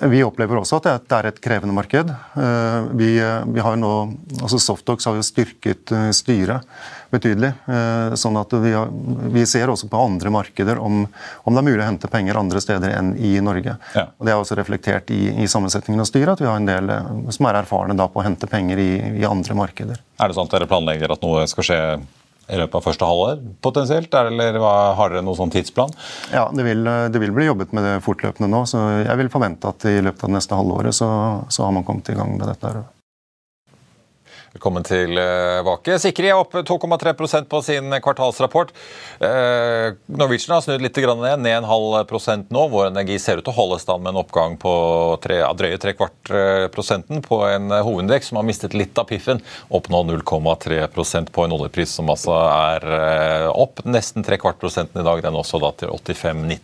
Vi 0.00 0.22
opplever 0.24 0.56
også 0.56 0.78
at 0.78 0.86
det 1.04 1.16
er 1.18 1.26
et 1.28 1.40
krevende 1.44 1.74
marked. 1.76 2.08
Eh, 2.08 2.88
Vi, 2.96 3.10
vi 3.52 3.60
har 3.60 3.76
nå, 3.76 3.90
altså 4.40 4.58
Softox 4.58 5.04
har 5.04 5.18
jo 5.18 5.24
styrket 5.26 5.92
eh, 5.92 6.08
styret 6.16 6.64
betydelig. 7.10 7.50
eh, 7.68 8.14
sånn 8.16 8.38
at 8.40 8.52
vi, 8.62 8.70
har, 8.72 8.88
vi 9.34 9.42
ser 9.46 9.68
også 9.68 9.88
på 9.90 9.98
andre 10.00 10.30
markeder 10.32 10.78
om, 10.80 11.02
om 11.44 11.54
det 11.56 11.60
er 11.60 11.66
mulig 11.68 11.82
å 11.82 11.88
hente 11.88 12.08
penger 12.08 12.38
andre 12.40 12.62
steder 12.62 12.94
enn 12.96 13.12
i 13.18 13.34
Norge. 13.44 13.76
Ja. 13.96 14.06
Og 14.16 14.26
Det 14.26 14.32
er 14.32 14.38
også 14.40 14.56
reflektert 14.56 15.10
i, 15.12 15.20
i 15.42 15.48
sammensetningen 15.50 16.00
av 16.00 16.08
styret 16.08 16.32
at 16.36 16.40
vi 16.44 16.48
har 16.48 16.56
en 16.60 16.70
del 16.70 16.88
eh, 16.94 17.10
som 17.34 17.50
er 17.50 17.60
erfarne 17.60 17.98
da 17.98 18.08
på 18.08 18.22
å 18.22 18.26
hente 18.26 18.48
penger 18.50 18.80
i, 18.80 18.90
i 19.20 19.26
andre 19.28 19.58
markeder. 19.58 20.00
Er 20.20 20.30
det 20.32 20.38
sånn 20.38 20.48
at 20.48 20.56
dere 20.56 20.70
planlegger 20.70 21.12
at 21.12 21.22
noe 21.26 21.44
skal 21.50 21.66
skje 21.66 21.80
i 22.50 22.60
løpet 22.60 22.78
av 22.78 22.86
første 22.86 23.08
halvår 23.08 23.42
potensielt? 23.64 24.14
Eller 24.20 24.58
har 24.60 25.12
dere 25.12 25.24
noen 25.24 25.38
sånn 25.38 25.54
tidsplan? 25.54 25.94
Ja, 26.34 26.48
det 26.54 26.66
vil, 26.66 26.84
det 26.84 27.22
vil 27.22 27.34
bli 27.36 27.48
jobbet 27.48 27.74
med 27.76 27.86
det 27.86 27.98
fortløpende 28.04 28.50
nå, 28.50 28.64
så 28.68 28.82
jeg 29.04 29.18
vil 29.22 29.32
forvente 29.32 29.70
at 29.70 29.86
i 29.90 30.00
løpet 30.02 30.26
av 30.26 30.32
det 30.32 30.38
neste 30.38 30.58
halvåret 30.58 30.96
så, 30.96 31.10
så 31.48 31.66
har 31.66 31.76
man 31.76 31.86
kommet 31.86 32.10
i 32.12 32.18
gang 32.18 32.36
med 32.36 32.48
dette. 32.50 32.66
her. 32.70 32.99
Velkommen 34.50 34.82
tilbake. 34.82 35.94
Sikri 36.02 36.26
er 36.26 36.34
oppe 36.40 36.64
2,3% 36.66 37.46
på 37.46 37.60
sin 37.62 37.92
kvartalsrapport. 38.02 38.72
Eh, 39.22 39.92
Norwegian 40.10 40.56
har 40.56 40.64
snudd 40.64 40.82
litt 40.82 40.96
ned, 40.98 41.44
ned 41.44 41.54
en 41.60 41.68
halv 41.68 42.00
prosent 42.10 42.50
nå. 42.50 42.64
Vår 42.72 42.88
Energi 42.88 43.20
ser 43.22 43.38
ut 43.38 43.46
til 43.46 43.54
å 43.54 43.58
holde 43.60 43.78
stand 43.78 44.02
med 44.02 44.10
en 44.10 44.22
oppgang 44.24 44.56
på 44.58 44.72
tre, 45.22 45.38
drøye 45.54 45.78
tre 45.78 45.94
kvart 45.94 46.32
eh, 46.34 46.66
prosenten 46.74 47.22
på 47.22 47.44
en 47.46 47.70
hovedindeks 47.70 48.32
som 48.32 48.40
har 48.40 48.48
mistet 48.48 48.74
litt 48.74 48.98
av 48.98 49.06
piffen. 49.12 49.38
Opp 49.70 49.86
nå 49.86 50.02
0,3% 50.10 51.30
på 51.30 51.46
en 51.46 51.54
oljepris 51.54 51.94
som 52.00 52.10
altså 52.10 52.34
er 52.50 52.88
eh, 52.98 53.46
opp 53.54 53.84
nesten 53.86 54.26
tre 54.26 54.40
kvart 54.42 54.58
prosenten 54.58 55.04
i 55.04 55.06
dag. 55.06 55.22
Den 55.22 55.38
også 55.38 55.62
da 55.62 55.70
til 55.78 55.94
85,90. 55.94 56.58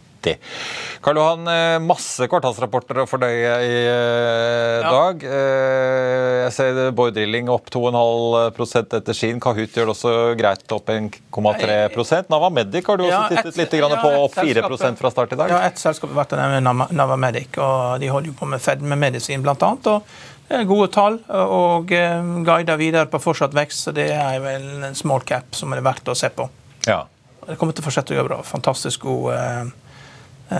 Karl 1.05 1.21
Johan, 1.21 1.47
eh, 1.49 1.79
masse 1.85 2.27
kvartalsrapporter 2.31 2.99
å 3.03 3.07
fordøye 3.07 3.53
i 3.63 3.75
eh, 3.87 4.81
Ja. 4.83 4.91
dag. 4.91 5.23
Eh, 5.25 6.35
Jeg 6.47 6.53
ser 6.55 6.91
Bård 6.95 7.15
Drilling 7.17 7.49
opp 7.51 7.71
2,5 7.75 8.95
etter 9.01 9.15
sin. 9.17 9.41
Kahoot 9.43 9.73
gjør 9.75 9.89
det 9.91 9.95
også 9.97 10.13
greit 10.39 10.73
opp 10.77 10.87
1,3 10.93 12.29
Navamedic 12.31 12.87
har 12.87 12.97
du 13.01 13.05
også 13.05 13.11
Ja, 13.11 13.29
tittet 13.31 13.57
litt 13.59 13.75
grann 13.81 13.91
ja, 13.97 14.03
på, 14.03 14.13
opp 14.25 14.35
4 14.37 14.63
selskap- 14.63 14.99
fra 15.01 15.11
start 15.11 15.33
i 15.33 15.37
dag. 15.41 15.51
Ja, 15.51 15.61
ett 15.67 15.79
selskap 15.83 16.13
har 16.15 16.25
vært 16.25 16.63
Nav- 16.63 16.93
Navamedic, 16.93 17.59
og 17.59 18.01
de 18.01 18.07
holder 18.13 18.31
jo 18.33 18.37
på 18.39 18.47
med 18.49 18.61
Fed 18.63 18.83
med 18.83 18.99
medisin, 18.99 19.45
Og 19.47 20.03
det 20.49 20.61
er 20.61 20.65
gode 20.65 20.93
tall, 20.93 21.19
og 21.29 21.87
guider 21.89 22.77
videre 22.79 23.07
på 23.11 23.19
fortsatt 23.21 23.53
vekst, 23.53 23.83
så 23.89 23.93
det 23.95 24.11
er 24.13 24.39
vel 24.41 24.85
en 24.85 24.95
small 24.95 25.21
cap 25.21 25.45
som 25.53 25.73
er 25.73 25.81
verdt 25.83 26.05
å 26.07 26.15
se 26.17 26.29
på. 26.29 26.49
Ja. 26.87 27.05
Det 27.49 27.59
kommer 27.59 27.73
til 27.75 27.83
å 27.83 27.87
fortsette 27.91 28.15
å 28.15 28.17
gjøre 28.19 28.29
bra. 28.29 28.43
Fantastisk 28.43 29.01
god 29.01 29.73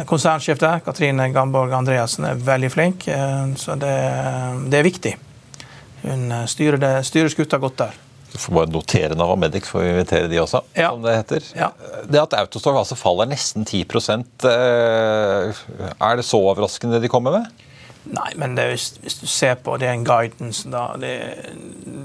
konsernsjef 0.07 0.59
der. 0.59 0.81
Katrine 0.85 1.29
Gamborg 1.35 1.75
Andreassen 1.77 2.27
er 2.27 2.41
veldig 2.43 2.71
flink, 2.73 3.07
eh, 3.09 3.53
så 3.61 3.77
det, 3.79 3.93
det 4.71 4.81
er 4.81 4.87
viktig. 4.87 5.15
Hun 6.03 6.33
eh, 6.33 6.49
styrer, 6.51 6.81
det, 6.83 6.93
styrer 7.07 7.31
skuta 7.33 7.61
godt 7.63 7.79
der. 7.85 8.01
Du 8.33 8.41
får 8.43 8.53
bare 8.53 8.69
notere 8.69 9.17
Nava 9.17 9.37
Medic, 9.39 9.69
får 9.71 9.85
vi 9.85 9.93
invitere 9.95 10.29
de 10.29 10.41
også, 10.43 10.61
Ja. 10.75 10.91
som 10.91 11.03
det 11.07 11.15
heter. 11.17 11.47
Ja. 11.57 11.71
Det 12.05 12.21
at 12.21 12.35
Autostore 12.35 12.83
altså 12.83 12.99
faller 12.99 13.31
nesten 13.31 13.65
10 13.65 13.85
eh, 14.51 15.63
er 16.01 16.17
det 16.19 16.27
så 16.27 16.43
overraskende 16.43 16.99
det 16.99 17.07
de 17.07 17.13
kommer 17.13 17.39
med? 17.39 17.63
Nei, 18.07 18.33
men 18.37 18.55
det, 18.55 18.69
hvis, 18.71 19.19
du 19.21 19.27
ser 19.27 19.55
på 19.55 19.79
den 19.83 20.05
guidance, 20.05 20.69
da 20.71 20.93
det, 21.01 21.15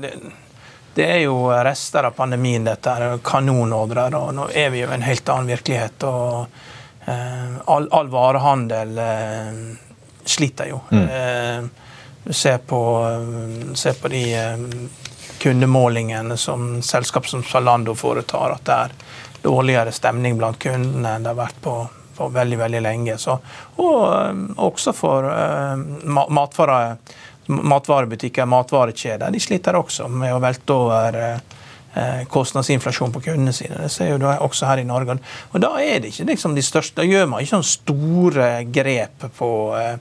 det, 0.01 0.13
det 0.95 1.05
er 1.05 1.19
jo 1.25 1.49
rester 1.49 2.07
av 2.07 2.15
pandemien, 2.17 2.63
dette 2.65 2.89
er 2.89 3.17
kanonordrer. 3.25 4.15
og 4.17 4.33
Nå 4.37 4.47
er 4.53 4.69
vi 4.73 4.81
jo 4.81 4.89
i 4.89 4.95
en 4.95 5.05
helt 5.05 5.29
annen 5.29 5.51
virkelighet. 5.51 6.03
og 6.03 6.45
eh, 6.45 6.69
all, 7.05 7.87
all 7.91 8.09
varehandel 8.11 8.97
eh, 8.97 9.61
sliter 10.25 10.69
jo. 10.69 10.81
Eh, 10.91 11.63
du 12.23 12.33
ser 12.33 12.57
på, 12.57 12.81
se, 13.73 13.93
på 13.93 14.07
de 14.07 14.33
eh, 14.33 14.57
kundemålingene 15.41 16.37
som 16.37 16.81
selskap 16.81 17.27
som 17.27 17.43
Zalando 17.43 17.95
foretar, 17.95 18.51
at 18.55 18.65
det 18.65 18.73
er 18.73 18.93
dårligere 19.41 19.91
stemning 19.91 20.37
blant 20.37 20.59
kundene 20.61 21.15
enn 21.15 21.25
det 21.25 21.31
har 21.33 21.39
vært 21.39 21.57
på, 21.65 21.73
på 22.17 22.27
veldig 22.29 22.59
veldig 22.61 22.81
lenge. 22.85 23.17
Så, 23.17 23.39
og 23.81 23.97
eh, 24.13 24.43
også 24.61 24.93
for 24.93 25.25
eh, 25.31 25.81
matvare, 26.29 26.97
matvarebutikker, 27.47 28.45
matvarekjeder. 28.45 29.33
De 29.33 29.41
sliter 29.41 29.79
også 29.79 30.07
med 30.11 30.35
å 30.35 30.43
velte 30.43 30.77
over 30.77 31.17
eh, 31.17 31.33
eh, 31.33 31.57
kostnadsinflasjon 32.31 33.11
på 33.11 33.19
kundene 33.25 33.51
sine. 33.55 33.81
Det 33.83 33.89
ser 33.91 34.13
jo 34.13 34.19
du 34.21 34.27
også 34.31 34.69
her 34.69 34.79
i 34.79 34.87
Norge. 34.87 35.17
Og 35.51 35.63
da 35.63 35.73
er 35.83 35.99
det 35.99 36.13
ikke 36.13 36.29
liksom 36.29 36.55
de 36.55 36.63
største, 36.63 37.01
da 37.01 37.07
gjør 37.07 37.27
man 37.27 37.43
ikke 37.43 37.57
sånne 37.57 37.71
store 37.71 38.51
grep 38.71 39.25
på 39.37 39.49
eh, 39.75 39.97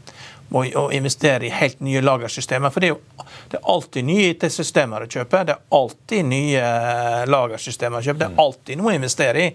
å 0.51 0.87
investere 0.95 1.47
i 1.47 1.53
helt 1.55 1.81
nye 1.81 2.03
lagersystemer. 2.03 2.71
For 2.71 2.83
det 2.83 2.91
er 2.91 2.95
jo 2.97 3.27
det 3.51 3.59
er 3.59 3.67
alltid 3.73 4.07
nye 4.07 4.27
IT-systemer 4.31 5.05
å 5.05 5.11
kjøpe. 5.11 5.43
Det 5.47 5.55
er 5.57 5.63
alltid 5.75 6.27
nye 6.31 6.61
eh, 6.63 7.23
lagersystemer 7.31 7.99
å 7.99 8.05
kjøpe. 8.07 8.21
Det 8.23 8.29
er 8.29 8.43
alltid 8.45 8.79
noe 8.79 8.93
å 8.93 8.99
investere 8.99 9.43
i. 9.43 9.49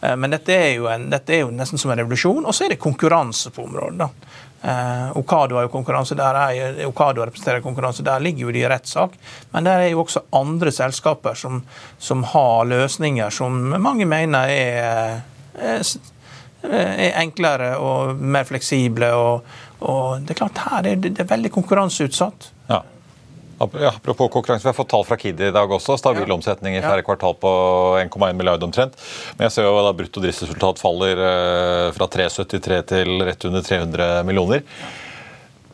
Eh, 0.00 0.14
Men 0.16 0.36
dette 0.36 0.54
er 0.54 0.68
jo, 0.76 0.86
en, 0.90 1.08
dette 1.10 1.34
er 1.34 1.42
jo 1.42 1.50
nesten 1.54 1.80
som 1.80 1.90
en 1.90 1.98
revolusjon. 1.98 2.46
Og 2.46 2.54
så 2.54 2.66
er 2.66 2.74
det 2.74 2.82
konkurranse 2.82 3.50
på 3.54 3.66
området. 3.66 3.98
da. 3.98 4.10
Eh, 4.62 5.16
Okado 5.16 5.56
har 5.56 5.64
jo 5.64 5.72
konkurranse 5.72 6.14
der, 6.18 6.36
er, 6.52 6.82
Okado 6.86 7.24
representerer 7.24 7.62
konkurranse, 7.64 8.04
der 8.04 8.20
ligger 8.20 8.48
jo 8.48 8.52
de 8.52 8.60
i 8.60 8.68
rettssak. 8.68 9.16
Men 9.54 9.64
der 9.64 9.86
er 9.86 9.88
jo 9.94 10.04
også 10.04 10.26
andre 10.36 10.72
selskaper 10.72 11.34
som, 11.34 11.62
som 11.98 12.24
har 12.34 12.68
løsninger 12.68 13.32
som 13.32 13.56
mange 13.80 14.04
mener 14.08 14.52
er, 14.52 15.20
er, 15.56 15.82
er 16.68 17.20
enklere 17.22 17.72
og 17.80 18.20
mer 18.20 18.44
fleksible. 18.44 19.12
og 19.14 19.44
Og 19.80 20.20
det 20.20 20.34
er 20.34 20.42
klart, 20.42 20.64
her 20.68 20.84
er 20.84 20.94
det, 20.94 21.14
det 21.16 21.24
er 21.24 21.32
veldig 21.32 21.52
konkurranseutsatt. 21.54 22.50
Ja. 23.60 23.88
Apropos 23.88 24.30
konkurranse, 24.32 24.64
Vi 24.64 24.68
har 24.68 24.74
fått 24.74 24.88
tall 24.88 25.04
fra 25.04 25.16
Kid 25.20 25.40
i 25.40 25.50
dag 25.52 25.72
også. 25.72 25.98
Stabil 26.00 26.24
ja. 26.24 26.34
omsetning 26.34 26.76
i 26.76 26.80
fjerde 26.80 27.04
kvartal 27.04 27.36
på 27.36 27.50
1,1 28.00 28.32
milliard 28.38 28.62
omtrent. 28.64 28.96
Men 29.36 29.48
jeg 29.48 29.56
ser 29.58 29.68
jo 29.68 29.76
da 29.84 29.92
brutto 29.96 30.22
driftsresultat 30.24 30.80
faller 30.80 31.20
eh, 31.26 31.90
fra 31.96 32.08
373 32.08 32.80
til 32.94 33.14
rett 33.28 33.46
under 33.50 33.66
300 33.66 34.08
millioner. 34.28 34.64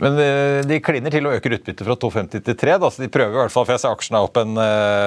Men 0.02 0.18
eh, 0.20 0.58
de 0.68 0.76
kliner 0.84 1.12
til 1.12 1.24
å 1.28 1.32
øke 1.32 1.48
utbyttet 1.48 1.86
fra 1.86 1.96
2,50 1.96 2.42
til 2.44 2.56
3. 2.60 2.74
Da, 2.82 2.90
så 2.92 3.02
de 3.02 3.08
prøver 3.12 3.32
i 3.32 3.40
hvert 3.40 3.54
fall, 3.54 3.64
for 3.64 3.74
jeg 3.74 3.82
ser 3.82 3.94
aksjene 3.96 4.20
er 4.20 4.26
opp 4.28 4.40
en 4.42 4.58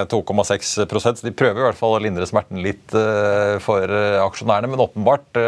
2,6 0.09 0.71
eh, 0.85 0.95
så 1.05 1.13
de 1.21 1.33
prøver 1.37 1.61
i 1.61 1.65
hvert 1.67 1.79
fall 1.79 1.97
å 1.97 2.01
lindre 2.01 2.25
smerten 2.29 2.61
litt 2.65 2.95
eh, 2.97 3.57
for 3.63 3.93
aksjonærene. 4.25 4.71
Men 4.71 4.85
åpenbart 4.87 5.41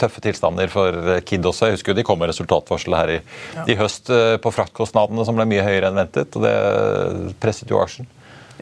tøffe 0.00 0.24
tilstander 0.24 0.72
for 0.72 1.20
Kid 1.26 1.46
også. 1.46 1.70
Jeg 1.70 1.78
husker 1.78 1.94
jo 1.94 2.00
de 2.00 2.06
kom 2.06 2.18
med 2.22 2.32
resultatvarsel 2.32 2.98
her 2.98 3.14
i, 3.16 3.20
ja. 3.54 3.68
i 3.70 3.78
høst 3.78 4.10
på 4.42 4.54
fraktkostnadene 4.54 5.26
som 5.26 5.38
ble 5.38 5.46
mye 5.54 5.66
høyere 5.66 5.92
enn 5.92 6.02
ventet. 6.02 6.34
og 6.34 6.46
Det 6.46 7.34
presset 7.42 7.70
jo 7.70 7.82
aksjen. 7.82 8.10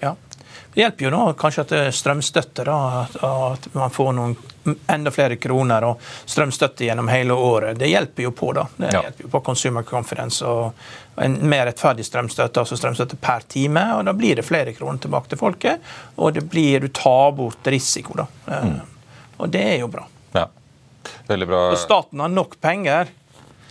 Ja. 0.02 0.14
Det 0.74 0.80
hjelper 0.80 1.04
jo 1.04 1.10
nå 1.12 1.20
kanskje 1.36 1.62
at 1.66 1.72
det 1.72 1.80
er 1.86 1.94
strømstøtte, 1.96 2.64
da, 2.64 2.76
at 3.28 3.66
man 3.74 3.92
får 3.92 4.12
noen 4.16 4.36
enda 4.88 5.10
flere 5.12 5.36
kroner 5.36 5.84
og 5.84 6.00
strømstøtte 6.24 6.86
gjennom 6.86 7.10
hele 7.12 7.34
året. 7.36 7.76
Det 7.78 7.90
hjelper 7.90 8.24
jo 8.24 8.30
på 8.36 8.52
da. 8.56 8.64
Det 8.76 8.92
ja. 8.94 9.02
hjelper 9.04 9.26
jo 9.26 9.32
på 9.34 9.40
Consumer 9.44 9.84
Confidence 9.84 10.46
og 10.48 11.20
en 11.20 11.36
mer 11.50 11.66
rettferdig 11.68 12.06
strømstøtte, 12.08 12.62
altså 12.62 12.78
strømstøtte 12.80 13.18
per 13.20 13.44
time. 13.52 13.84
og 13.98 14.06
Da 14.08 14.16
blir 14.16 14.40
det 14.40 14.46
flere 14.48 14.72
kroner 14.72 15.02
tilbake 15.02 15.34
til 15.34 15.42
folket, 15.42 15.92
og 16.16 16.32
det 16.38 16.46
blir, 16.48 16.80
du 16.80 16.88
tar 16.88 17.34
bort 17.36 17.68
risiko. 17.68 18.22
da. 18.22 18.26
Mm. 18.48 18.80
Og 19.42 19.52
det 19.52 19.66
er 19.74 19.80
jo 19.82 19.90
bra. 19.92 20.06
Ja. 20.32 20.46
Veldig 21.28 21.50
bra. 21.50 21.66
Og 21.74 21.80
staten 21.82 22.22
har 22.22 22.32
nok 22.32 22.56
penger 22.62 23.12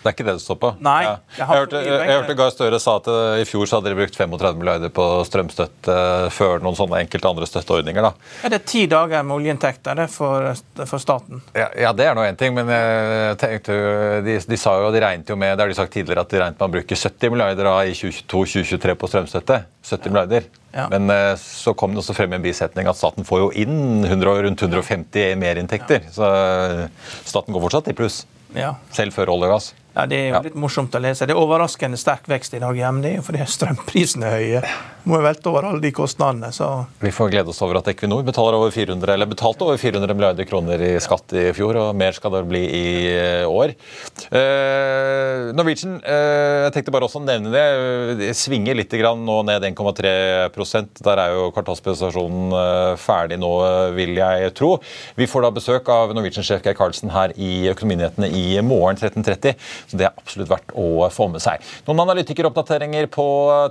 det 0.01 0.09
er 0.09 0.15
ikke 0.15 0.25
det 0.25 0.33
det 0.39 0.41
står 0.41 0.57
på? 0.57 0.69
Nei. 0.81 1.03
Ja. 1.05 1.11
Jeg, 1.13 1.37
jeg, 1.37 1.47
hørte, 1.51 1.81
jeg, 1.85 2.09
hørte 2.09 2.35
Gahr 2.39 2.53
Støre 2.53 2.79
sa 2.81 2.95
at 2.97 3.09
uh, 3.11 3.37
i 3.37 3.45
fjor 3.45 3.69
så 3.69 3.77
hadde 3.77 3.91
de 3.91 3.97
brukt 3.99 4.15
35 4.17 4.57
milliarder 4.57 4.93
på 4.93 5.05
strømstøtte 5.27 5.97
uh, 5.97 6.29
før 6.33 6.63
noen 6.65 6.77
sånne 6.79 7.03
enkelte 7.05 7.29
andre 7.29 7.45
støtteordninger. 7.49 8.07
da. 8.07 8.11
Ja, 8.41 8.49
Det 8.49 8.57
er 8.57 8.65
ti 8.71 8.81
dager 8.89 9.27
med 9.27 9.37
oljeinntekter 9.37 10.01
for, 10.09 10.49
for, 10.81 10.97
staten. 11.01 11.43
Ja, 11.53 11.69
ja 11.85 11.91
det 11.93 12.07
er 12.09 12.17
nå 12.17 12.25
én 12.25 12.39
ting, 12.39 12.55
men 12.57 12.71
jeg 12.73 13.37
tenkte, 13.43 13.77
de, 14.25 14.39
de, 14.41 14.59
sa 14.59 14.73
jo, 14.81 14.89
de 14.95 15.03
regnet 15.05 15.29
jo 15.29 15.37
med 15.37 15.53
det 15.53 15.67
har 15.67 15.73
de 15.73 15.77
sagt 15.77 15.93
tidligere, 15.93 16.25
at 16.25 16.33
de 16.33 16.41
regnet 16.41 16.57
med 16.57 16.71
å 16.71 16.75
bruke 16.79 16.97
70 16.97 17.35
milliarder 17.35 17.69
da, 17.69 17.77
i 17.85 17.93
2022-2023 18.01 18.97
på 18.97 19.11
strømstøtte. 19.13 19.61
70 19.85 20.09
milliarder. 20.09 20.49
Ja. 20.73 20.87
Men 20.89 21.13
uh, 21.13 21.37
så 21.37 21.75
kom 21.77 21.93
det 21.93 22.01
også 22.01 22.17
frem 22.17 22.33
i 22.33 22.39
en 22.39 22.45
bisetning 22.45 22.89
at 22.89 22.97
staten 22.97 23.27
får 23.27 23.45
jo 23.45 23.53
inn 23.61 24.01
100, 24.07 24.33
rundt 24.47 24.65
150 24.65 25.29
i 25.29 25.37
merinntekter. 25.37 26.09
Ja. 26.09 26.15
Så 26.17 27.29
staten 27.29 27.53
går 27.53 27.69
fortsatt 27.69 27.93
i 27.93 27.97
pluss. 27.97 28.23
Ja. 28.55 28.75
Selv 28.95 29.15
før 29.15 29.35
olje 29.35 29.47
og 29.47 29.55
gass. 29.55 29.71
Ja, 29.91 30.05
Det 30.07 30.17
er 30.17 30.29
jo 30.31 30.39
litt 30.45 30.55
morsomt 30.55 30.93
å 30.95 31.01
lese. 31.03 31.27
Det 31.27 31.35
er 31.35 31.41
overraskende 31.41 31.99
sterk 31.99 32.29
vekst 32.31 32.53
i 32.55 32.61
dag 32.63 32.77
hjemme. 32.77 33.03
Det 33.03 33.11
er 33.11 33.17
jo 33.19 33.27
fordi 33.27 33.47
strømprisene 33.57 34.29
er 34.29 34.37
høye. 34.39 34.61
Må 35.09 35.17
jo 35.17 35.25
velte 35.25 35.49
over 35.49 35.65
alle 35.65 35.81
de 35.81 35.89
kostnadene. 35.95 36.51
så... 36.53 36.67
Vi 37.01 37.11
får 37.11 37.31
glede 37.33 37.51
oss 37.51 37.61
over 37.65 37.79
at 37.79 37.89
Equinor 37.89 38.21
betaler 38.23 38.55
over 38.59 38.71
400, 38.71 39.15
eller 39.15 39.27
betalte 39.27 39.65
over 39.65 39.79
400 39.81 40.13
milliarder 40.15 40.47
kroner 40.47 40.83
i 40.85 40.91
skatt 41.01 41.33
i 41.35 41.47
fjor, 41.57 41.79
og 41.81 41.97
mer 41.97 42.13
skal 42.15 42.35
det 42.37 42.43
bli 42.47 42.61
i 42.61 42.85
eh, 43.09 43.49
år. 43.49 43.73
Uh, 44.29 45.49
Norwegian, 45.57 45.97
uh, 46.05 46.67
jeg 46.67 46.75
tenkte 46.77 46.93
bare 46.93 47.07
også 47.09 47.19
å 47.19 47.25
nevne 47.25 47.51
det. 47.51 47.65
Det 48.21 48.29
svinger 48.37 48.77
litt 48.77 48.93
grann 49.01 49.25
nå 49.25 49.39
ned 49.47 49.65
1,3 49.71 50.13
Der 51.01 51.23
er 51.23 51.35
jo 51.35 51.49
kvartalsprestasjonen 51.55 52.53
uh, 52.53 52.93
ferdig 53.01 53.41
nå, 53.41 53.51
vil 53.97 54.13
jeg 54.21 54.53
tro. 54.55 54.75
Vi 55.17 55.27
får 55.27 55.47
da 55.47 55.53
besøk 55.57 55.89
av 55.91 56.13
Norwegian-sjef 56.15 56.61
Geir 56.63 56.77
Karlsen 56.77 57.11
her 57.11 57.33
i 57.35 57.71
Økonominyhetene 57.73 58.29
i 58.29 58.45
morgen 58.63 59.01
13.30. 59.01 59.57
Så 59.91 59.99
det 59.99 60.07
er 60.07 60.15
absolutt 60.15 60.47
verdt 60.51 60.71
å 60.79 61.09
få 61.11 61.27
med 61.31 61.43
seg. 61.43 61.59
Noen 61.87 62.05
analytikeroppdateringer 62.05 63.09
på 63.11 63.25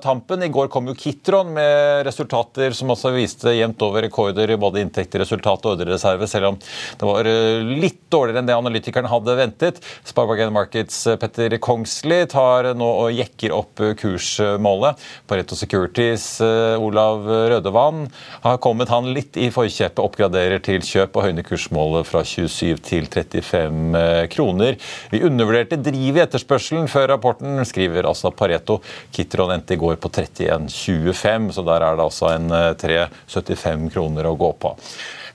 tampen. 0.05 0.45
I 0.45 0.51
går 0.53 0.69
kom 0.73 0.91
jo 0.91 0.97
Kitron 0.99 1.55
med 1.57 2.05
resultater 2.05 2.75
som 2.77 2.93
også 2.93 3.15
viste 3.15 3.55
jevnt 3.57 3.81
over 3.87 4.05
rekorder 4.05 4.53
i 4.53 4.59
både 4.61 4.83
inntekter, 4.85 5.23
resultat 5.25 5.65
og 5.65 5.75
ordrereserve, 5.75 6.29
selv 6.29 6.51
om 6.53 6.59
det 6.61 7.09
var 7.09 7.29
eh, 7.29 7.73
litt 7.81 8.03
dårligere 8.13 8.43
enn 8.43 8.51
det 8.51 8.57
analytikerne 8.59 9.11
hadde 9.11 9.37
ventet. 9.39 9.81
Sparebank 10.05 10.53
Markets 10.53 10.99
eh, 11.09 11.17
Petter 11.21 11.57
Kongsli 11.63 12.21
tar 12.31 12.73
nå 12.77 12.91
og 13.07 13.17
jekker 13.17 13.57
opp 13.57 13.81
eh, 13.81 13.95
kursmålet. 14.01 15.01
Pareto 15.31 15.57
Securities 15.57 16.27
Olav 16.41 17.25
Rødevann 17.51 18.05
har 18.45 18.61
kommet 18.63 18.93
han 18.93 19.09
litt 19.15 19.39
i 19.41 19.49
forkjøpet, 19.55 20.03
oppgraderer 20.03 20.61
til 20.65 20.85
kjøp 20.85 21.17
og 21.17 21.27
høyner 21.29 21.47
kursmålet 21.47 22.09
fra 22.09 22.23
27 22.27 22.83
til 22.85 23.09
35 23.09 24.29
kroner. 24.35 24.77
Vi 25.13 25.23
undervurderte 25.27 25.81
driv 25.81 26.10
i 26.19 26.25
etterspørselen 26.25 26.89
før 26.91 27.09
rapporten, 27.15 27.61
skriver 27.69 28.09
altså 28.09 28.33
Pareto. 28.35 28.81
Kitron 29.15 29.55
endte 29.55 29.77
i 29.77 29.81
går 29.81 30.01
på 30.03 30.11
31,25, 30.11 31.51
så 31.57 31.67
der 31.67 31.87
er 31.87 31.99
det 31.99 32.07
altså 32.07 32.33
en 32.35 32.51
3,75 32.81 33.69
eh, 33.71 33.89
kroner 33.95 34.31
å 34.31 34.37
gå 34.39 34.53
på. 34.63 34.75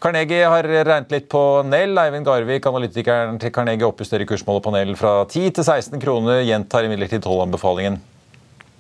Carnegie 0.06 0.46
har 0.46 0.68
regnet 0.68 1.14
litt 1.14 1.30
på 1.32 1.44
Nell. 1.66 1.96
Eivind 1.98 2.28
Garvik, 2.28 2.68
analytikeren 2.70 3.40
til 3.42 3.54
Carnegie, 3.56 3.88
oppjusterer 3.88 4.28
kursmålet 4.30 4.66
på 4.66 4.76
Nell 4.76 4.98
fra 5.00 5.22
10 5.24 5.56
til 5.56 5.66
16 5.66 6.04
kroner, 6.04 6.44
gjentar 6.46 6.86
imidlertid 6.86 7.24
tolvanbefalingen 7.26 8.02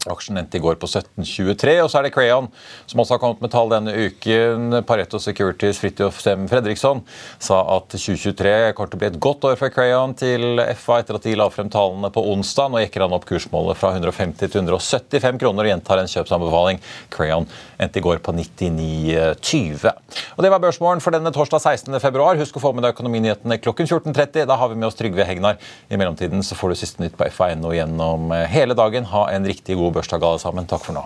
Aksjen 0.06 0.38
endte 0.38 0.60
i 0.60 0.62
går 0.62 0.78
på 0.82 0.88
17,23. 0.90 1.76
Og 1.82 1.90
så 1.90 2.00
er 2.00 2.06
det 2.06 2.14
Crayon, 2.14 2.50
som 2.86 3.02
også 3.02 3.16
har 3.16 3.22
kommet 3.24 3.42
med 3.42 3.52
tall 3.54 3.72
denne 3.72 3.94
uken. 4.06 4.80
Pareto 4.86 5.20
Securities 5.22 5.80
Fridtjof 5.82 6.20
Sem 6.22 6.46
Fredriksson 6.52 7.02
sa 7.42 7.62
at 7.78 7.90
2023 7.96 8.54
kommer 8.78 8.92
til 8.92 9.00
å 9.00 9.02
bli 9.02 9.10
et 9.10 9.20
godt 9.22 9.48
år 9.50 9.58
for 9.60 9.74
Crayon 9.74 10.14
til 10.18 10.62
FA 10.78 11.00
etter 11.02 11.18
at 11.18 11.26
de 11.26 11.36
la 11.38 11.50
frem 11.54 11.72
tallene 11.74 12.12
på 12.14 12.24
onsdag. 12.34 12.70
Nå 12.72 12.84
jekker 12.84 13.06
han 13.06 13.16
opp 13.18 13.26
kursmålet 13.30 13.80
fra 13.80 13.96
150 13.96 14.46
til 14.46 14.62
175 14.62 15.42
kroner 15.42 15.66
og 15.66 15.74
gjentar 15.74 16.02
en 16.02 16.12
kjøpsanbefaling. 16.12 16.82
Crayon 17.14 17.50
endte 17.82 18.02
i 18.02 18.06
går 18.06 18.22
på 18.26 18.36
99,20. 18.36 19.90
Og 20.38 20.46
Det 20.46 20.54
var 20.54 20.62
børsmålen 20.62 21.02
for 21.02 21.16
denne 21.16 21.34
torsdag 21.34 21.64
16. 21.64 22.00
februar. 22.04 22.38
Husk 22.40 22.60
å 22.60 22.64
få 22.64 22.74
med 22.76 22.86
deg 22.86 22.94
økonominyhetene 22.94 23.58
klokken 23.64 23.90
14.30. 23.90 24.46
Da 24.46 24.60
har 24.60 24.70
vi 24.70 24.78
med 24.78 24.88
oss 24.90 24.98
Trygve 25.00 25.26
Hegnar. 25.28 25.58
I 25.90 25.98
mellomtiden 25.98 26.46
så 26.46 26.58
får 26.58 26.72
du 26.72 26.80
siste 26.80 27.02
nytt 27.04 27.18
på 27.18 27.28
FA.no 27.34 27.74
gjennom 27.74 28.34
hele 28.52 28.78
dagen. 28.78 29.10
Ha 29.10 29.28
en 29.34 29.48
riktig 29.48 29.78
god 29.80 29.85
bursdag 29.92 30.24
alle 30.24 30.40
sammen. 30.40 30.68
Takk 30.70 30.86
for 30.86 30.98
nå. 30.98 31.06